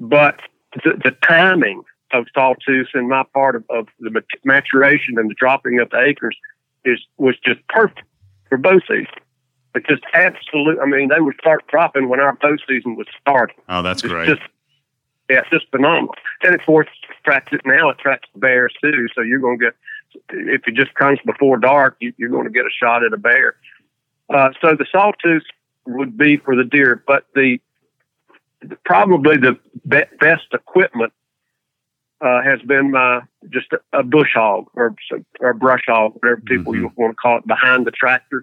But 0.00 0.40
the, 0.84 1.00
the 1.04 1.16
timing 1.26 1.82
of 2.12 2.26
sawtooths 2.34 2.88
in 2.94 3.08
my 3.08 3.22
part 3.34 3.54
of, 3.56 3.64
of 3.70 3.86
the 4.00 4.22
maturation 4.44 5.18
and 5.18 5.30
the 5.30 5.34
dropping 5.34 5.78
of 5.78 5.90
the 5.90 6.00
acres 6.00 6.36
is 6.84 6.98
was 7.16 7.36
just 7.44 7.60
perfect 7.68 8.02
for 8.48 8.56
bow 8.58 8.78
season. 8.88 9.06
But 9.72 9.86
just 9.86 10.02
absolute. 10.14 10.78
I 10.80 10.86
mean, 10.86 11.08
they 11.08 11.20
would 11.20 11.36
start 11.40 11.66
dropping 11.68 12.08
when 12.08 12.20
our 12.20 12.34
bow 12.34 12.56
season 12.68 12.96
was 12.96 13.06
starting. 13.20 13.56
Oh, 13.68 13.82
that's 13.82 14.02
It's 14.02 14.12
great. 14.12 14.28
just 14.28 14.42
yeah, 15.28 15.40
it's 15.40 15.50
just 15.50 15.70
phenomenal. 15.70 16.14
And 16.42 16.54
of 16.54 16.60
course, 16.64 16.88
attracts 17.20 17.52
it 17.52 17.60
now. 17.66 17.90
It 17.90 17.96
attracts 17.98 18.28
the 18.32 18.40
bears 18.40 18.72
too. 18.82 19.08
So 19.14 19.20
you're 19.20 19.40
going 19.40 19.58
to 19.58 19.64
get 19.66 19.74
if 20.30 20.62
it 20.66 20.74
just 20.74 20.94
comes 20.94 21.18
before 21.26 21.58
dark, 21.58 21.96
you, 22.00 22.12
you're 22.16 22.30
going 22.30 22.44
to 22.44 22.50
get 22.50 22.64
a 22.64 22.70
shot 22.70 23.04
at 23.04 23.12
a 23.12 23.18
bear. 23.18 23.56
Uh, 24.32 24.50
so 24.60 24.74
the 24.74 24.86
sawtooth 24.90 25.42
would 25.86 26.16
be 26.16 26.38
for 26.38 26.56
the 26.56 26.64
deer, 26.64 27.02
but 27.06 27.26
the 27.34 27.60
probably 28.84 29.36
the 29.36 29.58
be- 29.86 30.16
best 30.18 30.46
equipment 30.52 31.12
uh, 32.20 32.42
has 32.42 32.60
been 32.62 32.90
my 32.90 33.20
just 33.50 33.72
a, 33.72 33.98
a 33.98 34.02
bush 34.02 34.30
hog 34.34 34.66
or 34.74 34.94
or 35.40 35.54
brush 35.54 35.82
hog, 35.86 36.14
whatever 36.14 36.40
people 36.40 36.74
you 36.74 36.92
want 36.96 37.12
to 37.12 37.16
call 37.16 37.38
it, 37.38 37.46
behind 37.46 37.86
the 37.86 37.90
tractor, 37.90 38.42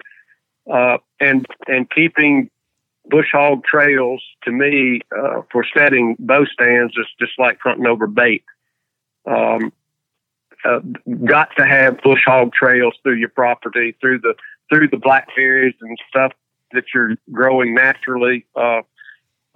uh, 0.71 0.97
and 1.19 1.45
and 1.67 1.89
keeping 1.91 2.49
bush 3.09 3.27
hog 3.31 3.63
trails 3.63 4.21
to 4.43 4.51
me 4.51 5.01
uh, 5.15 5.41
for 5.51 5.65
setting 5.75 6.15
bow 6.19 6.45
stands 6.45 6.93
is 6.97 7.05
just 7.19 7.33
like 7.37 7.59
hunting 7.63 7.85
over 7.85 8.07
bait. 8.07 8.43
Um, 9.25 9.71
uh, 10.63 10.79
got 11.25 11.49
to 11.57 11.65
have 11.65 12.01
bush 12.01 12.21
hog 12.25 12.51
trails 12.53 12.95
through 13.03 13.15
your 13.15 13.29
property, 13.29 13.95
through 14.01 14.19
the 14.19 14.33
through 14.69 14.87
the 14.87 14.97
blackberries 14.97 15.75
and 15.81 15.97
stuff 16.09 16.31
that 16.71 16.85
you're 16.93 17.15
growing 17.31 17.75
naturally. 17.75 18.45
Uh, 18.55 18.81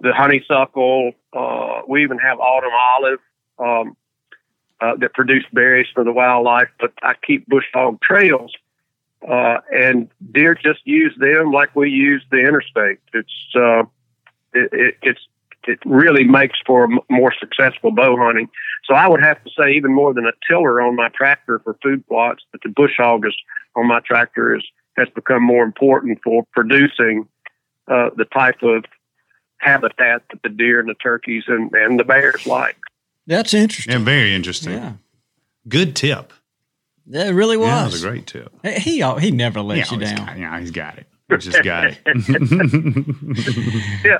the 0.00 0.12
honeysuckle. 0.12 1.12
Uh, 1.32 1.82
we 1.88 2.02
even 2.02 2.18
have 2.18 2.38
autumn 2.38 2.70
olive 2.72 3.20
um, 3.58 3.96
uh, 4.80 4.96
that 4.96 5.14
produce 5.14 5.44
berries 5.52 5.86
for 5.94 6.04
the 6.04 6.12
wildlife. 6.12 6.68
But 6.78 6.92
I 7.02 7.14
keep 7.26 7.46
bush 7.46 7.66
hog 7.72 8.00
trails, 8.00 8.52
uh, 9.28 9.58
and 9.72 10.08
deer 10.32 10.54
just 10.54 10.80
use 10.84 11.14
them 11.18 11.52
like 11.52 11.74
we 11.76 11.90
use 11.90 12.24
the 12.30 12.38
interstate. 12.38 12.98
It's 13.12 13.32
uh, 13.54 13.82
it, 14.52 14.70
it, 14.72 14.94
it's 15.02 15.20
it 15.66 15.78
really 15.84 16.24
makes 16.24 16.58
for 16.66 16.88
more 17.10 17.34
successful 17.38 17.90
bow 17.90 18.16
hunting. 18.16 18.48
So 18.84 18.94
I 18.94 19.08
would 19.08 19.22
have 19.22 19.42
to 19.44 19.50
say 19.58 19.72
even 19.72 19.94
more 19.94 20.14
than 20.14 20.24
a 20.24 20.32
tiller 20.48 20.80
on 20.80 20.96
my 20.96 21.10
tractor 21.10 21.60
for 21.62 21.76
food 21.82 22.06
plots, 22.08 22.42
that 22.52 22.62
the 22.62 22.70
bush 22.70 22.94
hog 22.96 23.26
is 23.26 23.34
on 23.76 23.86
my 23.86 24.00
tractor 24.00 24.56
is 24.56 24.64
has 24.96 25.08
become 25.14 25.42
more 25.42 25.64
important 25.64 26.18
for 26.24 26.44
producing 26.52 27.28
uh, 27.88 28.10
the 28.16 28.24
type 28.24 28.62
of 28.62 28.84
habitat 29.58 30.22
that 30.30 30.42
the 30.42 30.48
deer 30.48 30.80
and 30.80 30.88
the 30.88 30.94
turkeys 30.94 31.44
and, 31.46 31.70
and 31.74 32.00
the 32.00 32.04
bears 32.04 32.46
like. 32.46 32.76
That's 33.26 33.54
interesting. 33.54 33.94
And 33.94 34.04
very 34.04 34.34
interesting. 34.34 34.72
Yeah. 34.72 34.92
Good 35.68 35.94
tip. 35.94 36.32
Yeah, 37.10 37.26
it 37.26 37.32
really 37.32 37.56
was. 37.56 37.66
Yeah, 37.68 37.82
that 37.82 37.92
was 37.92 38.04
a 38.04 38.08
great 38.08 38.26
tip. 38.26 38.52
He 38.62 39.00
he, 39.00 39.18
he 39.18 39.30
never 39.32 39.60
lets 39.60 39.90
yeah, 39.90 39.98
you 39.98 40.04
down. 40.04 40.26
Got, 40.26 40.38
yeah, 40.38 40.60
he's 40.60 40.70
got 40.70 40.98
it. 40.98 41.06
He's 41.28 41.44
just 41.44 41.64
got 41.64 41.86
it. 41.86 41.98
Yeah. 44.04 44.18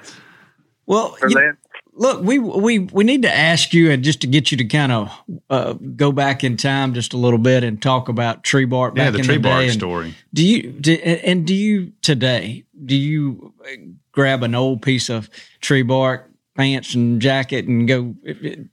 Well, 0.86 1.16
you- 1.28 1.56
look, 1.94 2.22
we 2.22 2.38
we 2.40 2.80
we 2.80 3.04
need 3.04 3.22
to 3.22 3.32
ask 3.32 3.72
you, 3.72 3.90
and 3.92 4.02
just 4.02 4.22
to 4.22 4.26
get 4.26 4.50
you 4.50 4.56
to 4.58 4.64
kind 4.64 4.90
of 4.90 5.22
uh, 5.48 5.74
go 5.74 6.10
back 6.10 6.42
in 6.42 6.56
time 6.56 6.94
just 6.94 7.12
a 7.12 7.16
little 7.16 7.38
bit 7.38 7.62
and 7.62 7.80
talk 7.80 8.08
about 8.08 8.42
Trebark. 8.42 8.96
yeah, 8.96 9.10
the 9.10 9.18
in 9.18 9.24
tree 9.24 9.36
the 9.36 9.40
bark 9.40 9.60
day. 9.60 9.68
And 9.68 9.74
story. 9.74 10.14
Do 10.34 10.44
you 10.44 10.72
do, 10.72 10.94
and 10.94 11.46
do 11.46 11.54
you 11.54 11.92
today? 12.02 12.64
Do 12.84 12.96
you 12.96 13.54
uh, 13.64 13.76
grab 14.10 14.42
an 14.42 14.56
old 14.56 14.82
piece 14.82 15.08
of 15.08 15.30
Trebark, 15.60 16.24
pants 16.56 16.94
and 16.94 17.20
jacket, 17.22 17.66
and 17.66 17.86
go 17.86 18.16
it, 18.24 18.44
it, 18.44 18.66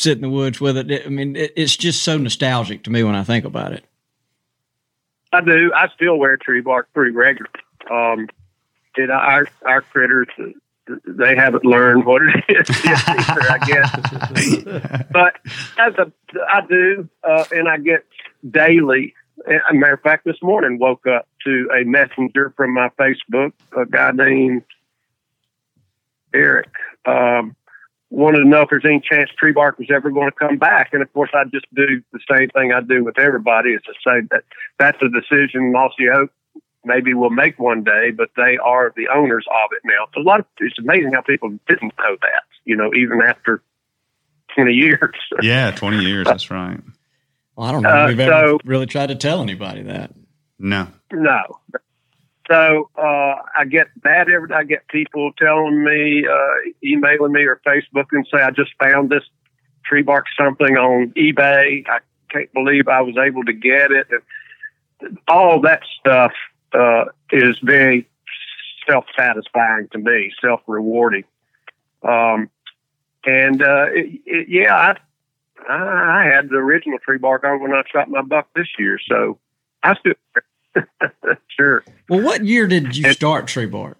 sit 0.00 0.16
in 0.16 0.22
the 0.22 0.30
woods 0.30 0.60
with 0.60 0.76
it? 0.76 1.06
I 1.06 1.08
mean, 1.08 1.36
it, 1.36 1.52
it's 1.56 1.76
just 1.76 2.02
so 2.02 2.18
nostalgic 2.18 2.84
to 2.84 2.90
me 2.90 3.02
when 3.02 3.14
I 3.14 3.24
think 3.24 3.44
about 3.44 3.72
it. 3.72 3.84
I 5.32 5.40
do. 5.40 5.72
I 5.74 5.88
still 5.94 6.16
wear 6.18 6.36
Trebark 6.36 6.84
pretty 6.92 7.12
regular. 7.12 7.50
Um, 7.90 8.28
and 8.96 9.10
our 9.10 9.46
our 9.64 9.82
critters, 9.82 10.28
they 11.06 11.36
haven't 11.36 11.64
learned 11.64 12.04
what 12.04 12.22
it 12.22 12.44
is 12.48 12.84
yet 12.84 13.08
either, 13.08 13.50
I 13.50 13.58
guess. 13.66 15.06
but 15.12 15.36
as 15.78 15.94
a, 15.94 16.12
I 16.48 16.66
do, 16.66 17.08
uh, 17.22 17.44
and 17.52 17.68
I 17.68 17.78
get 17.78 18.04
daily. 18.50 19.14
As 19.46 19.60
a 19.70 19.74
matter 19.74 19.94
of 19.94 20.02
fact, 20.02 20.24
this 20.24 20.42
morning 20.42 20.78
woke 20.78 21.06
up 21.06 21.28
to 21.44 21.70
a 21.74 21.84
messenger 21.84 22.52
from 22.56 22.74
my 22.74 22.90
Facebook, 22.98 23.52
a 23.76 23.86
guy 23.86 24.10
named 24.12 24.64
Eric. 26.34 26.68
Um, 27.06 27.56
wanted 28.10 28.40
to 28.40 28.48
know 28.48 28.62
if 28.62 28.68
there's 28.70 28.84
any 28.84 29.00
chance 29.00 29.30
Trebark 29.40 29.78
was 29.78 29.88
ever 29.94 30.10
going 30.10 30.28
to 30.28 30.36
come 30.36 30.58
back. 30.58 30.90
And 30.92 31.02
of 31.02 31.12
course, 31.12 31.30
I 31.32 31.44
just 31.44 31.66
do 31.74 32.02
the 32.12 32.20
same 32.30 32.48
thing 32.50 32.72
I 32.72 32.80
do 32.80 33.04
with 33.04 33.18
everybody 33.18 33.70
is 33.70 33.82
to 33.82 33.92
say 34.04 34.26
that 34.30 34.42
that's 34.78 34.98
a 35.00 35.08
decision 35.08 35.72
Mossy 35.72 36.08
Oak 36.12 36.30
maybe 36.84 37.14
will 37.14 37.30
make 37.30 37.58
one 37.58 37.84
day, 37.84 38.10
but 38.10 38.30
they 38.36 38.56
are 38.62 38.92
the 38.96 39.08
owners 39.14 39.46
of 39.48 39.70
it 39.72 39.82
now. 39.84 40.06
So 40.14 40.22
a 40.22 40.24
lot 40.24 40.40
of 40.40 40.46
it's 40.58 40.78
amazing 40.78 41.12
how 41.14 41.22
people 41.22 41.50
didn't 41.68 41.92
know 41.98 42.16
that, 42.20 42.42
you 42.64 42.76
know, 42.76 42.90
even 42.94 43.20
after 43.26 43.62
20 44.54 44.72
years. 44.72 45.14
Yeah, 45.42 45.70
20 45.70 45.98
years. 45.98 46.26
That's 46.26 46.50
right. 46.50 46.80
Well, 47.54 47.68
I 47.68 47.72
don't 47.72 47.82
know. 47.82 47.90
Uh, 47.90 48.06
we've 48.08 48.20
ever 48.20 48.48
so- 48.48 48.58
really 48.64 48.86
tried 48.86 49.08
to 49.08 49.14
tell 49.14 49.42
anybody 49.42 49.82
that. 49.82 50.12
No. 50.58 50.88
No. 51.12 51.60
So 52.50 52.90
uh, 52.98 53.36
I 53.56 53.64
get 53.64 53.86
that 54.02 54.28
every 54.28 54.48
day. 54.48 54.54
I 54.54 54.64
get 54.64 54.88
people 54.88 55.30
telling 55.38 55.84
me, 55.84 56.26
uh, 56.26 56.70
emailing 56.82 57.32
me 57.32 57.42
or 57.42 57.60
Facebook 57.64 58.06
and 58.10 58.26
say 58.32 58.42
I 58.42 58.50
just 58.50 58.72
found 58.82 59.08
this 59.08 59.22
Trebark 59.90 60.24
something 60.36 60.76
on 60.76 61.12
eBay. 61.16 61.88
I 61.88 61.98
can't 62.28 62.52
believe 62.52 62.88
I 62.88 63.02
was 63.02 63.16
able 63.16 63.44
to 63.44 63.52
get 63.52 63.92
it. 63.92 64.08
And 65.00 65.18
all 65.28 65.60
that 65.60 65.82
stuff 66.00 66.32
uh, 66.72 67.04
is 67.30 67.56
very 67.62 68.08
self 68.88 69.04
satisfying 69.16 69.88
to 69.92 69.98
me, 69.98 70.32
self 70.40 70.60
rewarding. 70.66 71.24
Um, 72.02 72.50
and 73.24 73.62
uh, 73.62 73.86
it, 73.90 74.20
it, 74.26 74.48
yeah, 74.48 74.74
I, 74.74 74.96
I 75.72 76.22
I 76.22 76.24
had 76.24 76.48
the 76.48 76.56
original 76.56 76.98
Trebark 77.06 77.44
on 77.44 77.60
when 77.60 77.72
I 77.72 77.82
shot 77.92 78.08
my 78.08 78.22
buck 78.22 78.48
this 78.56 78.68
year, 78.78 78.98
so 79.08 79.38
I 79.82 79.94
still 79.94 80.14
sure. 81.60 81.84
Well, 82.08 82.22
what 82.22 82.44
year 82.44 82.66
did 82.66 82.96
you 82.96 83.12
start 83.12 83.46
Trebark? 83.46 83.96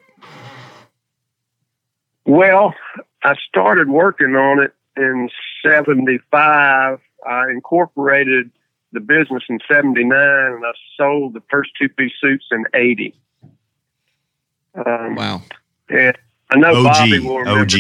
Well, 2.25 2.75
I 3.23 3.35
started 3.49 3.89
working 3.89 4.35
on 4.37 4.63
it 4.63 4.73
in 4.97 5.29
75. 5.65 7.01
I 7.27 7.51
incorporated 7.51 8.51
the 8.93 9.01
business 9.01 9.43
in 9.49 9.59
79 9.71 10.11
and 10.13 10.65
I 10.65 10.73
sold 10.97 11.35
the 11.35 11.43
first 11.51 11.71
two 11.81 11.89
piece 11.89 12.13
suits 12.21 12.47
in 12.51 12.65
80. 12.75 13.15
Um, 14.75 15.15
Wow. 15.17 15.43
and 15.89 16.17
I 16.53 16.57
know 16.59 16.83
Bobby 16.83 17.19
OG. 17.19 17.25
will 17.25 17.39
remember. 17.39 17.61
OG. 17.61 17.73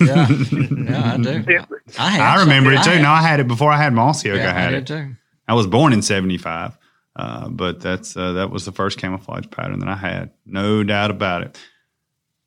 Yeah, 0.00 0.28
yeah, 0.28 1.12
I 1.12 1.16
do. 1.18 1.44
It- 1.46 1.64
I, 1.98 2.20
I 2.20 2.40
remember 2.40 2.72
it 2.72 2.82
too. 2.82 2.90
I 2.90 2.94
had- 2.94 3.02
No, 3.02 3.10
I 3.10 3.22
had 3.22 3.40
it 3.40 3.48
before 3.48 3.70
I 3.70 3.76
had 3.76 3.92
Mossy 3.92 4.30
Oak. 4.30 4.38
yeah, 4.38 4.50
I 4.50 4.52
had 4.60 4.70
did 4.70 4.78
it. 4.78 4.86
too. 4.86 5.14
I 5.48 5.54
was 5.54 5.66
born 5.66 5.92
in 5.92 6.00
75. 6.02 6.78
Uh, 7.14 7.48
but 7.48 7.80
that's 7.80 8.16
uh, 8.16 8.32
that 8.32 8.50
was 8.50 8.64
the 8.64 8.72
first 8.72 8.98
camouflage 8.98 9.44
pattern 9.50 9.78
that 9.80 9.88
I 9.88 9.96
had. 9.96 10.30
No 10.46 10.82
doubt 10.82 11.10
about 11.10 11.42
it. 11.42 11.58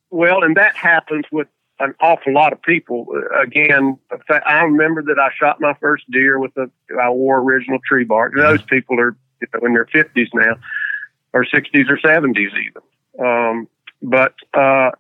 Well, 0.09 0.43
and 0.43 0.55
that 0.57 0.75
happens 0.75 1.25
with 1.31 1.47
an 1.79 1.93
awful 1.99 2.33
lot 2.33 2.53
of 2.53 2.61
people. 2.61 3.05
Uh, 3.13 3.41
Again, 3.41 3.99
I 4.29 4.61
remember 4.61 5.03
that 5.03 5.19
I 5.19 5.29
shot 5.37 5.61
my 5.61 5.73
first 5.79 6.09
deer 6.09 6.39
with 6.39 6.55
a, 6.57 6.69
I 6.99 7.09
wore 7.09 7.39
original 7.39 7.79
Trebark. 7.91 8.35
Those 8.35 8.61
people 8.63 8.99
are 8.99 9.15
you 9.41 9.47
know, 9.53 9.67
in 9.67 9.73
their 9.73 9.85
fifties 9.85 10.29
now, 10.33 10.55
or 11.33 11.45
sixties 11.45 11.87
or 11.89 11.99
seventies 11.99 12.51
even. 12.51 12.81
Um, 13.23 13.67
but 14.01 14.33
uh, 14.53 14.91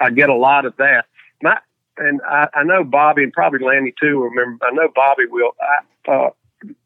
I 0.00 0.10
get 0.10 0.30
a 0.30 0.34
lot 0.34 0.64
of 0.64 0.76
that. 0.78 1.04
My 1.42 1.58
and 1.96 2.20
I, 2.28 2.48
I 2.54 2.64
know 2.64 2.82
Bobby 2.82 3.22
and 3.22 3.32
probably 3.32 3.60
Lanny 3.64 3.94
too. 4.00 4.20
Remember, 4.20 4.66
I 4.66 4.72
know 4.72 4.88
Bobby 4.92 5.26
will. 5.28 5.52
I, 5.60 6.10
uh, 6.10 6.30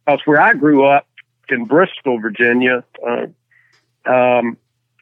that's 0.06 0.26
where 0.26 0.40
I 0.40 0.52
grew 0.52 0.84
up 0.84 1.06
in 1.50 1.64
Bristol, 1.64 2.20
Virginia. 2.20 2.84
Uh, 3.06 3.26
um, 4.10 4.56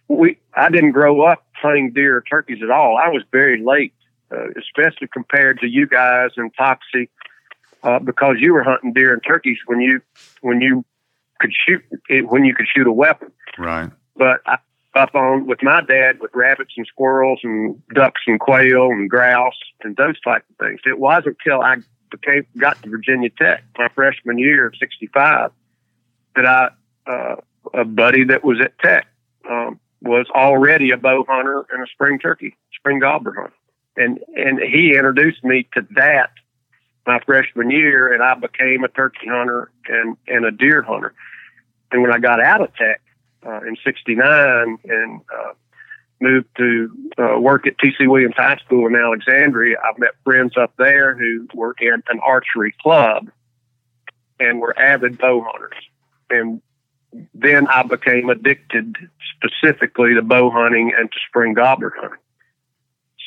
we 0.08 0.38
I 0.54 0.70
didn't 0.70 0.92
grow 0.92 1.22
up 1.22 1.46
hunting 1.52 1.92
deer 1.92 2.16
or 2.16 2.22
turkeys 2.22 2.62
at 2.62 2.70
all. 2.70 2.96
I 2.96 3.08
was 3.08 3.22
very 3.32 3.62
late, 3.62 3.94
uh, 4.30 4.48
especially 4.58 5.08
compared 5.12 5.60
to 5.60 5.66
you 5.66 5.86
guys 5.86 6.30
and 6.36 6.52
Toxey, 6.54 7.08
uh, 7.82 7.98
because 7.98 8.36
you 8.38 8.52
were 8.52 8.62
hunting 8.62 8.92
deer 8.92 9.12
and 9.12 9.22
turkeys 9.24 9.58
when 9.66 9.80
you 9.80 10.00
when 10.40 10.60
you 10.60 10.84
could 11.40 11.52
shoot 11.66 11.82
it, 12.08 12.28
when 12.28 12.44
you 12.44 12.54
could 12.54 12.66
shoot 12.74 12.86
a 12.86 12.92
weapon. 12.92 13.32
Right. 13.58 13.90
But 14.16 14.40
I, 14.46 14.58
up 14.94 15.14
on 15.14 15.46
with 15.46 15.62
my 15.62 15.82
dad 15.82 16.20
with 16.20 16.30
rabbits 16.34 16.72
and 16.76 16.86
squirrels 16.86 17.40
and 17.42 17.80
ducks 17.94 18.22
and 18.26 18.40
quail 18.40 18.88
and 18.88 19.10
grouse 19.10 19.58
and 19.82 19.96
those 19.96 20.18
type 20.20 20.44
of 20.48 20.66
things. 20.66 20.80
It 20.86 20.98
wasn't 20.98 21.36
until 21.44 21.60
I 21.60 21.76
became 22.10 22.46
got 22.56 22.82
to 22.82 22.88
Virginia 22.88 23.30
Tech 23.30 23.62
my 23.78 23.88
freshman 23.88 24.38
year 24.38 24.66
of 24.66 24.74
'65 24.76 25.50
that 26.36 26.46
I 26.46 26.68
uh, 27.10 27.36
a 27.74 27.84
buddy 27.84 28.24
that 28.24 28.44
was 28.44 28.60
at 28.60 28.78
Tech 28.78 29.06
um, 29.48 29.80
was 30.02 30.26
already 30.34 30.90
a 30.90 30.96
bow 30.96 31.24
hunter 31.28 31.66
and 31.72 31.82
a 31.82 31.86
spring 31.92 32.18
turkey, 32.18 32.56
spring 32.74 32.98
gobbler 32.98 33.34
hunter, 33.34 33.54
and 33.96 34.20
and 34.36 34.60
he 34.60 34.94
introduced 34.96 35.42
me 35.44 35.68
to 35.74 35.86
that 35.96 36.30
my 37.06 37.20
freshman 37.24 37.70
year, 37.70 38.12
and 38.12 38.22
I 38.22 38.34
became 38.34 38.84
a 38.84 38.88
turkey 38.88 39.28
hunter 39.28 39.70
and 39.88 40.16
and 40.26 40.44
a 40.44 40.50
deer 40.50 40.82
hunter. 40.82 41.14
And 41.92 42.02
when 42.02 42.12
I 42.12 42.18
got 42.18 42.42
out 42.42 42.60
of 42.60 42.74
Tech 42.74 43.00
uh, 43.46 43.60
in 43.60 43.76
'69 43.84 44.78
and 44.84 45.20
uh, 45.20 45.52
moved 46.20 46.48
to 46.56 46.90
uh, 47.18 47.38
work 47.38 47.66
at 47.66 47.78
TC 47.78 48.08
Williams 48.08 48.34
High 48.36 48.56
School 48.64 48.86
in 48.86 48.96
Alexandria, 48.96 49.76
I 49.78 49.92
met 49.98 50.14
friends 50.24 50.56
up 50.56 50.72
there 50.78 51.14
who 51.14 51.46
were 51.54 51.74
in 51.80 52.02
an 52.08 52.20
archery 52.24 52.74
club 52.80 53.30
and 54.40 54.60
were 54.60 54.78
avid 54.78 55.18
bow 55.18 55.44
hunters. 55.46 55.76
And 56.30 56.60
then 57.34 57.66
I 57.68 57.82
became 57.82 58.28
addicted 58.28 58.96
specifically 59.34 60.14
to 60.14 60.22
bow 60.22 60.50
hunting 60.50 60.92
and 60.96 61.10
to 61.10 61.18
spring 61.28 61.54
gobbler 61.54 61.94
hunting. 61.96 62.18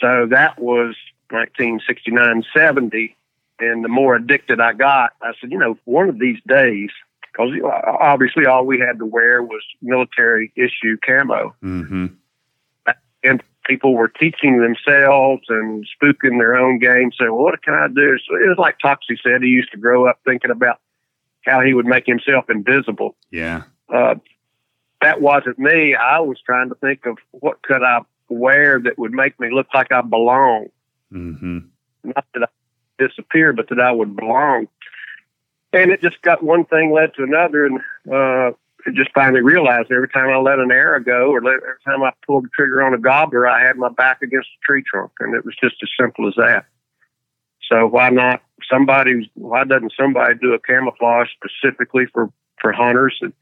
So 0.01 0.27
that 0.29 0.59
was 0.59 0.95
1969 1.31 2.43
70. 2.55 3.15
And 3.59 3.83
the 3.83 3.89
more 3.89 4.15
addicted 4.15 4.61
I 4.61 4.73
got, 4.73 5.11
I 5.21 5.33
said, 5.39 5.51
you 5.51 5.57
know, 5.57 5.77
one 5.83 6.07
of 6.07 6.17
these 6.19 6.39
days, 6.47 6.89
because 7.21 7.51
obviously 7.99 8.45
all 8.45 8.65
we 8.65 8.79
had 8.79 8.99
to 8.99 9.05
wear 9.05 9.43
was 9.43 9.61
military 9.81 10.53
issue 10.55 10.97
camo. 11.05 11.53
Mm-hmm. 11.61 12.07
And 13.21 13.43
people 13.65 13.93
were 13.93 14.07
teaching 14.07 14.61
themselves 14.61 15.43
and 15.49 15.85
spooking 16.01 16.39
their 16.39 16.55
own 16.55 16.79
game, 16.79 17.11
saying, 17.19 17.31
well, 17.31 17.43
what 17.43 17.61
can 17.61 17.73
I 17.73 17.87
do? 17.87 18.17
So 18.27 18.35
it 18.35 18.47
was 18.47 18.57
like 18.57 18.77
Toxey 18.79 19.19
said, 19.21 19.43
he 19.43 19.49
used 19.49 19.71
to 19.71 19.77
grow 19.77 20.07
up 20.07 20.19
thinking 20.25 20.51
about 20.51 20.79
how 21.45 21.61
he 21.61 21.73
would 21.73 21.85
make 21.85 22.05
himself 22.05 22.49
invisible. 22.49 23.15
Yeah. 23.31 23.63
Uh, 23.93 24.15
that 25.01 25.21
wasn't 25.21 25.57
me. 25.57 25.95
I 25.95 26.19
was 26.19 26.37
trying 26.45 26.69
to 26.69 26.75
think 26.75 27.05
of 27.05 27.17
what 27.31 27.61
could 27.61 27.83
I 27.83 28.01
wear 28.29 28.79
that 28.79 28.97
would 28.97 29.13
make 29.13 29.39
me 29.39 29.49
look 29.51 29.67
like 29.73 29.91
I 29.91 30.01
belong. 30.01 30.67
Mm-hmm. 31.11 31.59
Not 32.03 32.25
that 32.33 32.43
I 32.43 33.03
disappear, 33.03 33.53
but 33.53 33.69
that 33.69 33.79
I 33.79 33.91
would 33.91 34.15
belong. 34.15 34.67
And 35.71 35.91
it 35.91 36.01
just 36.01 36.21
got 36.21 36.43
one 36.43 36.65
thing 36.65 36.91
led 36.91 37.13
to 37.15 37.23
another, 37.23 37.65
and 37.65 37.79
uh, 38.11 38.49
it 38.85 38.95
just 38.95 39.11
finally 39.13 39.41
realized 39.41 39.91
every 39.91 40.09
time 40.09 40.29
I 40.29 40.37
let 40.37 40.59
an 40.59 40.71
arrow 40.71 40.99
go, 40.99 41.31
or 41.31 41.41
let, 41.41 41.55
every 41.55 41.79
time 41.85 42.03
I 42.03 42.11
pulled 42.25 42.45
the 42.45 42.49
trigger 42.55 42.83
on 42.83 42.93
a 42.93 42.97
gobbler, 42.97 43.47
I 43.47 43.65
had 43.65 43.77
my 43.77 43.89
back 43.89 44.21
against 44.21 44.47
a 44.47 44.59
tree 44.65 44.83
trunk, 44.89 45.11
and 45.19 45.35
it 45.35 45.45
was 45.45 45.55
just 45.61 45.75
as 45.81 45.89
simple 45.99 46.27
as 46.27 46.33
that. 46.37 46.65
So 47.71 47.85
why 47.85 48.09
not 48.09 48.41
somebody? 48.69 49.29
Why 49.35 49.63
doesn't 49.63 49.93
somebody 49.99 50.35
do 50.35 50.53
a 50.53 50.59
camouflage 50.59 51.27
specifically 51.31 52.05
for 52.13 52.31
for 52.61 52.71
hunters? 52.71 53.17
And, 53.21 53.33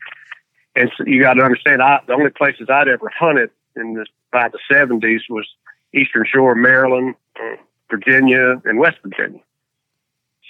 and 0.76 0.92
so 0.98 1.04
you 1.06 1.22
got 1.22 1.34
to 1.36 1.44
understand, 1.44 1.82
I, 1.82 2.00
the 2.08 2.14
only 2.14 2.30
places 2.30 2.68
I'd 2.70 2.88
ever 2.88 3.12
hunted 3.18 3.50
in 3.76 3.94
the 3.94 4.06
by 4.32 4.50
the 4.50 4.60
seventies 4.72 5.22
was 5.30 5.48
Eastern 5.94 6.26
Shore, 6.32 6.56
Maryland, 6.56 7.16
uh, 7.40 7.56
Virginia, 7.90 8.62
and 8.66 8.80
West 8.80 8.98
Virginia. 9.04 9.40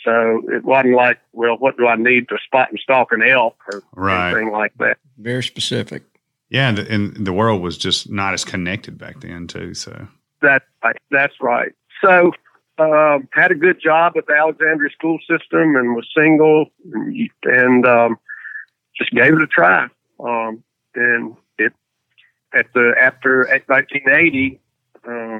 So 0.03 0.41
it 0.49 0.63
wasn't 0.63 0.95
like, 0.95 1.19
well, 1.33 1.57
what 1.57 1.77
do 1.77 1.87
I 1.87 1.95
need 1.95 2.29
to 2.29 2.37
spot 2.45 2.69
and 2.69 2.79
stalk 2.79 3.11
an 3.11 3.21
elk 3.21 3.57
or 3.73 3.81
Right. 3.93 4.31
anything 4.31 4.51
like 4.51 4.73
that. 4.77 4.97
Very 5.17 5.43
specific. 5.43 6.03
Yeah, 6.49 6.69
and 6.69 6.77
the, 6.77 6.89
and 6.89 7.27
the 7.27 7.33
world 7.33 7.61
was 7.61 7.77
just 7.77 8.09
not 8.09 8.33
as 8.33 8.45
connected 8.45 8.97
back 8.97 9.19
then 9.19 9.47
too. 9.47 9.73
So 9.73 10.07
That's 10.41 10.63
right. 10.83 10.95
That's 11.11 11.33
right. 11.41 11.73
So 12.01 12.31
um, 12.79 13.27
had 13.33 13.51
a 13.51 13.55
good 13.55 13.81
job 13.81 14.13
with 14.15 14.25
the 14.27 14.33
Alexandria 14.33 14.91
school 14.91 15.17
system 15.19 15.75
and 15.75 15.95
was 15.95 16.07
single 16.15 16.67
and, 16.93 17.29
and 17.43 17.85
um, 17.85 18.17
just 18.97 19.11
gave 19.11 19.33
it 19.33 19.41
a 19.41 19.47
try. 19.47 19.87
Um, 20.19 20.63
and 20.95 21.35
it 21.57 21.73
at 22.53 22.67
the 22.73 22.93
after 22.99 23.47
at 23.47 23.67
1980, 23.67 24.59
uh, 25.07 25.39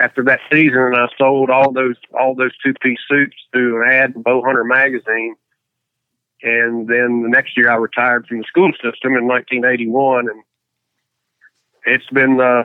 after 0.00 0.24
that 0.24 0.40
season, 0.52 0.92
I 0.94 1.06
sold 1.18 1.50
all 1.50 1.72
those 1.72 1.96
all 2.18 2.34
those 2.34 2.56
two 2.64 2.74
piece 2.80 2.98
suits 3.08 3.36
through 3.52 3.82
an 3.82 3.90
ad 3.90 4.12
in 4.16 4.22
Bow 4.22 4.42
Hunter 4.44 4.64
magazine. 4.64 5.36
And 6.42 6.88
then 6.88 7.22
the 7.22 7.28
next 7.28 7.56
year, 7.56 7.70
I 7.70 7.76
retired 7.76 8.26
from 8.26 8.38
the 8.38 8.44
school 8.44 8.70
system 8.72 9.16
in 9.16 9.26
1981, 9.26 10.28
and 10.28 10.42
it's 11.86 12.06
been 12.12 12.38
uh, 12.38 12.64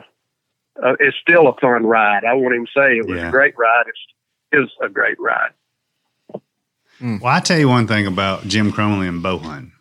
uh, 0.82 0.94
it's 1.00 1.16
still 1.20 1.48
a 1.48 1.54
fun 1.60 1.84
ride. 1.86 2.24
I 2.24 2.34
won't 2.34 2.54
even 2.54 2.66
say 2.76 2.96
it 2.98 3.06
was 3.06 3.18
Yeah. 3.18 3.28
a 3.28 3.30
great 3.30 3.54
ride. 3.58 3.84
It's 3.86 3.98
is 4.52 4.70
a 4.82 4.88
great 4.88 5.16
ride. 5.20 5.50
Well, 7.00 7.26
I 7.26 7.40
tell 7.40 7.58
you 7.58 7.68
one 7.68 7.86
thing 7.86 8.06
about 8.06 8.44
Jim 8.44 8.72
Crumley 8.72 9.08
and 9.08 9.22
bow 9.22 9.38
hunting. 9.38 9.72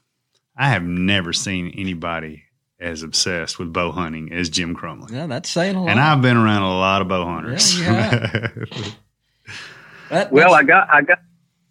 I 0.56 0.70
have 0.70 0.84
never 0.84 1.34
seen 1.34 1.74
anybody 1.78 2.44
as 2.80 3.04
obsessed 3.04 3.60
with 3.60 3.74
bow 3.74 3.92
hunting 3.92 4.32
as 4.32 4.48
Jim 4.50 4.74
Crumley. 4.76 5.12
Yeah, 5.12 5.26
that's 5.28 5.50
saying 5.50 5.76
a 5.76 5.82
lot. 5.84 5.90
And 5.90 6.00
I've 6.00 6.22
been 6.22 6.38
around 6.38 6.62
a 6.62 6.78
lot 6.78 7.02
of 7.02 7.08
bow 7.10 7.26
hunters. 7.26 7.80
Yeah, 7.82 8.48
That- 10.10 10.32
Well, 10.32 10.54
I 10.54 10.64
got 10.64 10.90
I 10.94 11.02
got 11.02 11.20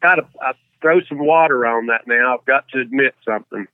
got 0.03 0.17
to 0.17 0.27
I 0.41 0.53
throw 0.81 1.01
some 1.09 1.19
water 1.19 1.67
on 1.67 1.87
that 1.87 2.07
now. 2.07 2.35
I've 2.39 2.45
got 2.45 2.69
to 2.69 2.81
admit 2.81 3.15
something. 3.25 3.67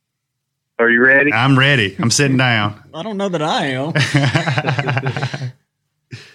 Are 0.78 0.90
you 0.90 1.02
ready? 1.04 1.32
I'm 1.32 1.58
ready. 1.58 1.96
I'm 1.98 2.10
sitting 2.10 2.36
down. 2.36 2.82
I 2.94 3.02
don't 3.02 3.16
know 3.16 3.28
that 3.28 3.42
I 3.42 3.66
am. 3.66 5.52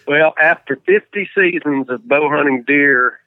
Well, 0.09 0.33
after 0.41 0.75
50 0.87 1.29
seasons 1.35 1.87
of 1.87 2.07
bow 2.07 2.29
hunting 2.31 2.63
deer 2.65 3.19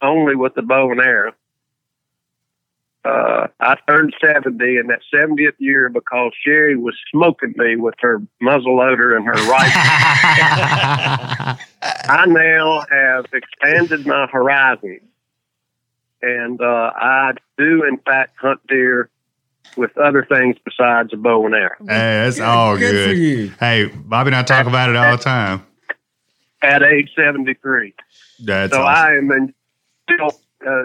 only 0.00 0.34
with 0.34 0.54
the 0.54 0.62
bow 0.62 0.90
and 0.90 0.98
arrow, 0.98 1.34
uh, 3.04 3.48
I 3.60 3.76
turned 3.86 4.14
70 4.18 4.64
in 4.78 4.86
that 4.86 5.00
70th 5.12 5.56
year 5.58 5.90
because 5.90 6.32
Sherry 6.42 6.74
was 6.74 6.94
smoking 7.10 7.52
me 7.58 7.76
with 7.76 7.96
her 8.00 8.22
muzzle 8.40 8.76
loader 8.76 9.14
and 9.14 9.26
her 9.26 9.32
rifle. 9.32 9.82
I 11.82 12.24
now 12.28 12.84
have 12.90 13.26
expanded 13.34 14.06
my 14.06 14.26
horizon. 14.32 15.00
And 16.22 16.62
uh, 16.62 16.92
I 16.96 17.32
do, 17.58 17.84
in 17.84 17.98
fact, 17.98 18.38
hunt 18.40 18.66
deer 18.68 19.10
with 19.76 19.96
other 19.98 20.24
things 20.24 20.56
besides 20.64 21.12
a 21.12 21.16
bow 21.16 21.46
and 21.46 21.54
arrow. 21.54 21.76
hey, 21.80 21.86
that's 22.24 22.40
all 22.40 22.76
good 22.76 23.16
good. 23.16 23.52
for. 23.52 23.64
Hey, 23.64 23.86
Bobby 23.86 24.28
and 24.28 24.36
I 24.36 24.42
talk 24.42 24.66
about 24.66 24.90
it 24.90 24.96
all 24.96 25.16
the 25.16 25.22
time. 25.22 25.66
At 26.62 26.82
age 26.82 27.10
73. 27.16 27.94
That's 28.44 28.72
so 28.72 28.82
awesome. 28.82 29.04
I 29.04 29.16
am 29.16 29.30
in, 29.32 29.54
still 30.10 30.40
uh, 30.66 30.84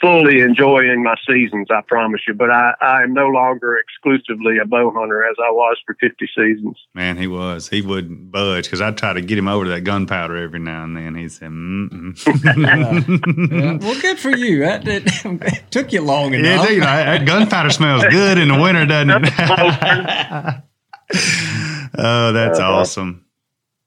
fully 0.00 0.40
enjoying 0.40 1.02
my 1.02 1.16
seasons, 1.28 1.68
I 1.70 1.80
promise 1.86 2.20
you. 2.28 2.34
But 2.34 2.50
I, 2.50 2.72
I 2.80 3.02
am 3.02 3.14
no 3.14 3.26
longer 3.28 3.76
exclusively 3.78 4.58
a 4.62 4.66
bow 4.66 4.92
hunter 4.94 5.24
as 5.24 5.36
I 5.38 5.50
was 5.50 5.76
for 5.86 5.94
50 6.00 6.28
seasons. 6.36 6.76
Man, 6.94 7.16
he 7.16 7.26
was. 7.26 7.68
He 7.68 7.82
wouldn't 7.82 8.30
budge 8.30 8.64
because 8.64 8.80
I 8.80 8.90
try 8.92 9.12
to 9.12 9.20
get 9.20 9.38
him 9.38 9.48
over 9.48 9.64
to 9.64 9.70
that 9.70 9.82
gunpowder 9.82 10.36
every 10.36 10.60
now 10.60 10.84
and 10.84 10.96
then. 10.96 11.14
He 11.14 11.28
said. 11.28 11.46
Yeah, 12.56 13.78
well, 13.80 14.00
good 14.00 14.18
for 14.18 14.30
you. 14.30 14.60
That, 14.60 14.84
that 14.84 15.02
it 15.24 15.62
took 15.70 15.92
you 15.92 16.00
long 16.02 16.32
Yeah, 16.32 16.38
enough. 16.54 16.70
you 16.70 16.80
know, 16.80 16.86
that 16.86 17.26
gunpowder 17.26 17.70
smells 17.70 18.04
good 18.04 18.38
in 18.38 18.48
the 18.48 18.58
winter, 18.60 18.86
doesn't 18.86 19.24
it? 19.24 19.28
oh, 21.98 22.32
that's 22.32 22.58
awesome. 22.58 23.25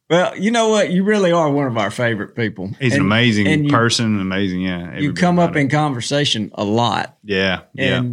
Well, 0.10 0.36
you 0.38 0.50
know 0.50 0.70
what? 0.70 0.90
You 0.90 1.04
really 1.04 1.32
are 1.32 1.50
one 1.52 1.68
of 1.68 1.78
our 1.78 1.92
favorite 1.92 2.36
people. 2.36 2.72
He's 2.80 2.96
an 2.96 3.02
amazing 3.02 3.48
and 3.48 3.66
you- 3.66 3.72
person, 3.72 4.20
amazing. 4.20 4.62
Yeah, 4.62 4.98
You 4.98 5.14
come 5.14 5.38
up 5.38 5.50
everybody. 5.52 5.62
in 5.66 5.70
conversation 5.70 6.52
a 6.56 6.64
lot, 6.64 7.18
yeah, 7.24 7.62
yeah. 7.74 8.04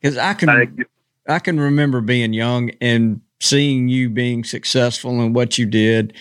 because 0.00 0.16
I 0.16 0.32
can, 0.34 0.86
I 1.28 1.38
can 1.40 1.60
remember 1.60 2.00
being 2.00 2.32
young 2.32 2.70
and 2.80 3.20
seeing 3.40 3.88
you 3.88 4.08
being 4.08 4.42
successful 4.44 5.20
in 5.20 5.34
what 5.34 5.58
you 5.58 5.66
did, 5.66 6.14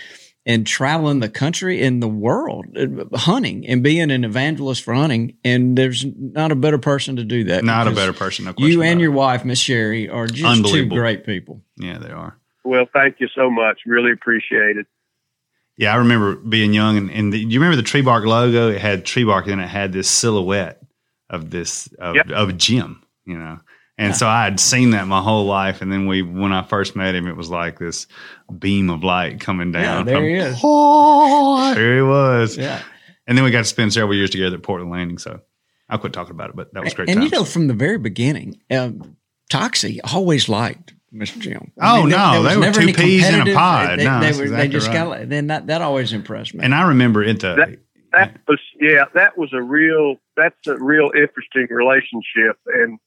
and 0.45 0.67
traveling 0.67 1.21
the 1.21 1.30
country 1.30 1.82
and 1.84 2.03
the 2.03 2.07
world, 2.09 2.65
uh, 2.78 3.17
hunting 3.17 3.65
and 3.65 3.82
being 3.82 4.11
an 4.11 4.26
evangelist 4.26 4.84
for 4.84 4.93
hunting. 4.93 5.38
And 5.45 5.78
there's 5.78 6.05
not 6.05 6.51
a 6.51 6.55
better 6.55 6.78
person 6.78 7.15
to 7.15 7.24
do 7.24 7.45
that. 7.45 7.63
Not 7.63 7.88
a 7.88 7.91
better 7.91 8.11
person. 8.11 8.43
No 8.43 8.53
You 8.57 8.82
and 8.82 8.99
your 8.99 9.13
it. 9.13 9.15
wife, 9.15 9.45
Miss 9.45 9.59
Sherry, 9.59 10.09
are 10.09 10.28
just 10.28 10.65
two 10.65 10.86
great 10.88 11.26
people. 11.26 11.61
Yeah, 11.78 11.97
they 11.97 12.09
are. 12.11 12.38
Well, 12.65 12.88
thank 12.91 13.21
you 13.21 13.30
so 13.34 13.49
much. 13.49 13.80
Really 13.86 14.11
appreciate 14.11 14.76
it. 14.76 14.86
Yeah, 15.78 15.93
I 15.93 15.97
remember 15.97 16.36
being 16.36 16.74
young, 16.74 16.97
and, 16.97 17.09
and 17.11 17.34
the, 17.34 17.39
you 17.39 17.59
remember 17.59 17.76
the 17.82 17.88
Trebark 17.88 18.26
logo? 18.26 18.69
It 18.69 18.80
had 18.80 19.05
Trebark, 19.05 19.47
and 19.51 19.59
it 19.61 19.67
had 19.67 19.91
this 19.91 20.07
silhouette 20.07 20.82
of 21.30 21.49
this 21.49 21.88
of, 21.99 22.15
Yep. 22.15 22.30
of 22.30 22.57
Jim, 22.57 23.01
you 23.26 23.38
know. 23.38 23.59
And 23.97 24.15
so 24.15 24.28
I 24.28 24.43
had 24.43 24.59
seen 24.59 24.89
that 24.91 25.07
my 25.07 25.21
whole 25.21 25.45
life, 25.45 25.82
and 25.82 25.91
then 25.91 26.07
we, 26.07 26.24
when 26.24 26.51
I 26.51 26.63
first 26.63 26.95
met 26.95 27.13
him, 27.15 27.28
it 27.28 27.36
was 27.38 27.49
like 27.49 27.78
this 27.80 28.07
beam 28.59 28.89
of 28.89 29.03
light 29.03 29.39
coming 29.39 29.71
down. 29.71 30.05
there 30.05 30.15
from- 30.17 30.24
he 30.26 30.34
is. 30.34 30.59
Oh, 30.63 31.74
there 31.76 31.95
he 31.97 32.01
was. 32.01 32.57
Yeah. 32.57 32.82
And 33.28 33.38
then 33.38 33.45
we 33.45 33.51
got 33.51 33.59
to 33.59 33.63
spend 33.65 33.93
several 33.93 34.15
years 34.15 34.32
together 34.32 34.55
at 34.57 34.63
Portland 34.63 34.91
Landing. 34.91 35.17
So 35.19 35.39
I'll 35.89 35.99
quit 35.99 36.11
talking 36.11 36.32
about 36.32 36.49
it, 36.49 36.55
but 36.55 36.74
that 36.74 36.84
was 36.84 36.93
great. 36.95 37.09
And 37.09 37.24
you 37.24 37.30
know, 37.30 37.45
from 37.45 37.67
the 37.67 37.74
very 37.74 37.97
beginning, 37.99 38.59
um, 38.71 39.15
Toxey 39.49 40.01
always 40.01 40.49
liked 40.49 40.93
Mr. 41.14 41.39
Jim. 41.39 41.72
Oh, 41.82 42.05
no, 42.05 42.41
was 42.41 42.53
they 42.53 42.57
were 42.57 42.72
two 42.74 42.93
peas 42.93 43.28
in 43.30 43.47
a 43.47 43.53
pod. 43.53 43.99
They, 43.99 44.05
No, 44.05 44.20
they, 44.20 44.32
were, 44.32 44.43
exactly 44.43 44.55
they 44.55 44.68
just 44.68 44.88
right. 44.88 44.93
got 45.20 45.30
then 45.30 45.47
that 45.47 45.68
that 45.68 45.82
always 45.82 46.11
impressed 46.14 46.53
me. 46.55 46.64
And 46.64 46.74
I 46.74 46.88
remember 46.88 47.24
at 47.24 47.39
the 47.39 47.55
That- 47.55 47.80
that 48.11 48.38
was 48.47 48.59
yeah 48.80 49.05
that 49.16 49.38
was 49.38 49.51
a 49.53 49.61
real 49.61 50.18
that's 50.38 50.68
a 50.68 50.76
real 50.78 51.11
interesting 51.16 51.68
relationship 51.72 52.57
and 52.68 52.99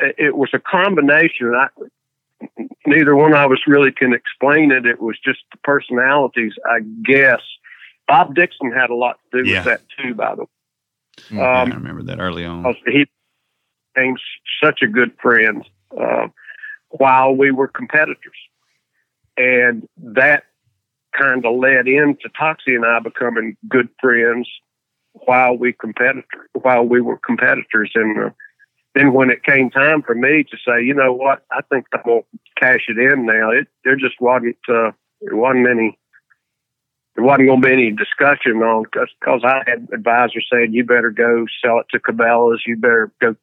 it 0.00 0.14
it 0.18 0.36
was 0.36 0.50
a 0.54 0.60
combination 0.60 1.52
I, 1.56 1.68
neither 2.86 3.16
one 3.16 3.34
of 3.34 3.50
us 3.50 3.58
really 3.66 3.90
can 3.90 4.12
explain 4.14 4.70
it 4.70 4.86
it 4.86 5.00
was 5.02 5.16
just 5.24 5.40
the 5.50 5.58
personalities 5.64 6.52
i 6.70 6.78
guess 7.04 7.40
bob 8.06 8.36
dixon 8.36 8.70
had 8.70 8.90
a 8.90 8.94
lot 8.94 9.18
to 9.34 9.42
do 9.42 9.50
Yeah. 9.50 9.58
with 9.58 9.64
that 9.64 9.80
too 10.00 10.14
by 10.14 10.34
the 10.36 10.42
way 10.42 10.48
Mm-hmm. 11.30 11.40
I 11.40 11.62
um, 11.62 11.70
remember 11.72 12.04
that 12.04 12.20
early 12.20 12.44
on. 12.44 12.64
he 12.86 13.04
became 13.96 14.14
such 14.62 14.82
a 14.82 14.86
good 14.86 15.10
friend 15.20 15.68
uh, 16.00 16.28
while 16.90 17.34
we 17.34 17.50
were 17.50 17.68
competitors. 17.68 18.36
And 19.36 19.88
that 19.98 20.44
kind 21.16 21.44
of 21.44 21.56
led 21.56 21.86
into 21.86 22.28
Toxey 22.38 22.74
and 22.74 22.84
I 22.84 22.98
becoming 23.00 23.56
good 23.68 23.88
friends 24.00 24.48
while 25.12 25.56
we 25.56 25.72
competitor 25.72 26.48
while 26.52 26.84
we 26.84 27.00
were 27.00 27.18
competitors. 27.18 27.90
And 27.94 28.18
uh, 28.18 28.30
then 28.94 29.12
when 29.12 29.30
it 29.30 29.44
came 29.44 29.70
time 29.70 30.02
for 30.02 30.14
me 30.14 30.44
to 30.44 30.56
say, 30.66 30.82
you 30.84 30.94
know 30.94 31.12
what, 31.12 31.44
I 31.50 31.60
think 31.70 31.86
I'm 31.92 32.02
gonna 32.04 32.20
cash 32.56 32.86
it 32.88 32.98
in 32.98 33.26
now. 33.26 33.50
It 33.50 33.68
there 33.84 33.96
just 33.96 34.20
wasn't 34.20 34.56
uh, 34.68 34.92
there 35.20 35.36
wasn't 35.36 35.68
any 35.68 35.98
there 37.18 37.24
wasn't 37.24 37.48
going 37.48 37.60
to 37.60 37.66
be 37.66 37.72
any 37.72 37.90
discussion 37.90 38.62
on 38.62 38.84
because 38.84 39.42
I 39.42 39.64
had 39.66 39.88
advisors 39.92 40.46
saying 40.52 40.72
you 40.72 40.84
better 40.84 41.10
go 41.10 41.46
sell 41.60 41.80
it 41.80 41.86
to 41.90 41.98
Cabela's, 41.98 42.62
you 42.64 42.76
better 42.76 43.10
go 43.20 43.34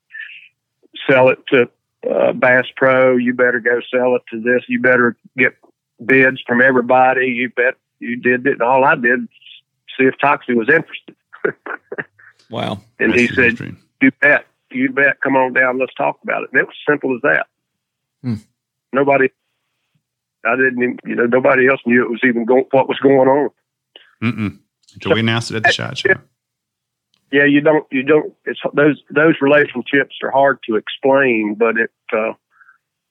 sell 1.09 1.27
it 1.27 1.39
to 1.49 1.69
uh, 2.09 2.33
Bass 2.33 2.65
Pro, 2.75 3.17
you 3.17 3.33
better 3.33 3.59
go 3.59 3.79
sell 3.91 4.15
it 4.15 4.21
to 4.31 4.39
this, 4.41 4.63
you 4.67 4.79
better 4.79 5.15
get 5.37 5.55
bids 6.03 6.41
from 6.45 6.61
everybody. 6.61 7.27
You 7.27 7.49
bet 7.49 7.75
you 7.99 8.15
did 8.17 8.45
it. 8.45 8.53
And 8.53 8.61
all 8.61 8.83
I 8.83 8.95
did 8.95 9.21
was 9.21 9.29
see 9.97 10.05
if 10.05 10.15
Toxey 10.21 10.53
was 10.53 10.69
interested, 10.69 11.15
wow. 12.49 12.81
and 12.99 13.13
he 13.13 13.27
said, 13.27 13.51
history. 13.51 13.75
"You 14.01 14.11
bet, 14.21 14.45
you 14.71 14.91
bet. 14.91 15.21
Come 15.21 15.35
on 15.35 15.53
down, 15.53 15.79
let's 15.79 15.93
talk 15.93 16.19
about 16.23 16.43
it." 16.43 16.49
And 16.51 16.61
it 16.61 16.67
was 16.67 16.75
simple 16.87 17.15
as 17.15 17.21
that. 17.21 17.47
Hmm. 18.21 18.35
Nobody. 18.93 19.29
I 20.45 20.55
didn't, 20.55 20.83
even, 20.83 20.99
you 21.05 21.15
know, 21.15 21.25
nobody 21.25 21.67
else 21.67 21.81
knew 21.87 22.03
it 22.03 22.11
was 22.11 22.21
even 22.23 22.45
going, 22.45 22.65
what 22.69 22.87
was 22.87 22.99
going 22.99 23.27
on. 23.27 23.49
Mm-mm. 24.21 24.59
Until 24.93 25.13
we 25.15 25.21
announced 25.21 25.49
it 25.49 25.57
at 25.57 25.63
the 25.63 25.71
shot 25.73 25.97
show. 25.97 26.13
Yeah, 27.31 27.45
you 27.45 27.61
don't, 27.61 27.85
you 27.91 28.03
don't. 28.03 28.33
It's 28.45 28.59
those 28.73 29.01
those 29.09 29.35
relationships 29.41 30.15
are 30.23 30.31
hard 30.31 30.59
to 30.69 30.75
explain, 30.75 31.55
but 31.57 31.77
it 31.77 31.91
uh, 32.13 32.33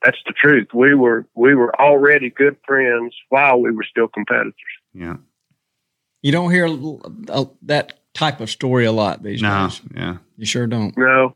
that's 0.04 0.18
the 0.26 0.32
truth. 0.32 0.68
We 0.74 0.94
were 0.94 1.26
we 1.34 1.54
were 1.54 1.74
already 1.80 2.30
good 2.30 2.56
friends 2.66 3.14
while 3.28 3.60
we 3.60 3.70
were 3.70 3.84
still 3.88 4.08
competitors. 4.08 4.54
Yeah. 4.92 5.16
You 6.22 6.32
don't 6.32 6.50
hear 6.50 6.66
uh, 7.28 7.44
that 7.62 7.98
type 8.14 8.40
of 8.40 8.48
story 8.48 8.86
a 8.86 8.92
lot 8.92 9.22
these 9.22 9.42
No. 9.42 9.66
days. 9.66 9.80
Yeah. 9.94 10.16
You 10.38 10.46
sure 10.46 10.66
don't. 10.66 10.96
No, 10.96 11.34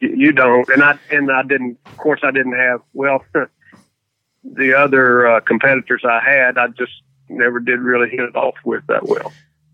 you, 0.00 0.14
you 0.16 0.32
don't, 0.32 0.68
and 0.68 0.82
I 0.82 0.98
and 1.10 1.30
I 1.32 1.42
didn't. 1.42 1.78
Of 1.86 1.96
course, 1.96 2.20
I 2.22 2.30
didn't 2.30 2.56
have. 2.56 2.82
Well, 2.92 3.24
the 4.44 4.74
other 4.78 5.26
uh, 5.26 5.40
competitors 5.40 6.02
I 6.08 6.20
had, 6.24 6.58
I 6.58 6.68
just 6.68 6.92
never 7.28 7.58
did 7.60 7.80
really 7.80 8.10
hit 8.10 8.20
it 8.20 8.36
off 8.36 8.54
with 8.64 8.86
that 8.88 9.06
well. 9.08 9.32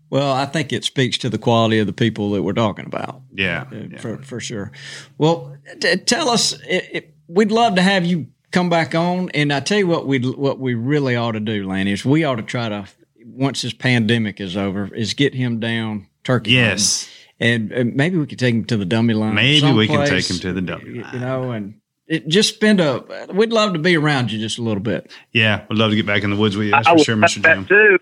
Well, 0.09 0.31
I 0.31 0.45
think 0.45 0.73
it 0.73 0.83
speaks 0.83 1.17
to 1.19 1.29
the 1.29 1.37
quality 1.37 1.79
of 1.79 1.87
the 1.87 1.93
people 1.93 2.31
that 2.31 2.41
we're 2.41 2.53
talking 2.53 2.85
about. 2.85 3.21
Yeah. 3.33 3.65
uh, 3.71 3.75
yeah. 3.91 3.97
for 3.99 4.17
for 4.17 4.39
sure. 4.39 4.71
Well, 5.17 5.55
t- 5.79 5.97
tell 5.97 6.29
us. 6.29 6.53
It, 6.67 6.89
it, 6.91 7.15
we'd 7.27 7.51
love 7.51 7.75
to 7.75 7.81
have 7.81 8.05
you 8.05 8.27
come 8.51 8.69
back 8.69 8.95
on, 8.95 9.29
and 9.35 9.53
I 9.53 9.59
tell 9.59 9.77
you 9.77 9.87
what 9.87 10.07
we 10.07 10.19
what 10.19 10.59
we 10.59 10.73
really 10.73 11.15
ought 11.15 11.33
to 11.33 11.39
do, 11.39 11.67
Lanny, 11.67 11.91
is 11.91 12.03
we 12.03 12.23
ought 12.23 12.35
to 12.35 12.43
try 12.43 12.69
to 12.69 12.87
once 13.23 13.61
this 13.61 13.73
pandemic 13.73 14.41
is 14.41 14.57
over, 14.57 14.93
is 14.93 15.13
get 15.13 15.33
him 15.33 15.59
down 15.59 16.07
turkey. 16.23 16.51
Yes. 16.51 17.07
hunting. 17.39 17.69
and, 17.69 17.71
and 17.71 17.95
maybe 17.95 18.17
we 18.17 18.25
could 18.25 18.39
take 18.39 18.55
him 18.55 18.65
to 18.65 18.77
the 18.77 18.85
dummy 18.85 19.13
line. 19.13 19.35
Maybe 19.35 19.71
we 19.71 19.87
can 19.87 20.07
take 20.07 20.29
him 20.29 20.37
to 20.39 20.53
the 20.53 20.61
dummy 20.61 20.89
you- 20.95 21.01
line. 21.03 21.13
You 21.13 21.19
know, 21.19 21.51
and 21.51 21.79
it, 22.07 22.27
just 22.27 22.55
spend 22.55 22.81
a. 22.81 23.27
We'd 23.31 23.53
love 23.53 23.73
to 23.73 23.79
be 23.79 23.95
around 23.95 24.31
you 24.31 24.39
just 24.39 24.57
a 24.57 24.63
little 24.63 24.81
bit. 24.81 25.11
Yeah. 25.31 25.65
we'd 25.69 25.77
love 25.77 25.91
to 25.91 25.95
get 25.95 26.07
back 26.07 26.23
in 26.23 26.31
the 26.31 26.35
woods 26.35 26.57
with 26.57 26.65
you. 26.65 26.71
That's 26.71 26.87
I 26.87 26.97
for 26.97 27.03
sure, 27.03 27.15
Mr. 27.15 27.41
that 27.43 27.53
Jim. 27.55 27.65
too, 27.67 27.99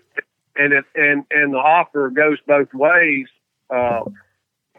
and 0.58 0.72
it, 0.72 0.84
and 0.94 1.24
and 1.30 1.54
the 1.54 1.58
offer 1.58 2.10
goes 2.10 2.38
both 2.46 2.68
ways. 2.74 3.26
Uh, 3.72 4.02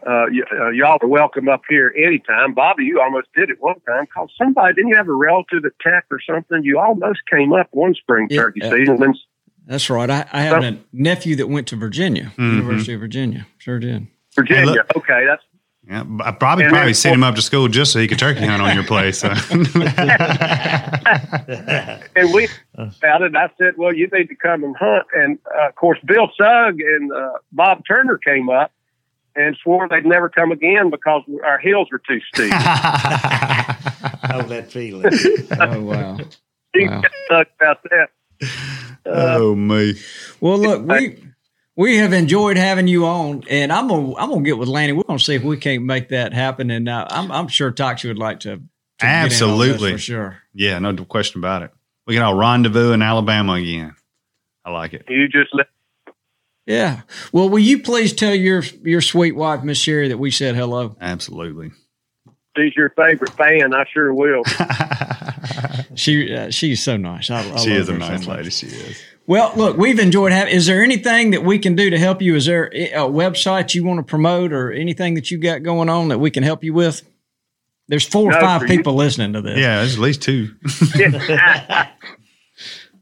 uh, 0.06 0.26
y- 0.32 0.40
uh, 0.58 0.70
y'all 0.70 0.98
are 1.02 1.06
welcome 1.08 1.48
up 1.48 1.62
here 1.68 1.92
anytime. 1.96 2.54
Bobby, 2.54 2.84
you 2.84 3.00
almost 3.00 3.28
did 3.36 3.50
it 3.50 3.56
one 3.60 3.78
time. 3.80 4.06
Called 4.12 4.30
somebody. 4.38 4.74
Didn't 4.74 4.88
you 4.88 4.96
have 4.96 5.08
a 5.08 5.12
relative 5.12 5.64
at 5.64 5.72
Tech 5.82 6.04
or 6.10 6.20
something? 6.20 6.62
You 6.64 6.78
almost 6.78 7.20
came 7.30 7.52
up 7.52 7.68
one 7.72 7.94
spring 7.94 8.28
Yeah, 8.30 8.42
turkey 8.42 8.60
yeah. 8.62 8.70
season. 8.70 8.96
Then 8.98 9.14
That's 9.66 9.90
right. 9.90 10.08
I, 10.08 10.26
I 10.32 10.42
have 10.42 10.62
a 10.64 10.78
nephew 10.92 11.36
that 11.36 11.48
went 11.48 11.66
to 11.68 11.76
Virginia, 11.76 12.32
Mm-hmm. 12.36 12.56
University 12.56 12.94
of 12.94 13.00
Virginia. 13.00 13.46
Sure 13.58 13.78
did. 13.78 14.06
Virginia. 14.34 14.86
okay, 14.96 15.24
that's 15.26 15.42
Yeah. 15.90 16.04
I 16.20 16.30
probably 16.30 16.64
And 16.66 16.72
probably 16.72 16.88
then- 16.92 16.94
sent 16.94 17.14
him 17.16 17.24
up 17.24 17.34
to 17.34 17.42
school 17.42 17.66
just 17.66 17.92
so 17.92 17.98
he 17.98 18.06
could 18.06 18.18
turkey 18.20 18.46
hunt 18.46 18.62
on 18.62 18.74
your 18.76 18.84
place. 18.84 19.18
So. 19.18 19.28
and 22.16 22.32
we 22.32 22.46
found 23.00 23.24
it. 23.24 23.34
I 23.36 23.50
said, 23.58 23.74
"Well, 23.76 23.92
you 23.94 24.06
need 24.12 24.28
to 24.28 24.34
come 24.36 24.64
and 24.64 24.76
hunt." 24.76 25.06
And 25.14 25.38
uh, 25.58 25.68
of 25.68 25.74
course, 25.74 25.98
Bill 26.04 26.30
Sugg 26.36 26.80
and 26.80 27.12
uh, 27.12 27.32
Bob 27.52 27.82
Turner 27.86 28.18
came 28.18 28.48
up 28.48 28.72
and 29.36 29.56
swore 29.62 29.88
they'd 29.88 30.06
never 30.06 30.28
come 30.28 30.52
again 30.52 30.90
because 30.90 31.22
our 31.44 31.58
hills 31.58 31.88
were 31.90 32.00
too 32.06 32.20
steep. 32.32 32.52
Know 34.30 34.42
that 34.42 34.70
feeling. 34.70 35.10
Oh 35.60 35.82
wow. 35.82 36.18
He 36.72 36.86
Wow. 36.86 37.02
got 37.28 37.46
about 37.58 37.82
that. 37.84 38.10
oh 39.06 39.54
me. 39.56 39.94
Well, 40.40 40.58
look, 40.58 40.86
we 40.86 41.18
we 41.80 41.96
have 41.96 42.12
enjoyed 42.12 42.58
having 42.58 42.86
you 42.86 43.06
on, 43.06 43.42
and 43.48 43.72
I'm 43.72 43.88
gonna 43.88 44.14
I'm 44.16 44.28
gonna 44.28 44.42
get 44.42 44.58
with 44.58 44.68
Lanny. 44.68 44.92
We're 44.92 45.04
gonna 45.04 45.18
see 45.18 45.34
if 45.34 45.42
we 45.42 45.56
can't 45.56 45.82
make 45.84 46.10
that 46.10 46.34
happen, 46.34 46.70
and 46.70 46.86
uh, 46.86 47.06
I'm 47.08 47.32
I'm 47.32 47.48
sure 47.48 47.70
Toxey 47.70 48.08
would 48.08 48.18
like 48.18 48.40
to. 48.40 48.56
to 48.56 48.62
get 48.98 49.08
in 49.08 49.08
on 49.08 49.24
this 49.24 49.40
Absolutely. 49.40 49.92
for 49.92 49.98
sure. 49.98 50.38
Yeah, 50.52 50.78
no 50.78 50.94
question 51.06 51.40
about 51.40 51.62
it. 51.62 51.70
We 52.06 52.14
can 52.14 52.22
all 52.22 52.34
rendezvous 52.34 52.92
in 52.92 53.00
Alabama 53.00 53.54
again. 53.54 53.94
I 54.62 54.72
like 54.72 54.92
it. 54.92 55.06
You 55.08 55.26
just 55.26 55.54
let 55.54 55.68
Yeah. 56.66 57.00
Well, 57.32 57.48
will 57.48 57.58
you 57.58 57.80
please 57.80 58.12
tell 58.12 58.34
your 58.34 58.62
your 58.82 59.00
sweet 59.00 59.34
wife, 59.34 59.62
Miss 59.62 59.78
Sherry, 59.78 60.08
that 60.08 60.18
we 60.18 60.30
said 60.30 60.56
hello? 60.56 60.96
Absolutely. 61.00 61.70
she's 62.58 62.76
your 62.76 62.90
favorite 62.90 63.32
fan. 63.32 63.72
I 63.72 63.84
sure 63.90 64.12
will. 64.12 64.42
She 65.96 66.34
uh, 66.34 66.50
she's 66.50 66.82
so 66.82 66.96
nice. 66.96 67.30
I, 67.30 67.40
I 67.40 67.56
she 67.56 67.70
love 67.70 67.78
is 67.80 67.88
a 67.88 67.92
her 67.94 68.00
so 68.00 68.06
nice 68.08 68.26
much. 68.26 68.36
lady. 68.38 68.50
She 68.50 68.66
is. 68.66 69.02
Well, 69.26 69.52
look, 69.54 69.76
we've 69.76 69.98
enjoyed 70.00 70.32
having. 70.32 70.52
Is 70.54 70.66
there 70.66 70.82
anything 70.82 71.30
that 71.30 71.44
we 71.44 71.58
can 71.58 71.76
do 71.76 71.88
to 71.90 71.98
help 71.98 72.20
you? 72.20 72.34
Is 72.34 72.46
there 72.46 72.66
a 72.66 73.06
website 73.08 73.74
you 73.74 73.84
want 73.84 73.98
to 73.98 74.02
promote, 74.02 74.52
or 74.52 74.72
anything 74.72 75.14
that 75.14 75.30
you 75.30 75.38
got 75.38 75.62
going 75.62 75.88
on 75.88 76.08
that 76.08 76.18
we 76.18 76.30
can 76.30 76.42
help 76.42 76.64
you 76.64 76.74
with? 76.74 77.02
There's 77.86 78.06
four 78.06 78.30
or 78.32 78.40
five 78.40 78.62
for 78.62 78.66
you- 78.66 78.76
people 78.78 78.94
listening 78.94 79.32
to 79.34 79.40
this. 79.42 79.58
Yeah, 79.58 79.78
there's 79.78 79.94
at 79.94 80.00
least 80.00 80.22
two. 80.22 80.54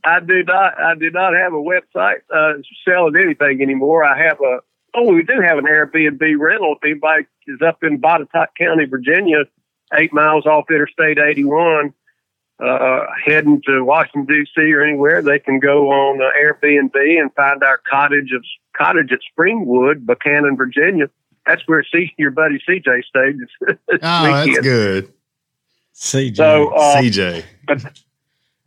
I 0.05 0.21
do 0.21 0.43
not. 0.45 0.79
I 0.81 0.95
do 0.99 1.11
not 1.11 1.35
have 1.35 1.53
a 1.53 1.57
website 1.57 2.19
uh, 2.35 2.55
selling 2.87 3.15
anything 3.17 3.61
anymore. 3.63 4.05
I 4.05 4.23
have 4.25 4.39
a. 4.41 4.59
Oh, 4.95 5.13
we 5.13 5.23
do 5.23 5.41
have 5.41 5.59
an 5.59 5.65
Airbnb 5.67 6.21
rental. 6.39 6.77
If 6.81 6.85
anybody 6.91 7.27
is 7.47 7.61
up 7.67 7.83
in 7.83 8.01
Botetourt 8.01 8.49
County, 8.59 8.87
Virginia, 8.87 9.39
eight 9.95 10.13
miles 10.13 10.47
off 10.47 10.65
Interstate 10.71 11.19
81, 11.19 11.93
uh, 12.61 13.07
heading 13.25 13.63
to 13.67 13.85
Washington 13.85 14.25
D.C. 14.27 14.73
or 14.73 14.83
anywhere, 14.83 15.23
they 15.23 15.39
can 15.39 15.61
go 15.61 15.91
on 15.91 16.21
uh, 16.21 16.31
Airbnb 16.43 16.95
and 17.21 17.33
find 17.35 17.63
our 17.63 17.79
cottage 17.89 18.33
of 18.35 18.45
cottage 18.77 19.11
at 19.13 19.21
Springwood, 19.37 20.05
Buchanan, 20.07 20.57
Virginia. 20.57 21.09
That's 21.47 21.63
where 21.67 21.85
C, 21.85 22.13
your 22.19 22.31
buddy 22.31 22.59
CJ 22.69 23.05
stayed. 23.05 23.37
this 23.89 24.01
Oh, 24.03 24.23
that's 24.25 24.47
weekend. 24.47 24.65
good. 24.65 25.13
CJ. 25.95 26.37
So, 26.37 26.69
uh, 26.75 26.97
CJ. 27.01 27.45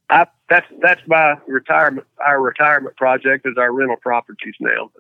I, 0.09 0.27
that's 0.49 0.67
that's 0.81 1.01
my 1.07 1.35
retirement. 1.47 2.05
Our 2.25 2.41
retirement 2.41 2.97
project 2.97 3.45
is 3.45 3.55
our 3.57 3.71
rental 3.71 3.95
properties 3.97 4.55
now. 4.59 4.91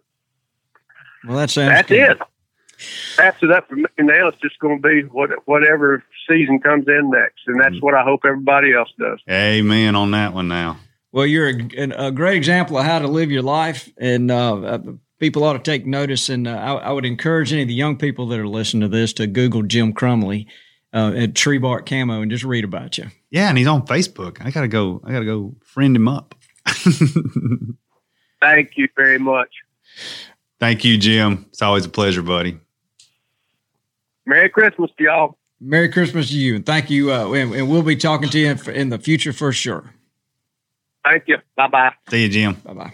well, 1.27 1.37
that 1.37 1.49
sounds. 1.49 1.69
That's 1.69 1.89
good. 1.89 2.11
it. 2.11 2.21
That's 3.17 3.41
it 3.43 3.51
up 3.51 3.67
for 3.69 3.75
me 3.75 3.85
now. 3.99 4.27
It's 4.27 4.41
just 4.41 4.59
going 4.59 4.81
to 4.81 4.87
be 4.87 5.01
what, 5.03 5.29
whatever 5.45 6.03
season 6.29 6.59
comes 6.59 6.87
in 6.87 7.09
next, 7.09 7.41
and 7.47 7.59
that's 7.59 7.81
what 7.81 7.93
I 7.93 8.03
hope 8.03 8.21
everybody 8.25 8.73
else 8.73 8.89
does. 8.99 9.19
Amen 9.29 9.95
on 9.95 10.11
that 10.11 10.33
one 10.33 10.47
now. 10.47 10.77
Well, 11.11 11.25
you're 11.25 11.49
a, 11.49 12.07
a 12.07 12.11
great 12.11 12.37
example 12.37 12.77
of 12.77 12.85
how 12.85 12.99
to 12.99 13.07
live 13.07 13.31
your 13.31 13.41
life, 13.41 13.89
and 13.97 14.31
uh, 14.31 14.55
uh, 14.55 14.79
people 15.19 15.43
ought 15.43 15.53
to 15.53 15.59
take 15.59 15.85
notice. 15.85 16.29
And 16.29 16.47
uh, 16.47 16.51
I, 16.51 16.73
I 16.73 16.91
would 16.91 17.05
encourage 17.05 17.51
any 17.51 17.63
of 17.63 17.67
the 17.67 17.73
young 17.73 17.97
people 17.97 18.27
that 18.27 18.39
are 18.39 18.47
listening 18.47 18.81
to 18.81 18.87
this 18.87 19.11
to 19.13 19.27
Google 19.27 19.63
Jim 19.63 19.93
Crumley 19.93 20.47
uh, 20.93 21.11
at 21.15 21.33
Trebark 21.33 21.85
Camo 21.85 22.21
and 22.21 22.31
just 22.31 22.43
read 22.43 22.63
about 22.63 22.97
you. 22.97 23.07
Yeah, 23.29 23.49
and 23.49 23.57
he's 23.57 23.67
on 23.67 23.85
Facebook. 23.85 24.43
I 24.45 24.51
gotta 24.51 24.67
go. 24.67 25.01
I 25.03 25.11
gotta 25.11 25.25
go 25.25 25.55
friend 25.63 25.95
him 25.95 26.07
up. 26.07 26.35
Thank 28.41 28.71
you 28.77 28.87
very 28.95 29.19
much. 29.19 29.49
Thank 30.59 30.83
you, 30.83 30.97
Jim. 30.97 31.45
It's 31.49 31.61
always 31.61 31.85
a 31.85 31.89
pleasure, 31.89 32.21
buddy. 32.21 32.59
Merry 34.25 34.49
Christmas 34.49 34.91
to 34.97 35.03
y'all. 35.03 35.37
Merry 35.59 35.89
Christmas 35.89 36.29
to 36.29 36.37
you, 36.37 36.55
and 36.55 36.65
thank 36.65 36.89
you. 36.89 37.11
Uh, 37.11 37.31
and, 37.33 37.53
and 37.53 37.69
we'll 37.69 37.83
be 37.83 37.95
talking 37.95 38.29
to 38.29 38.39
you 38.39 38.49
in, 38.51 38.69
in 38.71 38.89
the 38.89 38.97
future 38.97 39.31
for 39.33 39.51
sure. 39.51 39.93
Thank 41.05 41.23
you. 41.27 41.37
Bye 41.55 41.67
bye. 41.67 41.91
See 42.09 42.23
you, 42.23 42.29
Jim. 42.29 42.53
Bye 42.63 42.73
bye. 42.73 42.93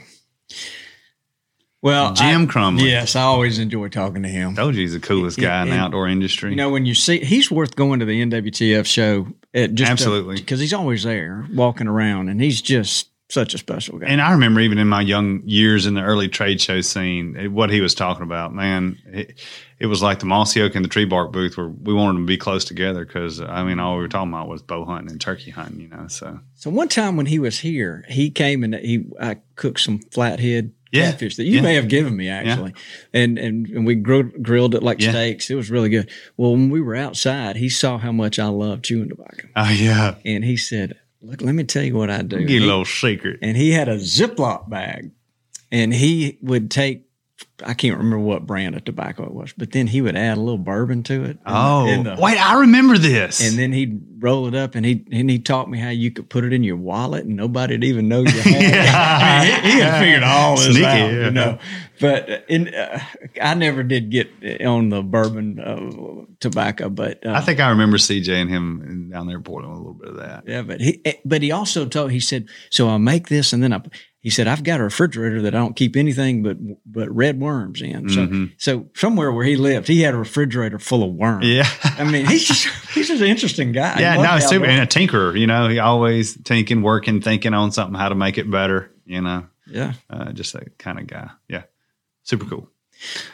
Well, 1.82 2.14
Jim 2.14 2.44
I- 2.44 2.46
Crumley. 2.46 2.90
Yes, 2.90 3.16
I 3.16 3.22
always 3.22 3.60
enjoy 3.60 3.88
talking 3.90 4.24
to 4.24 4.30
him. 4.30 4.56
Told 4.56 4.76
you 4.76 4.82
he's 4.82 4.94
the 4.94 5.00
coolest 5.00 5.40
guy 5.40 5.62
in 5.64 5.70
the 5.70 5.78
outdoor 5.78 6.08
industry. 6.08 6.50
You 6.50 6.56
know, 6.56 6.70
when 6.70 6.86
you 6.86 6.94
see, 6.96 7.20
he's 7.24 7.52
worth 7.52 7.76
going 7.76 8.00
to 8.00 8.06
the 8.06 8.22
NWTF 8.26 8.86
show. 8.86 9.28
At 9.54 9.74
just 9.76 9.92
Absolutely. 9.92 10.36
because 10.38 10.60
he's 10.60 10.74
always 10.74 11.04
there, 11.04 11.46
walking 11.54 11.88
around, 11.88 12.30
and 12.30 12.42
he's 12.42 12.62
just 12.62 13.10
such 13.30 13.54
a 13.54 13.58
special 13.58 13.98
guy. 14.00 14.08
And 14.08 14.22
I 14.22 14.32
remember 14.32 14.62
even 14.62 14.78
in 14.78 14.88
my 14.88 15.02
young 15.02 15.42
years 15.46 15.86
in 15.86 15.96
the 15.96 16.02
early 16.02 16.30
trade 16.30 16.62
show 16.62 16.80
scene, 16.82 17.54
what 17.54 17.70
he 17.70 17.82
was 17.82 17.94
talking 17.94 18.24
about, 18.24 18.54
man, 18.54 18.98
it, 19.06 19.40
it 19.80 19.88
was 19.88 20.02
like 20.02 20.20
the 20.20 20.26
mossy 20.26 20.62
oak 20.62 20.76
and 20.76 20.86
the 20.86 20.90
Trebark 20.90 21.32
booth 21.34 21.58
where 21.58 21.68
we 21.68 21.94
wanted 21.94 22.16
them 22.16 22.24
to 22.24 22.28
be 22.28 22.38
close 22.38 22.64
together 22.64 23.06
because, 23.06 23.42
I 23.42 23.64
mean, 23.64 23.80
all 23.80 23.96
we 23.96 24.02
were 24.02 24.08
talking 24.08 24.32
about 24.32 24.48
was 24.48 24.62
bow 24.62 24.86
hunting 24.86 25.12
and 25.12 25.20
turkey 25.20 25.52
hunting, 25.52 25.82
you 25.82 25.90
know. 25.90 26.08
So, 26.08 26.40
So 26.56 26.70
one 26.70 26.88
time 26.88 27.18
when 27.18 27.26
he 27.26 27.38
was 27.40 27.60
here, 27.60 28.06
he 28.08 28.30
came 28.30 28.64
and 28.64 28.76
he 28.76 29.06
I 29.20 29.38
cooked 29.56 29.82
some 29.82 30.00
flathead 30.12 30.72
Yeah. 30.94 31.12
catfish 31.12 31.36
that 31.36 31.44
you 31.44 31.56
Yeah. 31.56 31.62
may 31.64 31.76
have 31.76 31.90
given 31.90 32.16
me 32.16 32.30
actually, 32.30 32.74
and 33.14 33.38
and 33.38 33.68
and 33.68 33.86
we 33.86 33.96
grilled, 33.96 34.42
grilled 34.42 34.74
it 34.74 34.84
like 34.84 35.02
Yeah. 35.02 35.12
steaks. 35.12 35.50
It 35.50 35.56
was 35.56 35.70
really 35.70 35.90
good. 35.90 36.10
Well, 36.38 36.52
when 36.54 36.70
we 36.70 36.80
were 36.80 36.96
outside, 36.96 37.58
he 37.58 37.68
saw 37.68 37.98
how 37.98 38.14
much 38.14 38.40
I 38.40 38.48
love 38.48 38.84
chewing 38.84 39.10
tobacco, 39.10 39.50
oh, 39.58 39.70
yeah. 39.70 40.16
and 40.24 40.46
he 40.46 40.56
said, 40.56 40.96
"Look, 41.22 41.42
let 41.42 41.56
me 41.56 41.64
tell 41.64 41.84
you 41.84 41.96
what 41.96 42.10
I 42.10 42.22
do." 42.22 42.46
Get 42.46 42.62
a 42.62 42.66
little 42.66 42.86
secret. 42.86 43.40
and 43.42 43.58
he 43.58 43.72
had 43.72 43.88
a 43.88 43.98
Ziploc 43.98 44.70
bag, 44.70 45.12
and 45.72 45.94
he 45.94 46.38
would 46.42 46.70
take. 46.72 47.07
I 47.64 47.74
can't 47.74 47.98
remember 47.98 48.20
what 48.20 48.46
brand 48.46 48.76
of 48.76 48.84
tobacco 48.84 49.24
it 49.26 49.34
was, 49.34 49.52
but 49.58 49.72
then 49.72 49.88
he 49.88 50.02
would 50.02 50.16
add 50.16 50.38
a 50.38 50.40
little 50.40 50.60
bourbon 50.60 51.02
to 51.04 51.24
it. 51.24 51.40
Oh, 51.46 52.04
the- 52.04 52.16
wait, 52.20 52.38
I 52.38 52.60
remember 52.60 52.98
this. 53.00 53.48
and 53.48 53.58
then 53.58 53.72
he'd 53.72 54.00
roll 54.20 54.48
it 54.48 54.56
up 54.56 54.76
and 54.76 54.86
he 54.86 55.06
and 55.12 55.30
he 55.30 55.40
taught 55.40 55.70
me 55.70 55.80
how 55.80 55.90
you 55.90 56.12
could 56.12 56.30
put 56.30 56.44
it 56.44 56.54
in 56.54 56.64
your 56.64 56.78
wallet 56.78 57.26
and 57.26 57.36
nobody'd 57.36 57.84
even 57.84 58.08
know 58.08 58.22
you 58.22 58.30
had 58.32 58.64
it. 58.64 58.90
I 58.96 59.44
mean, 59.46 59.64
he, 59.64 59.72
he 59.72 59.80
had 59.80 60.00
figured 60.00 60.24
all 60.24 60.56
this 60.56 60.66
Sneaky, 60.66 60.86
out, 60.86 61.12
yeah. 61.12 61.26
you 61.26 61.32
know. 61.32 61.60
But 62.00 62.46
in, 62.48 62.74
uh, 62.74 63.00
I 63.42 63.54
never 63.56 63.82
did 63.82 64.12
get 64.12 64.30
on 64.64 64.90
the 64.90 65.02
bourbon 65.02 65.60
uh, 65.60 66.26
tobacco, 66.40 66.90
but 66.90 67.26
uh, 67.26 67.32
I 67.32 67.42
think 67.42 67.60
I 67.60 67.70
remember 67.70 67.98
CJ 67.98 68.30
and 68.30 68.50
him 68.50 69.10
down 69.12 69.26
there 69.28 69.38
in 69.38 69.44
Portland 69.44 69.74
with 69.74 69.80
a 69.80 69.84
little 69.84 70.00
bit 70.00 70.10
of 70.10 70.18
that. 70.18 70.44
yeah. 70.48 70.62
But 70.62 70.82
he 70.82 71.02
but 71.26 71.42
he 71.42 71.52
also 71.52 71.88
told 71.88 72.12
he 72.12 72.20
said, 72.20 72.50
so 72.70 72.88
I'll 72.88 73.00
make 73.00 73.30
this 73.30 73.52
and 73.54 73.64
then 73.64 73.74
I. 73.74 73.82
He 74.28 74.32
said, 74.32 74.46
"I've 74.46 74.62
got 74.64 74.82
a 74.82 74.84
refrigerator 74.84 75.42
that 75.44 75.56
I 75.56 75.58
don't 75.58 75.74
keep 75.78 75.96
anything 75.96 76.44
but 76.44 76.58
but 76.86 77.10
red 77.16 77.40
worms 77.40 77.82
in." 77.82 78.10
So, 78.10 78.28
Mm-hmm. 78.28 78.46
so 78.58 78.90
somewhere 78.94 79.32
where 79.32 79.46
he 79.46 79.56
lived, 79.56 79.88
he 79.88 80.02
had 80.02 80.14
a 80.14 80.18
refrigerator 80.18 80.80
full 80.80 81.02
of 81.02 81.14
worms. 81.14 81.46
Yeah. 81.46 81.66
I 81.84 82.04
mean, 82.04 82.26
he's 82.26 82.46
just 82.46 82.66
he's 82.94 83.08
just 83.08 83.22
an 83.22 83.30
interesting 83.30 83.72
guy. 83.72 84.02
Yeah, 84.02 84.16
no, 84.16 84.24
the 84.24 84.40
super. 84.42 84.66
outdoors. 84.66 84.80
And 84.80 84.82
a 84.82 84.86
tinkerer, 84.86 85.40
you 85.40 85.48
know, 85.48 85.70
he 85.70 85.80
always 85.80 86.34
thinking, 86.42 86.82
working, 86.82 87.22
thinking 87.22 87.54
on 87.54 87.72
something, 87.72 87.98
how 87.98 88.10
to 88.10 88.16
make 88.16 88.38
it 88.38 88.52
better, 88.52 88.92
you 89.06 89.22
know, 89.22 89.46
yeah. 89.66 89.94
uh, 90.10 90.34
just 90.34 90.52
that 90.52 90.78
kind 90.78 91.00
of 91.00 91.08
guy. 91.08 91.30
Yeah. 91.48 91.64
Super 92.24 92.44
cool. 92.48 92.70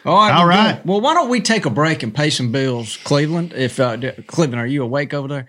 All 0.05 0.15
right. 0.15 0.31
All 0.31 0.47
well, 0.47 0.73
good. 0.75 0.85
Well, 0.85 1.01
why 1.01 1.15
don't 1.15 1.29
we 1.29 1.41
take 1.41 1.65
a 1.65 1.71
break 1.71 2.03
and 2.03 2.13
pay 2.13 2.29
some 2.29 2.51
bills, 2.51 2.97
Cleveland? 2.97 3.53
If 3.53 3.79
uh, 3.79 3.95
d- 3.95 4.11
Cleveland, 4.27 4.61
are 4.61 4.67
you 4.67 4.83
awake 4.83 5.15
over 5.15 5.27
there? 5.27 5.47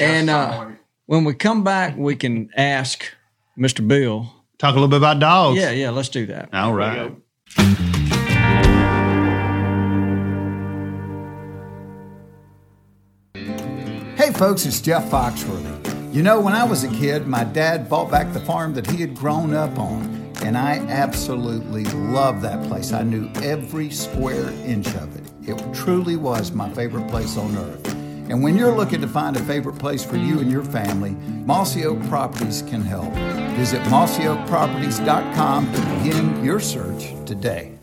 and 0.00 0.30
uh, 0.30 0.68
when 1.04 1.24
we 1.24 1.34
come 1.34 1.62
back, 1.62 1.94
we 1.98 2.16
can 2.16 2.48
ask 2.56 3.04
Mr. 3.60 3.86
Bill. 3.86 4.32
Talk 4.58 4.72
a 4.72 4.74
little 4.74 4.88
bit 4.88 4.96
about 4.96 5.20
dogs. 5.20 5.58
Yeah, 5.58 5.70
yeah. 5.70 5.90
Let's 5.90 6.08
do 6.08 6.26
that. 6.26 6.48
All 6.52 6.72
right. 6.72 7.12
Hey 14.16 14.32
folks, 14.32 14.66
it's 14.66 14.80
Jeff 14.80 15.10
Foxworthy. 15.10 16.14
You 16.14 16.22
know, 16.22 16.40
when 16.40 16.54
I 16.54 16.64
was 16.64 16.84
a 16.84 16.88
kid, 16.88 17.26
my 17.26 17.44
dad 17.44 17.88
bought 17.88 18.10
back 18.10 18.32
the 18.32 18.40
farm 18.40 18.74
that 18.74 18.86
he 18.90 19.00
had 19.00 19.14
grown 19.14 19.54
up 19.54 19.78
on, 19.78 20.32
and 20.42 20.58
I 20.58 20.78
absolutely 20.88 21.84
loved 21.84 22.42
that 22.42 22.66
place. 22.68 22.92
I 22.92 23.02
knew 23.02 23.30
every 23.42 23.90
square 23.90 24.50
inch 24.66 24.88
of 24.96 25.16
it. 25.16 25.48
It 25.48 25.74
truly 25.74 26.16
was 26.16 26.52
my 26.52 26.68
favorite 26.70 27.08
place 27.08 27.36
on 27.36 27.56
earth. 27.56 27.99
And 28.30 28.44
when 28.44 28.56
you're 28.56 28.74
looking 28.74 29.00
to 29.00 29.08
find 29.08 29.36
a 29.36 29.40
favorite 29.40 29.76
place 29.76 30.04
for 30.04 30.16
you 30.16 30.38
and 30.38 30.50
your 30.50 30.62
family, 30.62 31.10
Mossy 31.44 31.84
Oak 31.84 32.00
Properties 32.08 32.62
can 32.62 32.80
help. 32.80 33.12
Visit 33.56 33.82
mossyoakproperties.com 33.82 35.72
to 35.72 35.80
begin 35.80 36.44
your 36.44 36.60
search 36.60 37.12
today. 37.26 37.79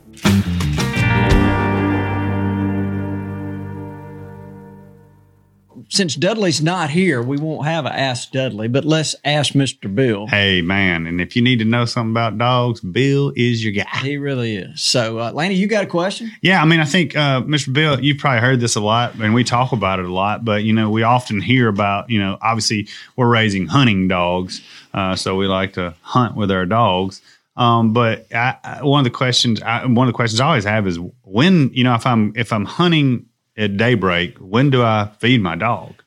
Since 5.98 6.14
Dudley's 6.14 6.62
not 6.62 6.92
here, 6.92 7.24
we 7.24 7.38
won't 7.38 7.66
have 7.66 7.88
a 7.88 7.92
Ask 7.92 8.30
Dudley, 8.30 8.68
but 8.68 8.86
let's 8.86 9.16
ask 9.26 9.54
Mr. 9.54 9.94
Bill. 9.96 10.28
Hey, 10.28 10.62
man. 10.62 11.08
And 11.08 11.20
if 11.20 11.36
you 11.36 11.42
need 11.42 11.58
to 11.58 11.66
know 11.66 11.86
something 11.86 12.12
about 12.12 12.38
dogs, 12.38 12.82
Bill 12.82 13.34
is 13.36 13.64
your 13.64 13.74
guy. 13.74 13.98
He 14.04 14.18
really 14.18 14.58
is. 14.58 14.80
So, 14.80 15.18
uh, 15.18 15.32
Lanny, 15.32 15.56
you 15.56 15.66
got 15.66 15.86
a 15.86 15.88
question? 15.88 16.32
Yeah, 16.44 16.62
I 16.62 16.66
mean, 16.66 16.82
I 16.82 16.86
think, 16.86 17.16
uh, 17.16 17.42
Mr. 17.42 17.74
Bill, 17.74 18.00
you've 18.00 18.20
probably 18.20 18.42
heard 18.42 18.60
this 18.60 18.76
a 18.76 18.80
lot, 18.80 19.16
and 19.16 19.34
we 19.34 19.44
talk 19.44 19.72
about 19.72 19.98
it 19.98 20.06
a 20.06 20.14
lot. 20.14 20.46
But 20.46 20.64
you 20.64 20.72
know, 20.72 20.92
we 20.92 21.02
often 21.02 21.42
hear 21.42 21.68
about, 21.68 22.12
you 22.12 22.20
know, 22.20 22.38
obviously 22.44 22.88
we're 23.16 23.28
raising 23.28 23.66
hunting 23.66 24.08
dogs, 24.08 24.62
uh, 24.94 25.16
so 25.16 25.36
we 25.36 25.48
like 25.48 25.74
to 25.74 25.96
hunt 26.02 26.36
with 26.36 26.52
our 26.52 26.68
dogs. 26.68 27.24
Um, 27.56 27.94
but 27.94 28.32
I, 28.32 28.56
I, 28.64 28.84
one 28.84 29.00
of 29.00 29.04
the 29.04 29.18
questions, 29.18 29.64
I, 29.64 29.84
one 29.88 30.08
of 30.08 30.14
the 30.14 30.16
questions 30.16 30.40
I 30.40 30.46
always 30.46 30.66
have 30.66 30.86
is 30.86 31.00
when, 31.24 31.72
you 31.74 31.84
know, 31.84 31.96
if 31.96 32.06
I'm 32.06 32.34
if 32.36 32.54
I'm 32.54 32.66
hunting 32.66 33.26
at 33.58 33.78
daybreak, 33.78 34.38
when 34.38 34.70
do 34.70 34.84
I 34.84 35.10
feed 35.20 35.42
my 35.42 35.56
dog? 35.56 36.04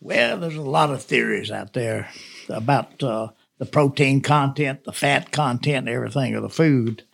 Well, 0.00 0.38
there's 0.38 0.56
a 0.56 0.62
lot 0.62 0.90
of 0.90 1.02
theories 1.02 1.50
out 1.50 1.74
there 1.74 2.10
about 2.48 3.02
uh, 3.02 3.28
the 3.58 3.66
protein 3.66 4.20
content, 4.20 4.84
the 4.84 4.92
fat 4.92 5.30
content, 5.30 5.88
everything 5.88 6.34
of 6.34 6.42
the 6.42 6.48
food, 6.48 7.04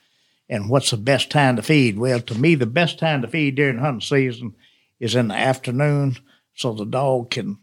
and 0.49 0.71
what's 0.71 0.91
the 0.91 0.97
best 0.97 1.31
time 1.31 1.57
to 1.57 1.63
feed. 1.63 1.99
Well, 1.99 2.21
to 2.21 2.35
me, 2.35 2.55
the 2.55 2.65
best 2.65 2.99
time 2.99 3.21
to 3.23 3.29
feed 3.29 3.57
during 3.57 3.79
hunting 3.79 4.01
season 4.01 4.55
is 4.99 5.15
in 5.15 5.29
the 5.29 5.35
afternoon, 5.35 6.17
so 6.55 6.73
the 6.73 6.87
dog 6.87 7.31
can 7.31 7.59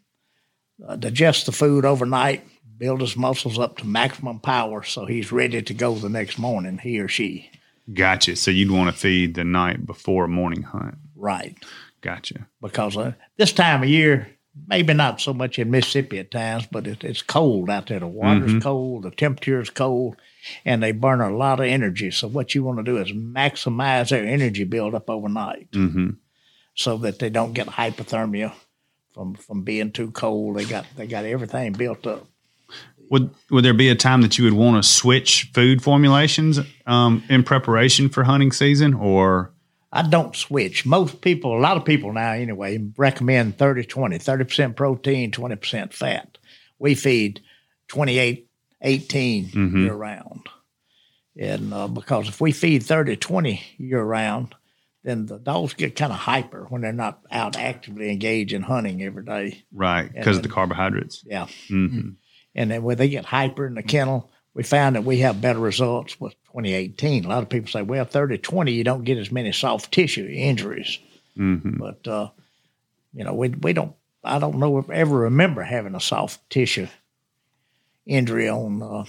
uh, 0.88 0.96
digest 0.96 1.48
the 1.48 1.52
food 1.52 1.86
overnight, 1.86 2.46
build 2.78 3.02
his 3.02 3.18
muscles 3.18 3.58
up 3.58 3.78
to 3.78 3.88
maximum 3.88 4.40
power, 4.40 4.84
so 4.84 5.06
he's 5.06 5.32
ready 5.32 5.62
to 5.62 5.74
go 5.74 5.96
the 5.96 6.10
next 6.10 6.38
morning, 6.38 6.78
he 6.78 7.00
or 7.00 7.08
she. 7.08 7.50
Gotcha. 7.92 8.36
So 8.36 8.52
you'd 8.52 8.72
want 8.72 8.94
to 8.94 9.00
feed 9.00 9.34
the 9.34 9.44
night 9.44 9.86
before 9.86 10.26
a 10.26 10.30
morning 10.30 10.64
hunt. 10.64 10.98
Right. 11.16 11.56
Gotcha. 12.02 12.48
because 12.62 12.96
uh, 12.98 13.14
this 13.38 13.52
time 13.52 13.82
of 13.82 13.90
year, 13.90 14.28
maybe 14.68 14.94
not 14.94 15.20
so 15.20 15.34
much 15.34 15.58
in 15.58 15.72
Mississippi 15.72 16.20
at 16.20 16.30
times, 16.30 16.68
but 16.72 16.86
it, 16.86 17.04
it's 17.04 17.24
cold 17.24 17.70
out 17.70 17.88
there. 17.88 18.00
The 18.00 18.08
water's 18.08 18.62
cold, 18.62 19.04
the 19.04 19.12
temperature 19.12 19.60
is 19.60 19.70
cold, 19.72 20.16
and 20.64 20.84
they 20.84 20.92
burn 20.92 21.20
a 21.22 21.36
lot 21.36 21.60
of 21.60 21.66
energy. 21.66 22.12
So 22.12 22.28
what 22.28 22.54
you 22.54 22.64
want 22.64 22.78
to 22.78 22.84
do 22.84 22.98
is 22.98 23.12
maximize 23.12 24.10
their 24.10 24.24
energy 24.26 24.66
buildup 24.66 25.10
overnight, 25.10 25.70
hmm 25.74 26.12
so 26.78 26.98
that 26.98 27.20
they 27.20 27.30
don't 27.30 27.54
get 27.54 27.68
hypothermia 27.68 28.54
from 29.14 29.34
from 29.34 29.64
being 29.64 29.92
too 29.92 30.12
cold. 30.12 30.58
They 30.58 30.66
got 30.66 30.86
they 30.98 31.08
got 31.08 31.26
everything 31.26 31.72
built 31.74 32.06
up. 32.06 32.28
Would 33.10 33.30
would 33.50 33.64
there 33.66 33.74
be 33.74 33.90
a 33.90 33.96
time 33.96 34.22
that 34.22 34.38
you 34.38 34.44
would 34.44 34.54
want 34.54 34.84
to 34.84 34.88
switch 34.88 35.50
food 35.54 35.82
formulations 35.82 36.60
um, 36.86 37.24
in 37.30 37.44
preparation 37.44 38.10
for 38.10 38.24
hunting 38.26 38.52
season, 38.52 38.94
or 38.94 39.54
I 39.96 40.02
don't 40.02 40.36
switch. 40.36 40.86
Most 40.86 41.22
people, 41.22 41.58
a 41.58 41.62
lot 41.62 41.78
of 41.78 41.86
people 41.86 42.12
now 42.12 42.34
anyway, 42.34 42.86
recommend 42.98 43.58
30 43.58 43.86
20, 43.86 44.18
30% 44.20 44.76
protein, 44.76 45.32
20% 45.32 45.94
fat. 45.94 46.38
We 46.80 46.96
feed 46.96 47.40
28 47.88 48.50
18 48.82 49.46
Mhm. 49.48 49.80
year 49.84 49.94
round. 49.94 50.42
And 51.40 51.74
uh, 51.74 51.88
because 51.88 52.28
if 52.28 52.42
we 52.42 52.52
feed 52.52 52.84
30 52.84 53.16
20 53.16 53.62
year 53.78 54.04
round, 54.04 54.54
then 55.04 55.28
the 55.28 55.40
dogs 55.40 55.74
get 55.74 55.96
kind 55.96 56.12
of 56.12 56.20
hyper 56.20 56.66
when 56.70 56.82
they're 56.82 56.92
not 56.92 57.22
out 57.32 57.56
actively 57.58 58.10
engaged 58.12 58.52
in 58.54 58.64
hunting 58.64 59.02
every 59.02 59.24
day. 59.24 59.64
right 59.72 60.12
because 60.14 60.38
of 60.38 60.44
the 60.44 60.50
carbohydrates? 60.50 61.24
Yeah. 61.26 61.48
hmm 61.70 62.10
And 62.54 62.70
then 62.72 62.84
when 62.84 62.98
they 62.98 63.08
get 63.10 63.26
hyper 63.26 63.66
in 63.66 63.76
the 63.76 63.84
kennel, 63.84 64.30
we 64.56 64.64
found 64.64 64.96
that 64.96 65.04
we 65.04 65.18
have 65.20 65.42
better 65.42 65.60
results 65.60 66.20
with 66.20 66.34
2018. 66.46 67.26
A 67.26 67.28
lot 67.28 67.44
of 67.44 67.50
people 67.50 67.70
say, 67.70 67.84
well, 67.84 68.06
30 68.06 68.40
20, 68.40 68.72
you 68.72 68.84
don't 68.84 69.04
get 69.04 69.18
as 69.20 69.32
many 69.32 69.52
soft 69.52 69.92
tissue 69.92 70.28
injuries. 70.28 70.98
hmm 71.36 71.78
But 71.78 72.08
uh, 72.08 72.30
you 73.14 73.24
know, 73.24 73.34
we 73.36 73.50
we 73.50 73.74
don't. 73.74 73.94
I 74.24 74.40
don't 74.40 74.58
know 74.58 74.80
if 74.80 74.90
I 74.90 74.96
ever 74.96 75.16
remember 75.20 75.62
having 75.62 75.94
a 75.94 76.00
soft 76.00 76.50
tissue 76.50 76.88
injury 78.06 78.50
on 78.50 78.82
uh, 78.82 79.06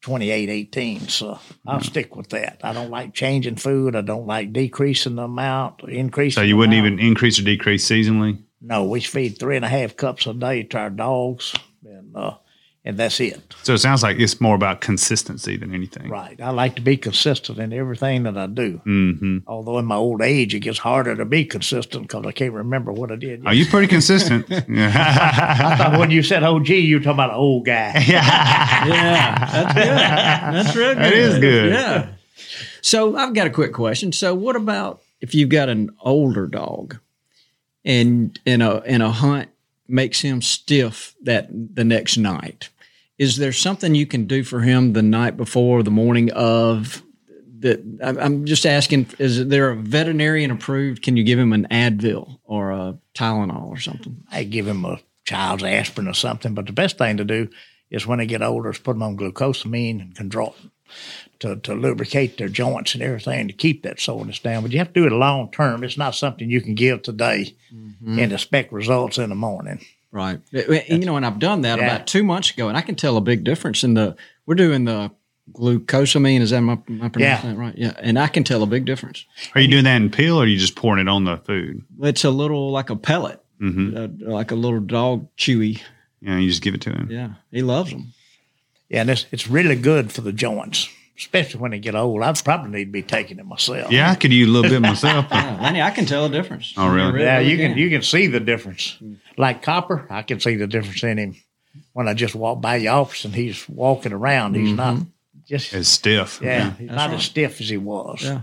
twenty 0.00 0.30
eight 0.30 0.48
eighteen. 0.48 1.00
So 1.08 1.38
I'll 1.66 1.80
stick 1.80 2.14
with 2.16 2.28
that. 2.30 2.60
I 2.62 2.72
don't 2.72 2.90
like 2.90 3.14
changing 3.14 3.56
food. 3.56 3.96
I 3.96 4.00
don't 4.02 4.26
like 4.26 4.52
decreasing 4.52 5.16
the 5.16 5.24
amount, 5.24 5.82
increasing. 5.88 6.40
So 6.42 6.46
you 6.46 6.56
wouldn't 6.56 6.78
amount. 6.78 6.94
even 7.00 7.06
increase 7.06 7.38
or 7.38 7.42
decrease 7.42 7.84
seasonally. 7.88 8.38
No, 8.60 8.84
we 8.84 9.00
feed 9.00 9.38
three 9.38 9.56
and 9.56 9.64
a 9.64 9.68
half 9.68 9.96
cups 9.96 10.26
a 10.26 10.32
day 10.34 10.62
to 10.62 10.78
our 10.78 10.90
dogs, 10.90 11.54
and 11.84 12.16
uh, 12.16 12.36
and 12.84 12.98
that's 12.98 13.18
it. 13.18 13.54
So 13.62 13.72
it 13.72 13.78
sounds 13.78 14.02
like 14.02 14.20
it's 14.20 14.40
more 14.42 14.54
about 14.54 14.82
consistency 14.82 15.56
than 15.56 15.74
anything. 15.74 16.10
Right. 16.10 16.38
I 16.40 16.50
like 16.50 16.76
to 16.76 16.82
be 16.82 16.98
consistent 16.98 17.58
in 17.58 17.72
everything 17.72 18.24
that 18.24 18.36
I 18.36 18.46
do. 18.46 18.82
Mm-hmm. 18.84 19.38
Although 19.46 19.78
in 19.78 19.86
my 19.86 19.94
old 19.96 20.20
age, 20.20 20.54
it 20.54 20.60
gets 20.60 20.78
harder 20.78 21.16
to 21.16 21.24
be 21.24 21.46
consistent 21.46 22.08
because 22.08 22.26
I 22.26 22.32
can't 22.32 22.52
remember 22.52 22.92
what 22.92 23.10
I 23.10 23.16
did. 23.16 23.46
Are 23.46 23.54
you 23.54 23.64
pretty 23.64 23.86
consistent? 23.86 24.46
I 24.50 25.76
thought 25.76 25.98
when 25.98 26.10
you 26.10 26.22
said 26.22 26.42
OG, 26.42 26.68
you 26.68 26.96
were 26.96 27.00
talking 27.00 27.14
about 27.14 27.30
an 27.30 27.36
old 27.36 27.64
guy. 27.64 28.04
Yeah, 28.06 28.86
yeah. 28.86 29.48
that's 29.50 29.74
good. 29.74 29.86
That's 29.86 30.76
real 30.76 30.94
good. 30.94 30.98
That 30.98 31.12
is 31.14 31.38
good. 31.38 31.72
Yeah. 31.72 32.08
So 32.82 33.16
I've 33.16 33.32
got 33.32 33.46
a 33.46 33.50
quick 33.50 33.72
question. 33.72 34.12
So 34.12 34.34
what 34.34 34.56
about 34.56 35.00
if 35.22 35.34
you've 35.34 35.48
got 35.48 35.70
an 35.70 35.96
older 36.02 36.46
dog 36.46 36.98
and 37.82 38.38
in 38.44 38.60
a 38.60 38.76
and 38.80 39.02
a 39.02 39.10
hunt 39.10 39.48
makes 39.88 40.20
him 40.20 40.42
stiff 40.42 41.14
that 41.22 41.48
the 41.50 41.84
next 41.84 42.18
night? 42.18 42.68
Is 43.18 43.36
there 43.36 43.52
something 43.52 43.94
you 43.94 44.06
can 44.06 44.26
do 44.26 44.42
for 44.42 44.60
him 44.60 44.92
the 44.92 45.02
night 45.02 45.36
before, 45.36 45.82
the 45.82 45.90
morning 45.90 46.32
of? 46.32 47.02
That 47.60 47.80
I'm 48.02 48.44
just 48.44 48.66
asking. 48.66 49.08
Is 49.18 49.48
there 49.48 49.70
a 49.70 49.76
veterinarian 49.76 50.50
approved? 50.50 51.02
Can 51.02 51.16
you 51.16 51.24
give 51.24 51.38
him 51.38 51.52
an 51.52 51.66
Advil 51.70 52.38
or 52.44 52.72
a 52.72 52.98
Tylenol 53.14 53.68
or 53.68 53.78
something? 53.78 54.22
I 54.30 54.44
give 54.44 54.66
him 54.66 54.84
a 54.84 55.00
child's 55.24 55.64
aspirin 55.64 56.08
or 56.08 56.14
something. 56.14 56.54
But 56.54 56.66
the 56.66 56.72
best 56.72 56.98
thing 56.98 57.16
to 57.16 57.24
do 57.24 57.48
is 57.90 58.06
when 58.06 58.18
they 58.18 58.26
get 58.26 58.42
older, 58.42 58.70
is 58.70 58.78
put 58.78 58.94
them 58.94 59.02
on 59.02 59.16
glucosamine 59.16 60.00
and 60.00 60.14
Chondroitin 60.14 60.70
to, 61.40 61.56
to 61.56 61.74
lubricate 61.74 62.38
their 62.38 62.48
joints 62.48 62.94
and 62.94 63.02
everything 63.02 63.48
to 63.48 63.54
keep 63.54 63.82
that 63.82 64.00
soreness 64.00 64.38
down. 64.38 64.62
But 64.62 64.72
you 64.72 64.78
have 64.78 64.92
to 64.92 65.00
do 65.00 65.06
it 65.06 65.12
long 65.12 65.50
term. 65.50 65.84
It's 65.84 65.98
not 65.98 66.14
something 66.14 66.50
you 66.50 66.60
can 66.60 66.74
give 66.74 67.02
today 67.02 67.54
mm-hmm. 67.72 68.18
and 68.18 68.32
expect 68.32 68.72
results 68.72 69.18
in 69.18 69.30
the 69.30 69.34
morning. 69.34 69.84
Right. 70.14 70.38
And, 70.52 71.02
you 71.02 71.06
know, 71.06 71.16
and 71.16 71.26
I've 71.26 71.40
done 71.40 71.62
that 71.62 71.78
Yeah. 71.80 71.86
about 71.86 72.06
two 72.06 72.22
months 72.22 72.50
ago, 72.52 72.68
and 72.68 72.76
I 72.76 72.82
can 72.82 72.94
tell 72.94 73.16
a 73.16 73.20
big 73.20 73.42
difference 73.42 73.82
in 73.82 73.94
the. 73.94 74.14
We're 74.46 74.54
doing 74.54 74.84
the 74.84 75.10
glucosamine. 75.52 76.40
Is 76.40 76.50
that 76.50 76.60
my, 76.60 76.78
my 76.88 77.08
pronouncing 77.08 77.20
Yeah. 77.50 77.54
that 77.54 77.56
right? 77.58 77.74
Yeah, 77.76 77.92
and 77.98 78.18
I 78.18 78.28
can 78.28 78.44
tell 78.44 78.62
a 78.62 78.66
big 78.66 78.84
difference. 78.84 79.24
Are 79.54 79.60
you 79.60 79.68
doing 79.68 79.84
that 79.84 79.96
in 79.96 80.10
pill, 80.10 80.36
or 80.38 80.44
are 80.44 80.46
you 80.46 80.56
just 80.56 80.76
pouring 80.76 81.00
it 81.06 81.08
on 81.10 81.24
the 81.24 81.36
food? 81.38 81.82
It's 82.02 82.24
a 82.24 82.30
little 82.30 82.70
like 82.70 82.90
a 82.90 82.96
pellet, 82.96 83.40
Mm-hmm. 83.60 83.96
uh, 84.28 84.32
like 84.32 84.50
a 84.50 84.54
little 84.54 84.80
dog 84.80 85.28
chewy. 85.36 85.80
Yeah, 86.20 86.38
you 86.38 86.48
just 86.48 86.62
give 86.62 86.74
it 86.74 86.80
to 86.82 86.90
him. 86.90 87.08
Yeah, 87.10 87.30
he 87.50 87.62
loves 87.62 87.90
them. 87.90 88.12
Yeah, 88.88 89.00
and 89.02 89.10
it's, 89.10 89.26
it's 89.32 89.48
really 89.48 89.76
good 89.76 90.12
for 90.12 90.20
the 90.20 90.32
joints, 90.32 90.88
especially 91.16 91.60
when 91.60 91.70
they 91.70 91.78
get 91.78 91.94
old. 91.94 92.22
I 92.22 92.32
probably 92.32 92.70
need 92.70 92.84
to 92.86 92.90
be 92.90 93.02
taking 93.02 93.38
it 93.38 93.46
myself. 93.46 93.90
Yeah, 93.90 94.10
I 94.10 94.14
could 94.14 94.32
use 94.32 94.48
a 94.48 94.50
little 94.50 94.70
bit 94.70 94.80
myself. 94.82 95.26
but- 95.28 95.36
Yeah, 95.44 95.60
Lanny, 95.60 95.82
I 95.82 95.90
can 95.90 96.06
tell 96.06 96.26
a 96.26 96.28
difference. 96.28 96.74
Oh, 96.76 96.88
really? 96.88 97.20
Yeah, 97.20 97.38
you 97.38 97.56
can 97.56 97.70
can. 97.70 97.78
you 97.78 97.90
can 97.90 98.02
see 98.02 98.26
the 98.26 98.40
difference. 98.40 98.98
Like 99.36 99.62
Copper, 99.62 100.06
I 100.10 100.22
can 100.22 100.40
see 100.40 100.56
the 100.56 100.66
difference 100.66 101.02
in 101.02 101.18
him 101.18 101.36
when 101.92 102.08
I 102.08 102.14
just 102.14 102.34
walk 102.34 102.60
by 102.60 102.78
the 102.78 102.88
office 102.88 103.24
and 103.24 103.34
he's 103.34 103.68
walking 103.68 104.12
around. 104.12 104.54
He's 104.54 104.72
not 104.72 104.94
mm-hmm. 104.96 105.04
just 105.46 105.74
as 105.74 105.88
stiff. 105.88 106.40
yeah, 106.42 106.70
he's 106.70 106.88
That's 106.88 106.96
not 106.96 107.10
right. 107.10 107.18
as 107.18 107.24
stiff 107.24 107.60
as 107.60 107.68
he 107.68 107.76
was. 107.76 108.22
Yeah. 108.22 108.40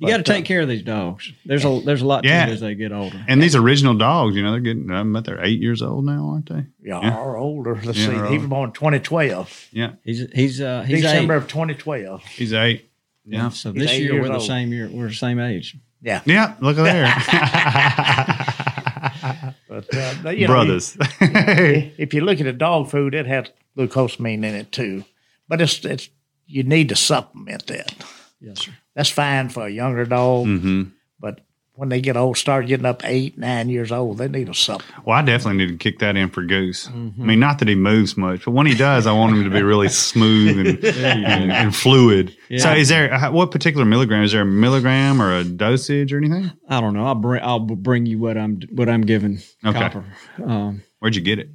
You 0.00 0.08
got 0.08 0.24
to 0.24 0.32
uh, 0.32 0.34
take 0.34 0.46
care 0.46 0.62
of 0.62 0.68
these 0.68 0.82
dogs. 0.82 1.30
There's 1.44 1.64
a 1.64 1.80
there's 1.84 2.00
a 2.02 2.06
lot 2.06 2.22
to 2.22 2.28
Yeah. 2.28 2.46
it 2.46 2.50
as 2.52 2.60
they 2.60 2.74
get 2.74 2.90
older. 2.90 3.22
And 3.28 3.42
these 3.42 3.54
original 3.54 3.94
dogs, 3.94 4.34
you 4.34 4.42
know, 4.42 4.50
they're 4.52 4.60
getting. 4.60 4.90
I 4.90 5.02
bet 5.02 5.24
they're 5.26 5.44
eight 5.44 5.60
years 5.60 5.82
old 5.82 6.06
now, 6.06 6.30
aren't 6.30 6.48
they? 6.48 6.64
Yeah, 6.82 7.00
Yeah. 7.02 7.18
or 7.18 7.36
older. 7.36 7.78
Let's 7.84 7.98
Yeah, 7.98 8.06
see. 8.06 8.16
or 8.16 8.26
He 8.26 8.38
was 8.38 8.46
born 8.48 8.72
2012, 8.72 9.68
Yeah, 9.72 9.92
He's 10.04 10.26
he's 10.34 10.60
uh 10.60 10.82
he's 10.86 11.02
December 11.02 11.34
eight. 11.34 11.42
of 11.42 11.48
2012. 11.48 12.24
he's 12.24 12.52
eight. 12.54 12.88
Yeah, 13.26 13.50
So 13.50 13.72
He's 13.74 13.82
this 13.82 13.98
year 13.98 14.14
we're 14.20 14.28
the 14.28 14.34
old. 14.34 14.42
same 14.42 14.72
year. 14.72 14.88
We're 14.90 15.08
the 15.08 15.14
same 15.14 15.38
age. 15.38 15.76
Yeah, 16.02 16.22
yeah. 16.24 16.54
Look 16.60 16.78
at 16.78 16.84
but 19.68 19.94
uh, 19.94 20.14
there, 20.22 20.32
you 20.32 20.46
know, 20.46 20.54
brothers. 20.54 20.96
you- 21.20 21.90
if 21.98 22.14
you 22.14 22.22
look 22.22 22.40
at 22.40 22.44
the 22.44 22.52
dog 22.54 22.88
food, 22.90 23.14
it 23.14 23.26
has 23.26 23.46
glucosamine 23.76 24.38
in 24.44 24.54
it 24.54 24.72
too, 24.72 25.04
but 25.48 25.60
it's 25.60 25.84
it's 25.84 26.08
you 26.46 26.62
need 26.62 26.88
to 26.88 26.96
supplement 26.96 27.66
that. 27.66 27.94
Yes, 28.40 28.60
sir. 28.64 28.72
That's 29.00 29.08
fine 29.08 29.48
for 29.48 29.66
a 29.66 29.70
younger 29.70 30.04
dog, 30.04 30.44
hmm 30.46 30.82
but 31.18 31.40
when 31.74 31.88
they 31.88 32.02
get 32.02 32.18
old, 32.18 32.36
start 32.36 32.66
getting 32.66 32.84
up 32.84 33.00
eight, 33.06 33.38
nine 33.38 33.70
years 33.70 33.90
old, 33.90 34.18
they 34.18 34.28
need 34.28 34.50
a 34.50 34.54
supplement. 34.54 35.06
Well, 35.06 35.16
I 35.16 35.22
definitely 35.22 35.64
need 35.64 35.70
to 35.72 35.76
kick 35.78 36.00
that 36.00 36.14
in 36.14 36.28
for 36.28 36.42
Goose. 36.42 36.88
I 36.88 36.92
mean, 36.92 37.40
not 37.40 37.58
that 37.60 37.68
he 37.68 37.74
moves 37.74 38.18
much, 38.18 38.44
but 38.44 38.50
when 38.50 38.66
he 38.66 38.74
does, 38.74 39.06
I 39.06 39.12
want 39.12 39.34
him 39.34 39.44
to 39.44 39.50
be 39.50 39.62
really 39.62 39.88
smooth 40.10 40.58
and, 40.58 40.84
and, 40.84 41.50
and 41.52 41.74
fluid. 41.74 42.36
So, 42.58 42.72
is 42.74 42.90
there 42.90 43.10
uh, 43.14 43.30
what 43.32 43.50
particular 43.50 43.86
milligram? 43.86 44.22
Is 44.24 44.32
there 44.32 44.42
a 44.42 44.44
milligram 44.46 45.22
or 45.22 45.34
a 45.38 45.44
dosage 45.44 46.12
or 46.12 46.18
anything? 46.18 46.50
I 46.68 46.82
don't 46.82 46.92
know. 46.92 47.06
I'll 47.06 47.14
bring 47.14 47.42
I'll 47.42 47.60
bring 47.60 48.04
you 48.04 48.18
what 48.18 48.36
I'm 48.36 48.60
what 48.72 48.90
I'm 48.90 49.00
giving 49.02 49.38
Okay. 49.64 49.78
Copper. 49.78 50.04
Um, 50.44 50.82
Where'd 50.98 51.16
you 51.16 51.22
get 51.22 51.38
it? 51.38 51.48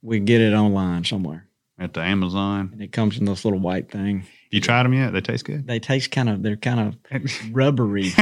we 0.00 0.20
get 0.20 0.40
it 0.40 0.54
online 0.54 1.04
somewhere, 1.04 1.46
At 1.78 1.92
the 1.92 2.00
Amazon. 2.00 2.70
and 2.72 2.80
it 2.80 2.92
comes 2.92 3.18
in 3.18 3.26
this 3.26 3.44
little 3.44 3.60
white 3.60 3.90
thing. 3.90 4.24
You 4.50 4.60
tried 4.60 4.82
them 4.82 4.94
yet? 4.94 5.12
They 5.12 5.20
taste 5.20 5.44
good. 5.44 5.66
They 5.66 5.78
taste 5.78 6.10
kind 6.10 6.28
of 6.28 6.42
they're 6.42 6.56
kind 6.56 6.80
of 6.80 6.96
rubbery. 7.52 8.02
He's 8.08 8.16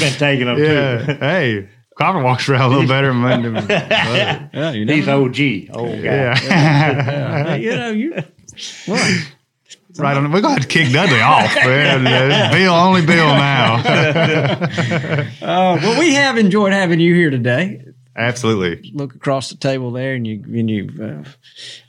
been 0.00 0.12
taking 0.18 0.46
them 0.46 0.58
Yeah. 0.58 1.04
hey, 1.18 1.68
Copper 1.96 2.22
walks 2.22 2.48
around 2.48 2.62
a 2.62 2.68
little 2.68 2.88
better 2.88 3.08
than 3.08 3.16
Monday. 3.18 3.66
yeah, 4.52 4.72
you 4.72 4.84
He's. 4.86 5.06
OG, 5.08 5.76
old 5.76 6.02
guy. 6.02 6.02
Yeah. 6.02 6.38
Yeah, 6.44 7.54
you 7.56 7.70
know 7.76 7.90
you. 7.90 8.14
What? 8.86 9.32
right 9.96 10.16
on. 10.16 10.30
We're 10.30 10.40
going 10.40 10.54
to 10.56 10.60
have 10.60 10.62
to 10.62 10.68
kick 10.68 10.92
Dudley 10.92 11.20
off. 11.20 11.54
Man. 11.56 12.52
Bill, 12.52 12.72
only 12.72 13.04
Bill 13.04 13.26
now. 13.26 13.76
Uh, 15.42 15.78
well, 15.82 15.98
we 15.98 16.14
have 16.14 16.36
enjoyed 16.38 16.72
having 16.72 17.00
you 17.00 17.14
here 17.14 17.30
today. 17.30 17.82
Absolutely. 18.18 18.90
Look 18.92 19.14
across 19.14 19.48
the 19.48 19.56
table 19.56 19.92
there, 19.92 20.14
and 20.14 20.26
you 20.26 20.42
and 20.44 20.68
you. 20.68 20.90
Uh, 21.00 21.24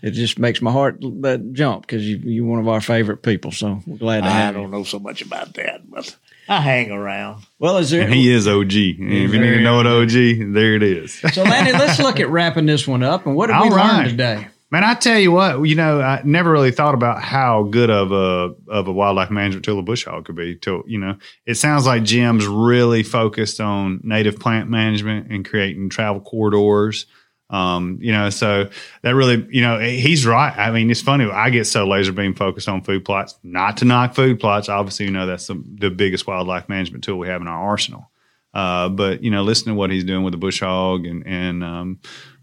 it 0.04 0.12
just 0.12 0.38
makes 0.38 0.62
my 0.62 0.72
heart 0.72 1.04
uh, 1.24 1.38
jump 1.54 1.88
because 1.88 2.08
you 2.08 2.18
you're 2.18 2.46
one 2.46 2.60
of 2.60 2.68
our 2.68 2.82
favorite 2.82 3.24
people. 3.24 3.52
So 3.52 3.82
we're 3.88 3.98
glad 3.98 4.22
to 4.22 4.28
I 4.28 4.32
have 4.32 4.56
you. 4.56 4.62
don't 4.62 4.72
know 4.72 4.84
so 4.84 5.00
much 5.00 5.24
about 5.24 5.56
that, 5.56 5.90
but 5.90 6.16
I 6.48 6.62
hang 6.62 6.92
around. 6.92 7.46
Well, 7.58 7.78
is 7.78 7.90
there? 7.90 8.04
And 8.04 8.14
he 8.14 8.32
is 8.32 8.48
OG. 8.48 8.74
And 8.74 9.12
if 9.14 9.34
you 9.34 9.40
need 9.40 9.56
to 9.58 9.62
know 9.62 9.78
what 9.78 9.88
OG, 9.88 10.12
there 10.54 10.76
it 10.76 10.84
is. 10.84 11.20
So, 11.34 11.44
Lanny, 11.44 11.72
let's 11.72 12.00
look 12.00 12.20
at 12.20 12.30
wrapping 12.30 12.68
this 12.68 12.88
one 12.88 13.04
up. 13.04 13.26
And 13.26 13.36
what 13.36 13.48
did 13.48 13.54
we 13.54 13.70
All 13.70 13.76
learn 13.76 14.06
today? 14.08 14.48
Man, 14.72 14.84
I 14.84 14.94
tell 14.94 15.18
you 15.18 15.32
what, 15.32 15.64
you 15.64 15.74
know, 15.74 16.00
I 16.00 16.22
never 16.24 16.52
really 16.52 16.72
thought 16.72 16.94
about 16.94 17.24
how 17.24 17.64
good 17.64 17.90
of 17.90 18.12
a 18.12 18.54
of 18.72 18.88
a 18.88 18.92
wildlife 18.92 19.32
management 19.32 19.66
tool 19.66 19.80
a 19.80 19.82
bush 19.82 20.06
hog 20.06 20.26
could 20.26 20.36
be. 20.36 20.56
Till 20.56 20.84
you 20.86 21.00
know, 21.00 21.18
it 21.48 21.56
sounds 21.56 21.88
like 21.88 22.04
Jim's 22.04 22.46
really 22.46 23.02
focused 23.02 23.60
on 23.60 24.00
native 24.04 24.40
plant 24.40 24.70
management 24.70 25.32
and 25.32 25.44
creating 25.44 25.90
travel 25.90 26.22
corridors. 26.22 27.08
Um, 27.50 27.98
you 28.00 28.12
know, 28.12 28.30
so 28.30 28.70
that 29.02 29.16
really, 29.16 29.48
you 29.50 29.62
know, 29.62 29.80
he's 29.80 30.24
right. 30.24 30.56
I 30.56 30.70
mean, 30.70 30.92
it's 30.92 31.02
funny. 31.02 31.26
I 31.26 31.50
get 31.50 31.66
so 31.66 31.88
laser 31.88 32.12
beam 32.12 32.36
focused 32.36 32.70
on 32.70 32.84
food 32.84 33.04
plots. 33.04 33.40
Not 33.42 33.78
to 33.78 33.86
knock 33.86 34.14
food 34.14 34.40
plots. 34.40 34.70
Obviously, 34.70 35.06
you 35.08 35.12
know 35.12 35.26
that's 35.26 35.48
the, 35.48 35.64
the 35.80 35.90
biggest 35.90 36.28
wildlife 36.28 36.70
management 36.70 37.04
tool 37.04 37.18
we 37.18 37.28
have 37.28 37.42
in 37.42 37.48
our 37.48 37.70
arsenal. 37.70 38.12
Uh, 38.54 38.90
but 38.90 39.24
you 39.24 39.32
know, 39.32 39.42
listen 39.42 39.68
to 39.70 39.74
what 39.74 39.90
he's 39.90 40.04
doing 40.04 40.24
with 40.24 40.34
the 40.34 40.38
bush 40.38 40.60
hog 40.60 41.08
and 41.08 41.26
and 41.26 41.64
um, 41.64 42.00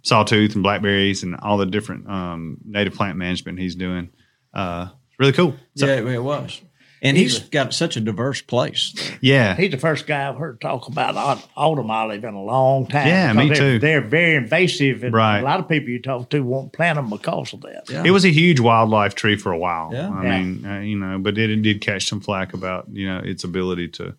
sawtooth 0.07 0.55
and 0.55 0.63
blackberries 0.63 1.23
and 1.25 1.35
all 1.43 1.57
the 1.59 1.67
different 1.67 2.09
um, 2.09 2.59
native 2.65 2.95
plant 2.95 3.19
management 3.19 3.59
he's 3.59 3.75
doing. 3.75 4.09
Uh, 4.55 4.89
it's 5.11 5.19
really 5.19 5.33
cool. 5.33 5.55
So, 5.75 5.87
yeah, 5.87 6.13
it 6.13 6.23
was. 6.23 6.61
And 7.03 7.17
he's 7.17 7.41
got 7.41 7.75
such 7.75 7.97
a 7.97 8.01
diverse 8.01 8.41
place. 8.41 8.95
yeah, 9.21 9.55
He's 9.55 9.71
the 9.71 9.77
first 9.79 10.07
guy 10.07 10.29
I've 10.29 10.37
heard 10.39 10.61
talk 10.61 10.89
about 10.89 11.15
au- 11.17 11.43
autumn 11.55 11.91
olive 11.91 12.25
in 12.25 12.35
a 12.35 12.43
long 12.43 12.87
time. 12.87 13.07
Yeah, 13.07 13.33
me 13.35 13.45
Because 13.45 13.59
they're, 13.59 13.73
too. 13.75 13.79
They're 13.79 14.01
very 14.01 14.35
invasive, 14.37 15.05
and 15.05 15.13
Right. 15.13 15.41
a 15.41 15.43
lot 15.43 15.61
of 15.61 15.69
people 15.69 15.91
you 15.91 16.01
talk 16.01 16.31
to 16.31 16.41
won't 16.41 16.73
plant 16.73 16.97
them 16.97 17.11
because 17.11 17.53
of 17.53 17.61
that. 17.63 17.85
Yeah. 17.91 18.03
it 18.05 18.13
was 18.13 18.25
a 18.25 18.31
huge 18.33 18.61
wildlife 18.61 19.15
tree 19.15 19.37
for 19.37 19.53
a 19.53 19.59
while. 19.59 19.91
Yeah. 19.93 20.09
I 20.11 20.25
Yeah. 20.25 20.43
mean, 20.43 20.67
uh, 20.67 20.81
you 20.81 20.97
know, 20.99 21.19
but 21.19 21.37
it, 21.37 21.51
it 21.51 21.63
did 21.63 21.81
catch 21.83 22.07
some 22.09 22.21
flack 22.21 22.55
about 22.55 22.87
you 22.91 23.07
know 23.07 23.19
its 23.19 23.45
ability 23.45 23.89
to 23.89 24.15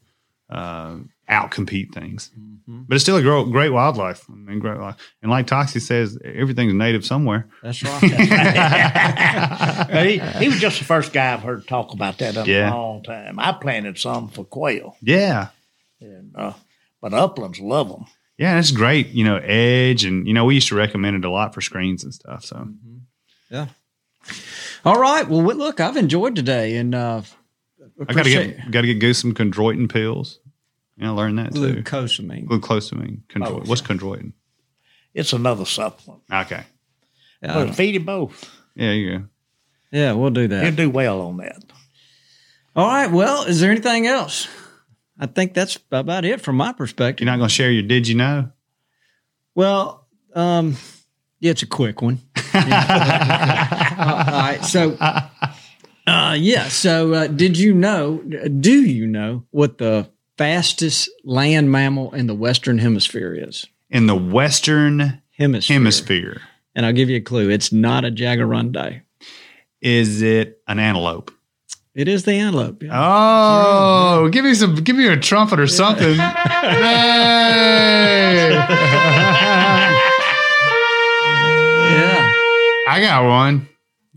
uh, 0.49 0.97
outcompete 1.29 1.93
things. 1.93 2.29
Mm-hmm. 2.37 2.55
But 2.69 2.95
it's 2.95 3.03
still 3.03 3.15
a 3.15 3.21
gro- 3.21 3.45
great 3.45 3.69
wildlife. 3.69 4.25
I 4.29 4.33
mean, 4.35 4.59
great 4.59 4.77
life. 4.77 4.95
And 5.21 5.31
like 5.31 5.47
Toxey 5.47 5.79
says, 5.79 6.17
everything's 6.23 6.73
native 6.73 7.05
somewhere. 7.05 7.47
That's 7.63 7.81
right. 7.81 8.01
But 9.89 10.05
he, 10.05 10.19
he 10.19 10.49
was 10.49 10.59
just 10.59 10.79
the 10.79 10.85
first 10.85 11.13
guy 11.13 11.33
I've 11.33 11.41
heard 11.43 11.65
talk 11.67 11.93
about 11.93 12.17
that 12.17 12.35
in 12.35 12.45
Yeah. 12.45 12.73
a 12.73 12.75
long 12.75 13.03
time. 13.03 13.39
I 13.39 13.53
planted 13.53 13.97
some 13.97 14.27
for 14.27 14.43
quail, 14.43 14.97
Yeah. 15.01 15.47
and, 16.01 16.33
uh, 16.35 16.53
but 17.01 17.13
uplands 17.13 17.59
love 17.61 17.87
them. 17.89 18.05
Yeah, 18.37 18.51
and 18.51 18.59
it's 18.59 18.71
great. 18.71 19.07
You 19.09 19.23
know, 19.23 19.37
edge, 19.37 20.03
and 20.03 20.27
you 20.27 20.33
know, 20.33 20.45
we 20.45 20.55
used 20.55 20.67
to 20.67 20.75
recommend 20.75 21.15
it 21.15 21.25
a 21.25 21.29
lot 21.29 21.53
for 21.53 21.61
screens 21.61 22.03
and 22.03 22.13
stuff. 22.13 22.43
So 22.43 22.67
yeah. 23.49 23.67
All 24.85 24.99
right. 24.99 25.27
Well, 25.27 25.41
look, 25.41 25.79
I've 25.79 25.95
enjoyed 25.97 26.35
today, 26.35 26.75
and 26.75 26.93
uh, 26.93 27.21
I 28.07 28.13
got 28.13 28.23
to 28.25 28.29
get 28.29 28.71
got 28.71 28.81
to 28.81 28.87
get 28.87 28.99
Goose 28.99 29.19
some 29.19 29.33
chondroitin 29.33 29.89
pills. 29.91 30.39
Yeah, 30.97 31.09
I 31.11 31.13
learned 31.13 31.39
that 31.39 31.53
too. 31.53 31.75
glucosamine. 31.83 32.45
Glucosamine. 32.47 33.21
Chondro- 33.29 33.61
Oh, 33.61 33.63
What's 33.65 33.81
chondroitin? 33.81 34.33
It's 35.13 35.33
another 35.33 35.65
supplement. 35.65 36.23
Okay. 36.31 36.63
Yeah, 37.41 37.53
But 37.53 37.75
feed 37.75 37.95
him 37.95 38.05
both. 38.05 38.49
Yeah, 38.75 38.91
you 38.93 39.17
go. 39.19 39.25
yeah, 39.91 40.11
we'll 40.13 40.29
do 40.31 40.47
that. 40.47 40.63
He'll 40.63 40.75
do 40.75 40.89
well 40.89 41.21
on 41.21 41.37
that. 41.37 41.63
All 42.75 42.87
right. 42.87 43.11
Well, 43.11 43.43
is 43.43 43.59
there 43.59 43.71
anything 43.71 44.05
else? 44.07 44.47
I 45.19 45.25
think 45.25 45.53
that's 45.55 45.79
about 45.91 46.25
it 46.25 46.41
from 46.41 46.57
my 46.57 46.73
perspective. 46.73 47.25
You're 47.25 47.31
not 47.31 47.37
going 47.37 47.49
to 47.49 47.53
share 47.53 47.71
your 47.71 47.83
did 47.83 48.07
you 48.07 48.15
know? 48.15 48.51
Well, 49.55 50.07
um, 50.35 50.75
Yeah, 51.39 51.51
it's 51.51 51.63
a 51.63 51.67
quick 51.67 52.01
one. 52.01 52.19
Uh, 52.53 52.53
all 53.97 54.33
right. 54.39 54.59
So, 54.63 54.95
uh, 56.07 56.35
yeah. 56.39 56.67
So, 56.69 57.13
uh, 57.13 57.27
did 57.27 57.57
you 57.57 57.73
know? 57.73 58.17
Do 58.59 58.81
you 58.83 59.07
know 59.07 59.43
what 59.51 59.77
the 59.79 60.09
fastest 60.37 61.09
land 61.23 61.71
mammal 61.71 62.13
in 62.13 62.27
the 62.27 62.35
Western 62.35 62.77
Hemisphere 62.77 63.33
is? 63.35 63.65
In 63.89 64.07
the 64.07 64.15
Western 64.15 65.21
Hemisphere. 65.37 65.75
Hemisphere, 65.75 66.41
And 66.75 66.85
I'll 66.85 66.93
give 66.93 67.09
you 67.09 67.17
a 67.17 67.21
clue. 67.21 67.49
It's 67.49 67.71
not 67.71 68.05
a 68.05 68.11
jaguarundi. 68.11 69.01
is 69.81 70.21
it 70.21 70.61
an 70.67 70.79
antelope? 70.79 71.31
It 71.93 72.07
is 72.07 72.23
the 72.25 72.33
antelope. 72.33 72.83
yeah. 72.83 72.89
Oh, 72.93 74.29
give 74.31 74.45
me 74.45 74.53
some, 74.53 74.75
give 74.75 74.95
me 74.95 75.07
a 75.07 75.17
trumpet 75.17 75.59
or 75.59 75.65
something. 75.67 76.15
Hey! 76.15 76.19
yeah. 81.91 82.33
I 82.87 82.99
got 83.01 83.25
one, 83.27 83.67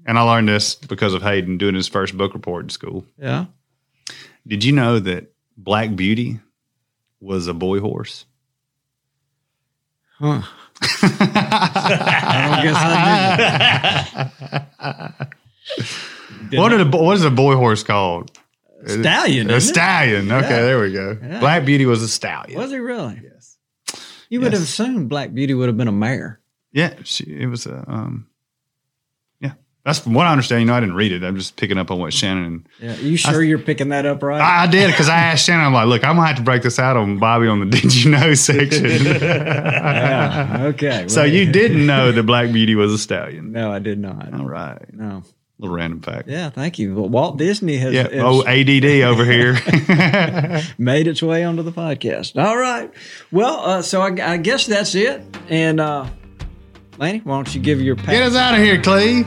and 0.07 0.19
I 0.19 0.23
learned 0.23 0.49
this 0.49 0.75
because 0.75 1.15
of 1.15 1.23
Hayden 1.23 1.59
doing 1.59 1.75
his 1.75 1.89
first 1.89 2.17
book 2.17 2.35
report 2.35 2.65
in 2.65 2.69
school. 2.71 3.05
Yeah. 3.19 3.47
Did 4.47 4.65
you 4.65 4.73
know 4.73 4.99
that 4.99 5.33
Black 5.63 5.95
Beauty 5.95 6.41
was 7.21 7.47
a 7.49 7.55
boy 7.55 7.81
horse? 7.81 8.25
Huh. 10.19 10.43
I 10.83 12.47
don't 12.47 12.63
guess 12.65 12.77
I 14.79 15.11
did. 16.51 16.59
What, 16.59 16.73
are 16.73 16.83
the, 16.85 16.97
what 16.97 17.17
is 17.17 17.25
a 17.25 17.31
boy 17.31 17.57
horse 17.57 17.83
called? 17.83 18.31
Stallion. 18.87 19.51
A 19.51 19.57
isn't 19.57 19.71
it? 19.71 19.75
stallion. 19.75 20.33
Okay, 20.33 20.49
Yeah. 20.49 20.63
there 20.63 20.81
we 20.81 20.93
go. 20.93 21.19
Yeah. 21.23 21.41
Black 21.41 21.65
Beauty 21.67 21.85
was 21.85 22.03
a 22.03 22.09
stallion. 22.09 22.59
Was 22.59 22.73
it 22.73 22.79
really? 22.79 23.21
Yes. 23.23 23.59
You 24.31 24.41
would 24.41 24.53
have 24.55 24.63
assumed 24.63 25.09
Black 25.11 25.35
Beauty 25.35 25.53
would 25.53 25.69
have 25.69 25.77
been 25.77 25.89
a 25.89 25.93
mare. 25.93 26.41
Yeah, 26.73 26.95
she, 27.05 27.25
it 27.25 27.47
was 27.47 27.67
a. 27.67 27.85
Um, 27.87 28.29
that's 29.85 29.99
from 30.01 30.13
what 30.15 30.27
I 30.27 30.33
understand. 30.33 30.61
You 30.61 30.67
know, 30.67 30.75
I 30.75 30.81
didn't 30.81 30.95
read 30.95 31.13
it. 31.13 31.23
I'm 31.25 31.37
just 31.37 31.57
picking 31.57 31.79
up 31.79 31.91
on 31.91 31.99
what 31.99 32.13
Shannon. 32.13 32.67
Yeah. 32.81 32.95
You 32.97 33.17
sure 33.17 33.43
you're 33.43 33.59
picking 33.59 33.89
that 33.91 34.05
up 34.07 34.23
right? 34.23 34.41
I, 34.41 34.65
I 34.65 34.67
did 34.67 34.89
because 34.91 35.09
I 35.09 35.17
asked 35.17 35.47
Shannon. 35.47 35.65
I'm 35.65 35.73
like, 35.73 35.87
look, 35.87 36.05
I'm 36.05 36.17
gonna 36.17 36.27
have 36.29 36.37
to 36.37 36.43
break 36.43 36.63
this 36.63 36.79
out 36.79 36.97
on 36.99 37.19
Bobby 37.19 37.47
on 37.47 37.61
the 37.61 37.67
Did 37.81 37.95
you 37.95 38.11
know 38.11 38.35
section. 38.35 38.85
yeah. 39.65 40.59
Okay. 40.75 41.05
so 41.09 41.23
well, 41.23 41.31
you 41.31 41.51
didn't 41.51 41.87
know 41.87 42.13
that 42.13 42.23
Black 42.25 42.53
Beauty 42.53 42.75
was 42.75 42.93
a 42.93 42.99
stallion. 42.99 43.53
No, 43.53 43.73
I 43.73 43.79
did 43.79 43.99
not. 43.99 44.33
All 44.35 44.47
right, 44.47 44.83
No. 44.93 45.23
little 45.59 45.75
random 45.75 46.03
fact. 46.03 46.29
Yeah. 46.29 46.51
Thank 46.51 46.79
you. 46.79 46.95
Well, 46.95 47.09
Walt 47.09 47.39
Disney 47.39 47.77
has, 47.79 47.93
Yeah. 47.95 48.03
has 48.05 48.13
Oh, 48.23 48.43
ADD 48.47 48.85
over 49.05 49.25
here. 49.25 49.55
made 50.79 51.07
its 51.07 51.23
way 51.23 51.45
onto 51.45 51.63
the 51.63 51.73
podcast. 51.73 52.43
All 52.43 52.57
right. 52.59 52.91
Well, 53.33 53.61
uh, 53.61 53.83
so 53.83 54.03
I, 54.03 54.33
I 54.33 54.37
guess 54.37 54.67
that's 54.67 54.95
it. 54.95 55.23
And 55.49 55.81
uh, 55.81 56.07
Lanny, 56.99 57.21
why 57.21 57.37
don't 57.37 57.55
you 57.55 57.61
give 57.63 57.81
your 57.81 57.95
Get 57.97 58.23
us 58.23 58.37
out 58.37 58.55
of 58.55 58.61
here, 58.61 58.81
Cleve. 58.81 59.27